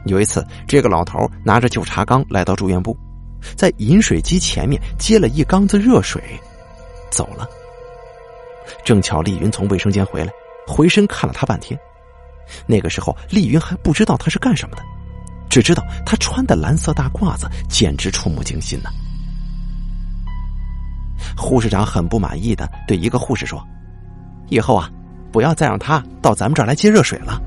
[0.04, 2.96] 有一次，这个老头拿着旧茶缸来到住院部，
[3.56, 6.22] 在饮水机前面接了一缸子热水，
[7.10, 7.48] 走了。
[8.84, 10.32] 正巧丽云从卫生间回来，
[10.68, 11.76] 回身看了他半天。
[12.64, 14.84] 那个时候，丽云还不知道他是干什么的。
[15.48, 18.90] 只知道他穿的蓝色大褂子简直触目惊心呢。
[21.36, 23.62] 护士长很不满意的对一个护士说
[24.48, 24.90] ：“以后啊，
[25.32, 27.40] 不要再让他到咱们这儿来接热水了。”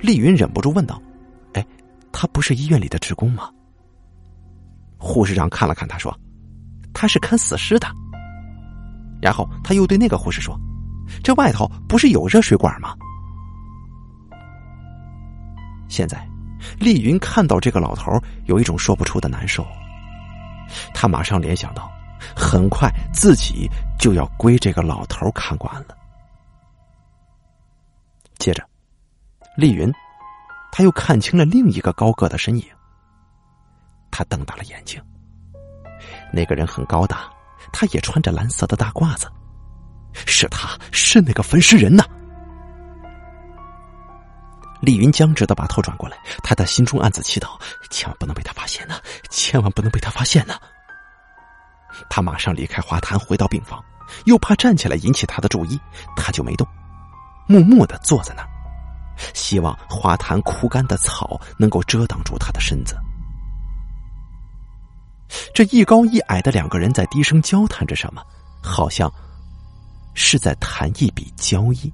[0.00, 1.00] 丽云忍不住问道
[1.54, 1.66] ：“哎，
[2.12, 3.48] 他不是医院里的职工吗？”
[4.98, 6.16] 护士长看了看他说
[6.92, 7.86] ：“他是看死尸的。”
[9.22, 10.58] 然后他又对那个护士说
[11.22, 12.94] ：“这外头不是有热水管吗？”
[15.88, 16.26] 现在，
[16.78, 18.12] 丽云看到这个老头，
[18.44, 19.66] 有一种说不出的难受。
[20.92, 21.90] 他马上联想到，
[22.36, 25.96] 很快自己就要归这个老头看管了。
[28.38, 28.62] 接着，
[29.56, 29.90] 丽云，
[30.70, 32.64] 他又看清了另一个高个的身影。
[34.10, 35.00] 他瞪大了眼睛，
[36.32, 37.30] 那个人很高大，
[37.72, 39.26] 他也穿着蓝色的大褂子，
[40.12, 42.04] 是他是那个焚尸人呢。
[44.80, 47.58] 李云僵直的把头转过来，他的心中暗自祈祷：
[47.90, 48.94] 千万不能被他发现呢，
[49.28, 50.54] 千万不能被他发现呢。
[52.08, 53.82] 他马上离开花坛，回到病房，
[54.26, 55.80] 又怕站起来引起他的注意，
[56.16, 56.66] 他就没动，
[57.48, 58.48] 默默的坐在那儿，
[59.34, 62.96] 希望花坛枯干的草能够遮挡住他的身子。
[65.52, 68.22] 这一高一矮的两个人在低声交谈着什么，
[68.62, 69.12] 好像
[70.14, 71.92] 是在谈一笔交易。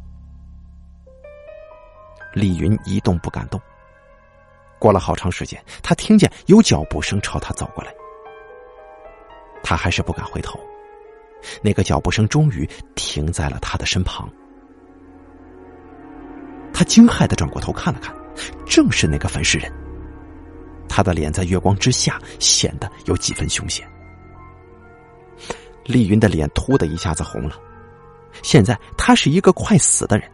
[2.35, 3.59] 丽云一动不敢动。
[4.79, 7.95] 过了好长时间，他听见有脚步声朝他走过来，
[9.63, 10.61] 他还是不敢回头。
[11.63, 14.29] 那个脚步声终于停在了他的身旁。
[16.73, 18.15] 他惊骇的转过头看了看，
[18.67, 19.73] 正是那个焚尸人。
[20.89, 23.89] 他的脸在月光之下显得有几分凶险。
[25.85, 27.59] 丽云的脸突的一下子红了。
[28.43, 30.31] 现在他是一个快死的人，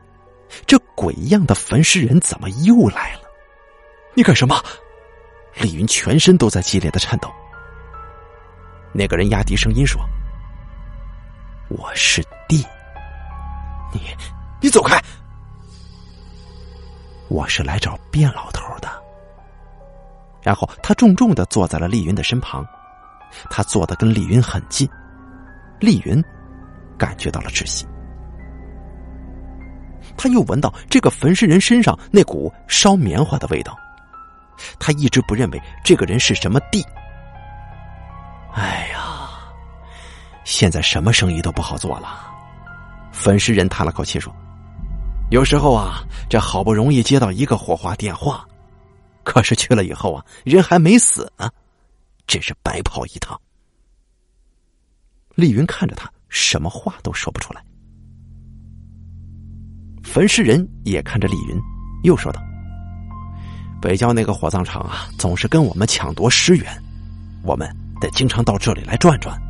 [0.67, 3.21] 这鬼一样的焚尸人怎么又来了？
[4.15, 4.63] 你干什么？
[5.61, 7.31] 丽云全身都在激烈的颤抖。
[8.93, 10.01] 那个人压低声音说
[11.71, 12.65] ：“我是地，
[13.93, 14.01] 你
[14.61, 15.01] 你走开！
[17.29, 18.89] 我是来找卞老头的。”
[20.43, 22.67] 然后他重重的坐在了丽云的身旁，
[23.49, 24.89] 他坐的跟丽云很近，
[25.79, 26.21] 丽云
[26.99, 27.87] 感觉到了窒息。
[30.23, 33.75] 他又闻到这个焚尸人身上那股烧棉花的味道，
[34.79, 36.85] 他一直不认为这个人是什么地。
[38.53, 39.31] 哎呀，
[40.45, 42.31] 现在什么生意都不好做了。
[43.13, 44.31] 焚尸人叹了口气说
[45.33, 48.47] ：“有时候啊，这好不容易接到一个火化电话，
[49.25, 51.49] 可是去了以后啊，人还没死呢，
[52.27, 53.41] 真是白跑一趟。”
[55.35, 57.65] 丽云看着他，什么话都说不出来。
[60.13, 61.57] 焚尸人也看着丽云，
[62.03, 62.43] 又说道
[63.81, 66.67] ：“北郊那个火葬场啊，总是跟我们抢夺尸源，
[67.45, 69.41] 我们得经常到这里来转转。”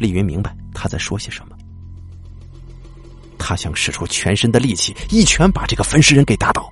[0.00, 1.56] 丽云明白他在说些什么，
[3.38, 6.66] 他想使出全身的力气，一拳把这个焚尸人给打倒。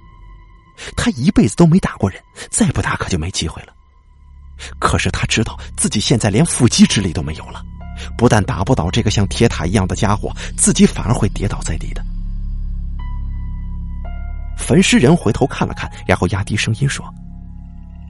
[0.97, 2.19] 他一辈子都没打过人，
[2.49, 3.75] 再不打可就没机会了。
[4.79, 7.63] 可是他知道自己现在连腹肌之力都没有了。
[8.17, 12.05] 不但打不倒这个像铁塔一样的家伙，自己反而会跌倒在地的。
[14.57, 17.05] 焚尸人回头看了看，然后压低声音说：“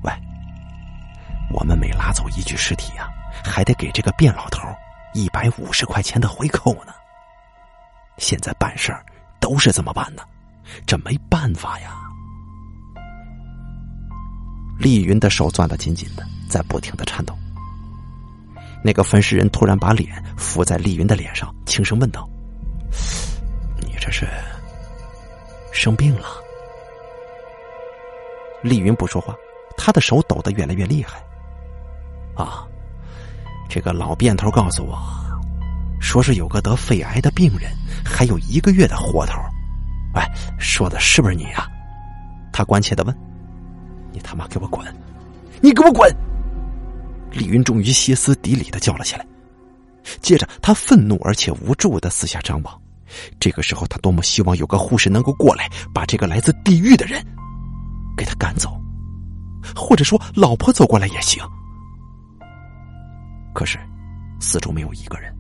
[0.03, 0.13] 喂，
[1.53, 3.09] 我们每拉走一具尸体呀，
[3.45, 4.63] 还得给这个卞老头
[5.13, 6.93] 一百五十块钱的回扣呢。
[8.17, 9.05] 现在办事儿
[9.41, 10.27] 都是这么办的，
[10.87, 11.97] 这没办法呀。”
[14.79, 17.37] 丽云的手攥得紧紧的，在不停的颤抖。
[18.82, 22.28] 那个焚尸人突然把脸伏在丽云的脸上，轻声问道
[23.81, 24.27] ：“你这是
[25.73, 26.28] 生病了？”
[28.62, 29.35] 丽云不说话，
[29.77, 31.23] 他的手抖得越来越厉害。
[32.35, 32.66] 啊，
[33.69, 34.98] 这个老变头告诉我，
[36.01, 37.70] 说是有个得肺癌的病人，
[38.05, 39.35] 还有一个月的活头。
[40.15, 40.28] 哎，
[40.59, 41.69] 说的是不是你呀？
[42.53, 43.16] 他关切的问
[44.12, 44.85] ：“你他妈给我滚！
[45.61, 46.11] 你给我滚！”
[47.37, 49.27] 李云终于歇斯底里的叫了起来，
[50.21, 52.83] 接着他愤怒而且无助的四下张望。
[53.39, 57.25] 这个时候，他多么希望有个护士能够过来，把这个来自地狱的人
[58.17, 58.81] 给他赶走，
[59.77, 61.43] 或者说老婆走过来也行。
[63.55, 63.79] 可是，
[64.41, 65.33] 四周没有一个人。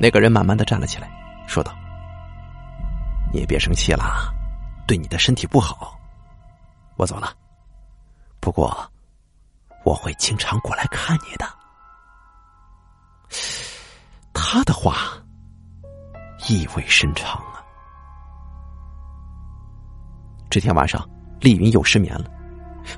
[0.00, 1.10] 那个人慢慢的站了起来，
[1.48, 1.74] 说道
[3.32, 4.32] ：“你也别生气了，
[4.86, 5.98] 对你的身体不好。
[6.96, 7.34] 我走了。
[8.40, 8.74] 不过。”
[9.86, 11.46] 我会经常过来看你的。
[14.34, 15.12] 他的话
[16.48, 17.62] 意味深长啊。
[20.50, 21.08] 这天晚上，
[21.40, 22.28] 丽云又失眠了。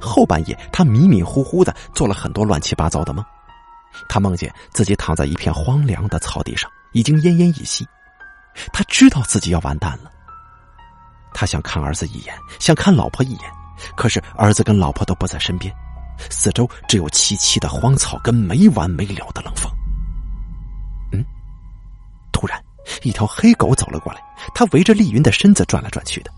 [0.01, 3.23] 后半夜，她迷迷糊糊的做了很多乱七八糟的梦。
[4.09, 7.86] 她梦见自己躺在一片荒凉的草地上，已经奄奄一息。
[8.73, 10.10] 他知道自己要完蛋了。
[11.35, 13.52] 他想看儿子一眼，想看老婆一眼，
[13.94, 15.74] 可是儿子跟老婆都不在身边。
[16.31, 19.70] 四周只有凄凄的荒草跟没完没了的冷风。
[21.12, 21.24] 嗯，
[22.32, 22.62] 突然，
[23.03, 24.23] 一条黑狗走了过来，
[24.55, 26.31] 它围着丽云的身子转来转去的。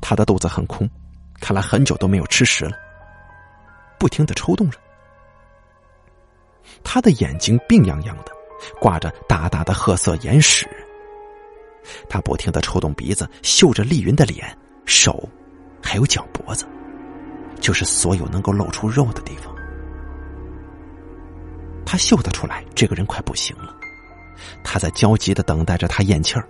[0.00, 0.88] 它的肚子很空，
[1.40, 2.76] 看来很久都没有吃食了，
[3.98, 4.78] 不停的抽动着。
[6.82, 8.32] 他的眼睛病殃殃的，
[8.80, 10.68] 挂着大大的褐色眼屎。
[12.08, 14.56] 他不停的抽动鼻子，嗅着丽云的脸、
[14.86, 15.28] 手，
[15.82, 16.66] 还有脚脖子。
[17.64, 19.50] 就是所有能够露出肉的地方，
[21.86, 23.74] 他嗅得出来，这个人快不行了。
[24.62, 26.46] 他在焦急的等待着他咽气儿，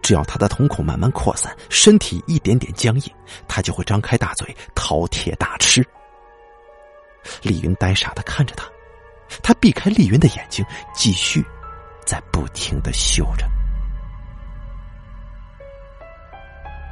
[0.00, 3.12] 只要他的瞳孔慢慢扩散，身体一点点僵硬，
[3.46, 5.86] 他就会张开大嘴饕餮大吃。
[7.42, 8.66] 丽云呆傻的看着他，
[9.42, 10.64] 他避开丽云的眼睛，
[10.94, 11.44] 继续
[12.06, 13.46] 在不停的嗅着。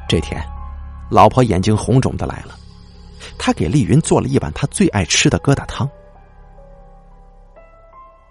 [0.06, 0.46] 这天，
[1.10, 2.54] 老婆眼睛红肿的来了。
[3.38, 5.88] 他给丽云做了一碗他最爱吃的疙瘩汤。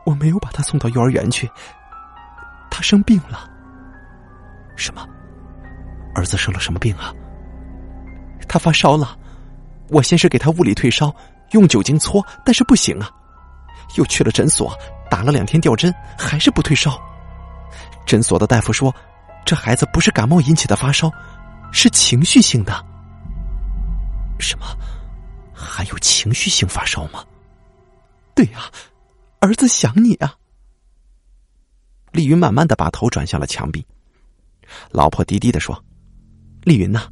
[0.06, 1.50] 我没有把他送到幼儿园去，
[2.70, 3.50] 他生病了，
[4.76, 5.08] 什么？
[6.14, 7.14] 儿子生了什么病啊？
[8.48, 9.18] 他发烧了，
[9.90, 11.14] 我先是给他物理退烧，
[11.52, 13.10] 用酒精搓，但是不行啊。
[13.98, 14.78] 又去了诊所，
[15.10, 17.00] 打了两天吊针，还是不退烧。
[18.06, 18.94] 诊所的大夫说，
[19.44, 21.12] 这孩子不是感冒引起的发烧，
[21.72, 22.74] 是情绪性的。
[24.40, 24.66] 什么？
[25.66, 27.26] 还有情绪性发烧吗？
[28.34, 28.70] 对呀，
[29.40, 30.36] 儿子想你啊。
[32.12, 33.86] 丽云慢慢的把头转向了墙壁，
[34.92, 35.84] 老婆低低的说
[36.64, 37.08] ：“丽云呐，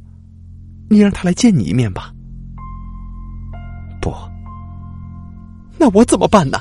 [0.88, 2.12] 你让他来见你一面吧。”
[4.00, 4.14] 不，
[5.78, 6.58] 那我怎么办呢？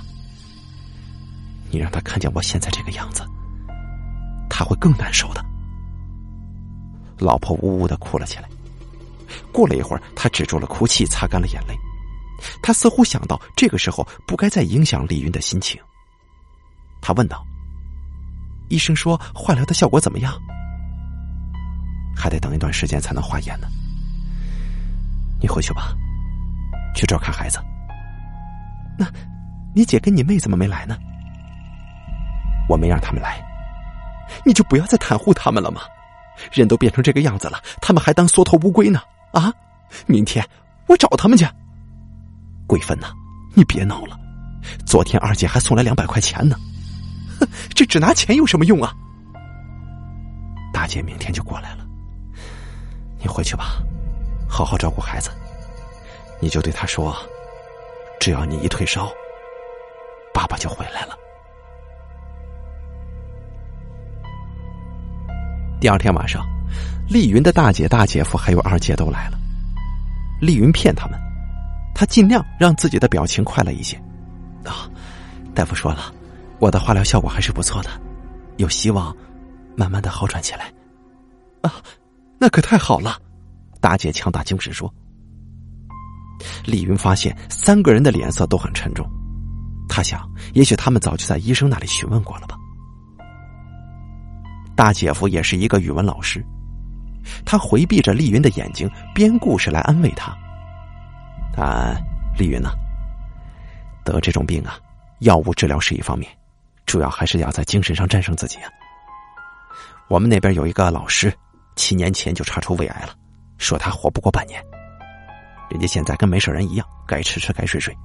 [1.71, 3.23] 你让他看见我现在这个样子，
[4.49, 5.43] 他会更难受的。
[7.17, 8.49] 老婆呜呜的哭了起来。
[9.51, 11.75] 过了一会儿，他止住了哭泣，擦干了眼泪。
[12.61, 15.79] 他似乎想到这个时候不该再影响丽云的心情。
[17.01, 17.45] 他问道
[18.69, 20.33] ：“医生说化疗的效果怎么样？
[22.15, 23.67] 还得等一段时间才能化验呢。
[25.41, 25.93] 你回去吧，
[26.95, 27.59] 去这看孩子。
[28.97, 29.05] 那，
[29.75, 30.97] 你姐跟你妹怎么没来呢？”
[32.69, 33.43] 我没让他们来，
[34.45, 35.81] 你就不要再袒护他们了吗？
[36.51, 39.01] 人都变成这个样子了，他们还当缩头乌龟呢？
[39.33, 39.53] 啊！
[40.07, 40.47] 明天
[40.87, 41.45] 我找他们去。
[42.67, 43.07] 桂芬呐，
[43.53, 44.17] 你别闹了，
[44.85, 46.55] 昨天二姐还送来两百块钱呢。
[47.39, 48.93] 哼，这只拿钱有什么用啊？
[50.73, 51.85] 大姐明天就过来了，
[53.19, 53.81] 你回去吧，
[54.47, 55.29] 好好照顾孩子。
[56.39, 57.15] 你就对他说，
[58.19, 59.09] 只要你一退烧，
[60.33, 61.15] 爸爸就回来了。
[65.79, 66.45] 第二天晚上，
[67.07, 69.37] 丽云的大姐、大姐夫还有二姐都来了。
[70.41, 71.17] 丽云骗他们，
[71.93, 73.95] 他尽量让自己的表情快乐一些。
[74.65, 74.89] 啊，
[75.53, 76.13] 大夫说了，
[76.59, 77.89] 我的化疗效果还是不错的，
[78.57, 79.15] 有希望
[79.75, 80.71] 慢慢的好转起来。
[81.61, 81.75] 啊，
[82.39, 83.17] 那可太好了！
[83.79, 84.93] 大姐强打精神说。
[86.65, 89.07] 丽云发现三个人的脸色都很沉重，
[89.87, 92.57] 她想，也许他们早就在医生那里询问过了吧。
[94.75, 96.43] 大姐夫也是一个语文老师，
[97.45, 100.35] 他回避着丽云的眼睛，编故事来安慰她。
[101.55, 101.95] 啊，
[102.37, 102.71] 丽云呢，
[104.03, 104.77] 得这种病啊，
[105.19, 106.29] 药物治疗是一方面，
[106.85, 108.69] 主要还是要在精神上战胜自己啊。
[110.07, 111.33] 我们那边有一个老师，
[111.75, 113.13] 七年前就查出胃癌了，
[113.57, 114.63] 说他活不过半年。
[115.69, 117.95] 人家现在跟没事人一样，该吃吃，该睡睡。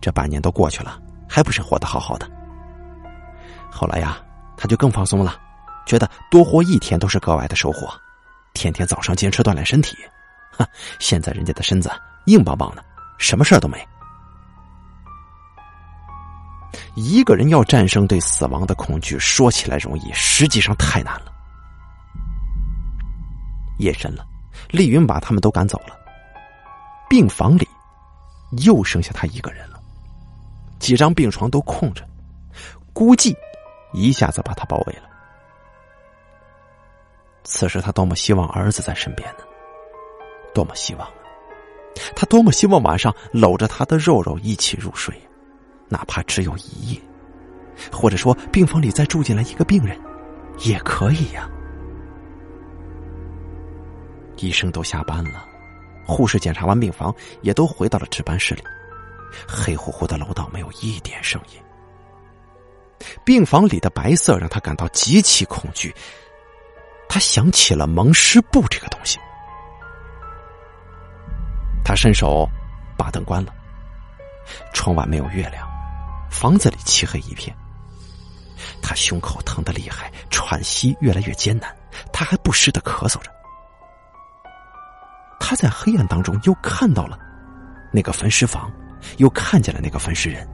[0.00, 2.30] 这半年都过去了，还不是活得好好的。
[3.70, 4.18] 后来呀，
[4.56, 5.40] 他就更放松了。
[5.86, 7.88] 觉得多活一天都是格外的收获，
[8.54, 9.96] 天天早上坚持锻炼身体，
[10.50, 10.66] 哈，
[10.98, 11.88] 现在人家的身子
[12.26, 12.84] 硬邦邦的，
[13.18, 13.86] 什么事儿都没。
[16.94, 21.32] 一个人要战胜对死亡的恐惧，说起来容易，实际上太难了。
[23.78, 24.26] 夜深了，
[24.70, 25.94] 丽云把他们都赶走了，
[27.08, 27.68] 病房里
[28.64, 29.78] 又剩下他一个人了，
[30.78, 32.02] 几张病床都空着，
[32.94, 33.36] 估计
[33.92, 35.02] 一下子把他包围了。
[37.44, 39.44] 此时他多么希望儿子在身边呢？
[40.54, 41.06] 多么希望！
[42.14, 45.14] 他多么希望晚上搂着他的肉肉一起入睡，
[45.88, 47.00] 哪怕只有一夜，
[47.90, 49.98] 或者说病房里再住进来一个病人，
[50.64, 51.48] 也可以呀。
[54.38, 55.46] 医生都下班了，
[56.06, 58.62] 护士检查完病房，也都回到了值班室里。
[59.46, 61.60] 黑乎乎的楼道没有一点声音，
[63.24, 65.94] 病房里的白色让他感到极其恐惧。
[67.08, 69.18] 他想起了蒙尸布这个东西，
[71.86, 72.50] 他伸手
[72.98, 73.54] 把灯关了。
[74.74, 75.64] 窗外没有月亮，
[76.28, 77.56] 房子里漆黑一片。
[78.82, 81.72] 他胸口疼得厉害，喘息越来越艰难，
[82.12, 83.30] 他还不时的咳嗽着。
[85.38, 87.16] 他在黑暗当中又看到了
[87.92, 88.68] 那个焚尸房，
[89.18, 90.44] 又看见了那个焚尸人。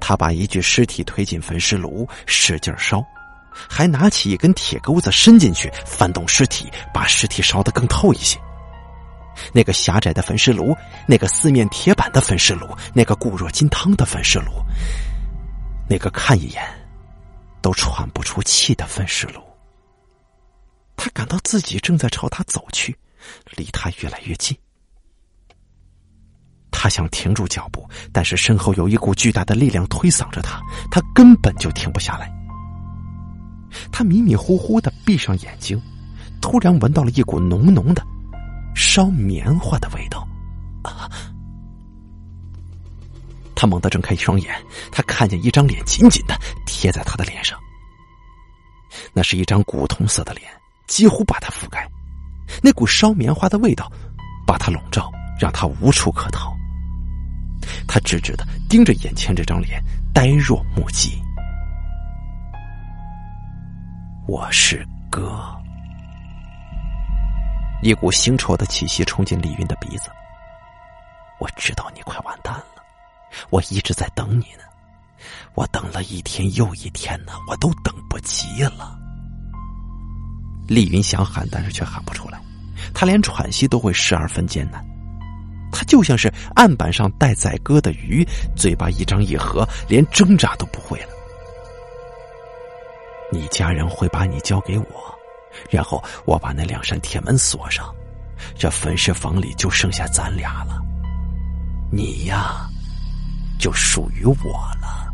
[0.00, 3.04] 他把一具尸体推进焚尸炉，使劲烧。
[3.52, 8.38] 还拿起一根铁钩子伸进去，翻动尸体，把尸体烧得更透一些。
[9.52, 10.76] 那个狭窄的焚尸炉，
[11.06, 14.52] 那个四面铁板的焚尸炉，那个固若金汤的焚尸炉，
[15.88, 16.62] 那个看一眼
[17.60, 19.40] 都喘不出气的焚尸炉。
[20.96, 22.96] 他感到自己正在朝他走去，
[23.56, 24.56] 离他越来越近。
[26.70, 30.60] 他想停住脚步，但是身后有一股巨大的力量推搡着他，
[30.90, 32.30] 他根本就停不下来。
[33.90, 35.80] 他迷迷糊糊的闭上眼睛，
[36.40, 38.02] 突然闻到了一股浓浓的
[38.76, 40.24] 烧棉花的味道。
[40.84, 41.10] 啊！
[43.56, 44.54] 他猛地睁开一双眼，
[44.92, 47.58] 他看见一张脸紧紧的贴在他的脸上。
[49.14, 50.48] 那是一张古铜色的脸，
[50.86, 51.88] 几乎把他覆盖。
[52.62, 53.90] 那股烧棉花的味道
[54.46, 56.54] 把他笼罩，让他无处可逃。
[57.88, 59.82] 他直直的盯着眼前这张脸，
[60.14, 61.20] 呆若木鸡。
[64.28, 65.65] 我是哥。
[67.82, 70.10] 一股腥臭的气息冲进丽云的鼻子。
[71.38, 72.82] 我知道你快完蛋了，
[73.50, 74.64] 我一直在等你呢，
[75.54, 78.98] 我等了一天又一天呢，我都等不及了。
[80.66, 82.40] 丽云想喊，但是却喊不出来，
[82.94, 84.84] 她连喘息都会十二分艰难。
[85.70, 88.26] 她就像是案板上待宰割的鱼，
[88.56, 91.08] 嘴巴一张一合，连挣扎都不会了。
[93.30, 95.15] 你家人会把你交给我，
[95.70, 97.94] 然后我把那两扇铁门锁上，
[98.56, 100.82] 这焚尸房里就剩下咱俩了。
[101.90, 102.68] 你呀，
[103.58, 105.12] 就属于我了。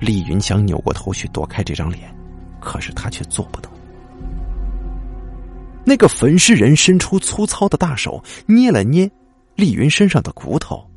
[0.00, 2.12] 丽云想扭过头去躲开这张脸，
[2.60, 3.70] 可是她却做不到。
[5.84, 9.10] 那个焚尸人伸出粗糙的大手，捏了捏
[9.56, 10.88] 丽云身上的骨头。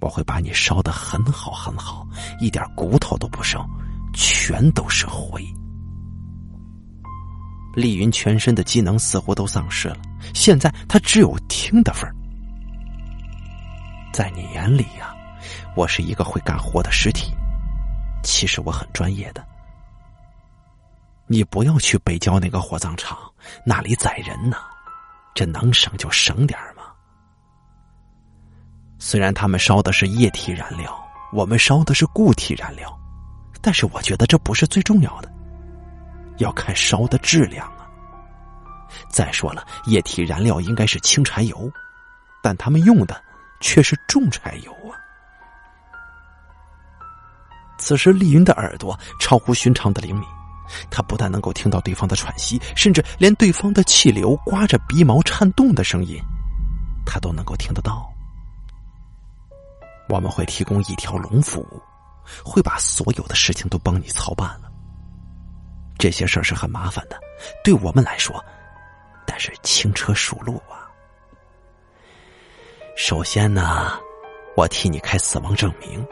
[0.00, 2.06] 我会把你烧的很好很好，
[2.40, 3.60] 一点骨头都不剩，
[4.14, 5.44] 全都是灰。
[7.78, 9.96] 丽云全身的机能似乎都丧失了，
[10.34, 12.12] 现在她只有听的份儿。
[14.12, 15.14] 在你眼里呀，
[15.76, 17.32] 我是一个会干活的尸体。
[18.24, 19.46] 其实我很专业的。
[21.28, 23.16] 你不要去北郊那个火葬场，
[23.64, 24.56] 那里宰人呢。
[25.34, 26.82] 这能省就省点嘛。
[28.98, 31.00] 虽然他们烧的是液体燃料，
[31.32, 32.92] 我们烧的是固体燃料，
[33.62, 35.32] 但是我觉得这不是最重要的，
[36.38, 37.86] 要看烧的质量啊。
[39.08, 41.70] 再说了，液体燃料应该是轻柴油，
[42.42, 43.22] 但他们用的。
[43.60, 44.94] 却是重柴油啊！
[47.76, 50.24] 此时丽云的耳朵超乎寻常的灵敏，
[50.88, 56.22] 她不但能够听到对方的喘息，甚至连对方的气流刮着鼻毛颤动的声音，
[57.04, 58.08] 她都能够听得到。
[60.08, 61.82] 我们会提供一条龙服务，
[62.44, 64.67] 会把所有的事情都帮你操办了。
[65.98, 67.18] 这些事儿是很麻烦的，
[67.64, 68.42] 对我们来说，
[69.26, 70.88] 但是轻车熟路啊。
[72.96, 73.92] 首先呢，
[74.56, 76.06] 我替你开死亡证明，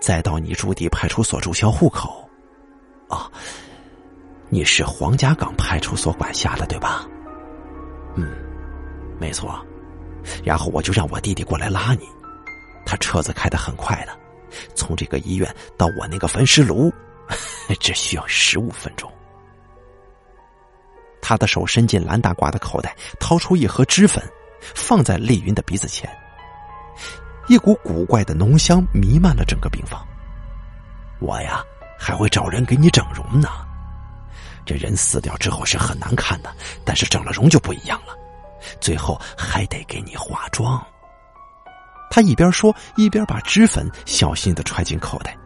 [0.00, 2.28] 再到你驻地派出所注销户口。
[3.08, 3.30] 哦，
[4.48, 7.06] 你是黄家岗派出所管辖的对吧？
[8.14, 8.36] 嗯，
[9.18, 9.64] 没错。
[10.44, 12.06] 然后我就让我弟弟过来拉你，
[12.84, 14.18] 他车子开的很快的，
[14.74, 16.92] 从这个医院到我那个焚尸炉，
[17.80, 19.10] 只需要十五分钟。
[21.20, 24.22] 他的手伸进蓝大褂的口袋，掏出一盒脂粉。
[24.74, 26.10] 放在丽云的鼻子前，
[27.46, 30.04] 一股古怪的浓香弥漫了整个病房。
[31.20, 31.62] 我呀，
[31.96, 33.48] 还会找人给你整容呢。
[34.64, 36.52] 这人死掉之后是很难看的，
[36.84, 38.16] 但是整了容就不一样了。
[38.80, 40.84] 最后还得给你化妆。
[42.10, 45.36] 他一边说，一边把脂粉小心的揣进口袋。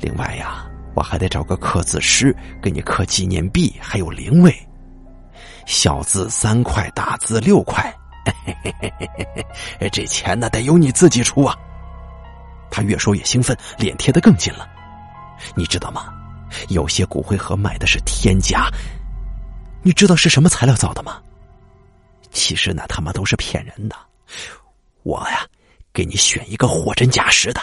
[0.00, 4.54] 另外呀，我还得找个刻字师给你刻纪念币，还有灵位。
[5.66, 7.92] 小字三块，大字六块，
[9.90, 11.56] 这钱呢得由你自己出啊！
[12.70, 14.68] 他越说越兴奋，脸贴得更近了。
[15.54, 16.12] 你知道吗？
[16.68, 18.68] 有些骨灰盒买的是天价，
[19.82, 21.20] 你知道是什么材料造的吗？
[22.30, 23.96] 其实那他妈都是骗人的。
[25.02, 25.44] 我呀，
[25.92, 27.60] 给你选一个货真价实的。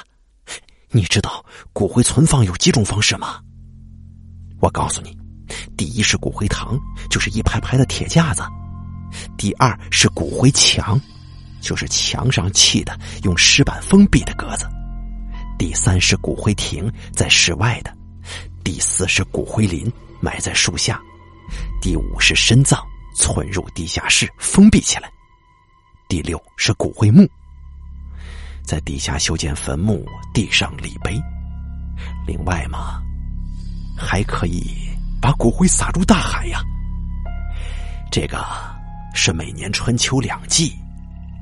[0.96, 1.44] 你知道
[1.74, 3.42] 骨灰存放有几种方式吗？
[4.62, 5.18] 我告诉你。
[5.76, 6.80] 第一是骨灰堂，
[7.10, 8.44] 就是一排排的铁架子；
[9.38, 11.00] 第二是骨灰墙，
[11.62, 14.66] 就是墙上砌的用石板封闭的格子；
[15.58, 17.92] 第三是骨灰亭，在室外的；
[18.64, 19.92] 第四是骨灰林，
[20.22, 20.96] 埋在树下；
[21.82, 22.80] 第五是深葬，
[23.16, 25.10] 存入地下室封闭起来；
[26.08, 27.28] 第六是骨灰墓，
[28.64, 31.22] 在底下修建坟墓，地上立碑。
[32.26, 33.02] 另外嘛，
[33.98, 34.90] 还可以。
[35.22, 36.62] 把骨灰撒入大海呀！
[38.12, 38.46] 这个
[39.16, 40.76] 是每年春秋两季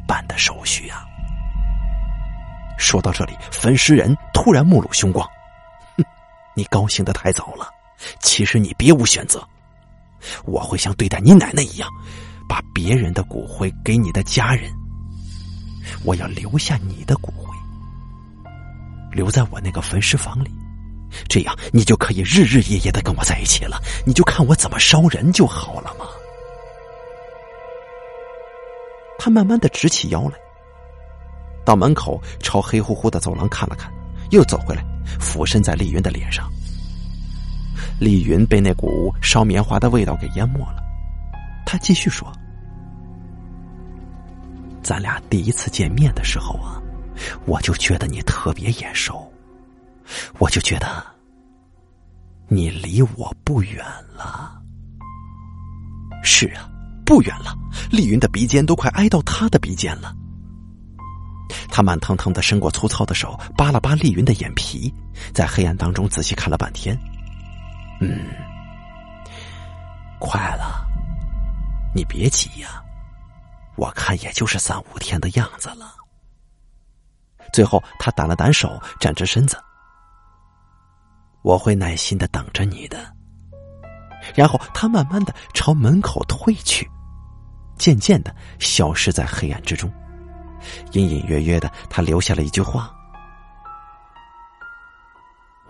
[0.07, 1.03] 办的手续呀。
[2.77, 5.27] 说到这里，焚尸人突然目露凶光，
[5.98, 6.06] 哼，
[6.56, 7.72] 你高兴的太早了。
[8.19, 9.43] 其实你别无选择，
[10.45, 11.89] 我会像对待你奶奶一样，
[12.48, 14.72] 把别人的骨灰给你的家人。
[16.03, 17.56] 我要留下你的骨灰，
[19.11, 20.52] 留在我那个焚尸房里。
[21.28, 23.82] 这样，你就可以日日夜夜的跟我在一起了。
[24.06, 26.06] 你就看我怎么烧人就好了嘛。
[29.19, 30.36] 他慢慢的直起腰来，
[31.64, 33.91] 到门口朝黑乎乎的走廊看了看，
[34.32, 34.84] 又走回来，
[35.19, 36.49] 俯身在丽云的脸上。
[37.99, 40.82] 丽云被那股烧棉花的味道给淹没了。
[41.65, 42.32] 他继续说
[44.83, 46.81] ：“咱俩第一次见面的时候啊，
[47.45, 49.31] 我就觉得你特别眼熟，
[50.39, 51.05] 我就觉得
[52.47, 53.85] 你离我不远
[54.15, 54.59] 了。
[56.23, 56.69] 是啊，
[57.05, 57.55] 不远了。
[57.89, 60.15] 丽云的鼻尖都快挨到他的鼻尖了。
[61.69, 64.93] 他慢腾腾的伸过粗糙的手，扒了扒丽云的眼皮，
[65.33, 66.97] 在黑暗当中仔细看了半天。
[67.99, 68.25] 嗯，
[70.19, 70.87] 快了。”
[71.93, 72.80] 你别急呀，
[73.81, 75.95] 我看也就是三五天的样子了。
[77.51, 79.57] 最后，他掸了掸手，站直身子。
[81.41, 83.11] 我会耐心的等着你的。
[84.35, 86.87] 然后，他慢慢的朝门口退去，
[87.75, 89.91] 渐渐的消失在黑暗之中。
[90.91, 92.95] 隐隐约约的，他留下了一句话：“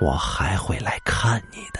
[0.02, 1.80] 我还会来看你的。”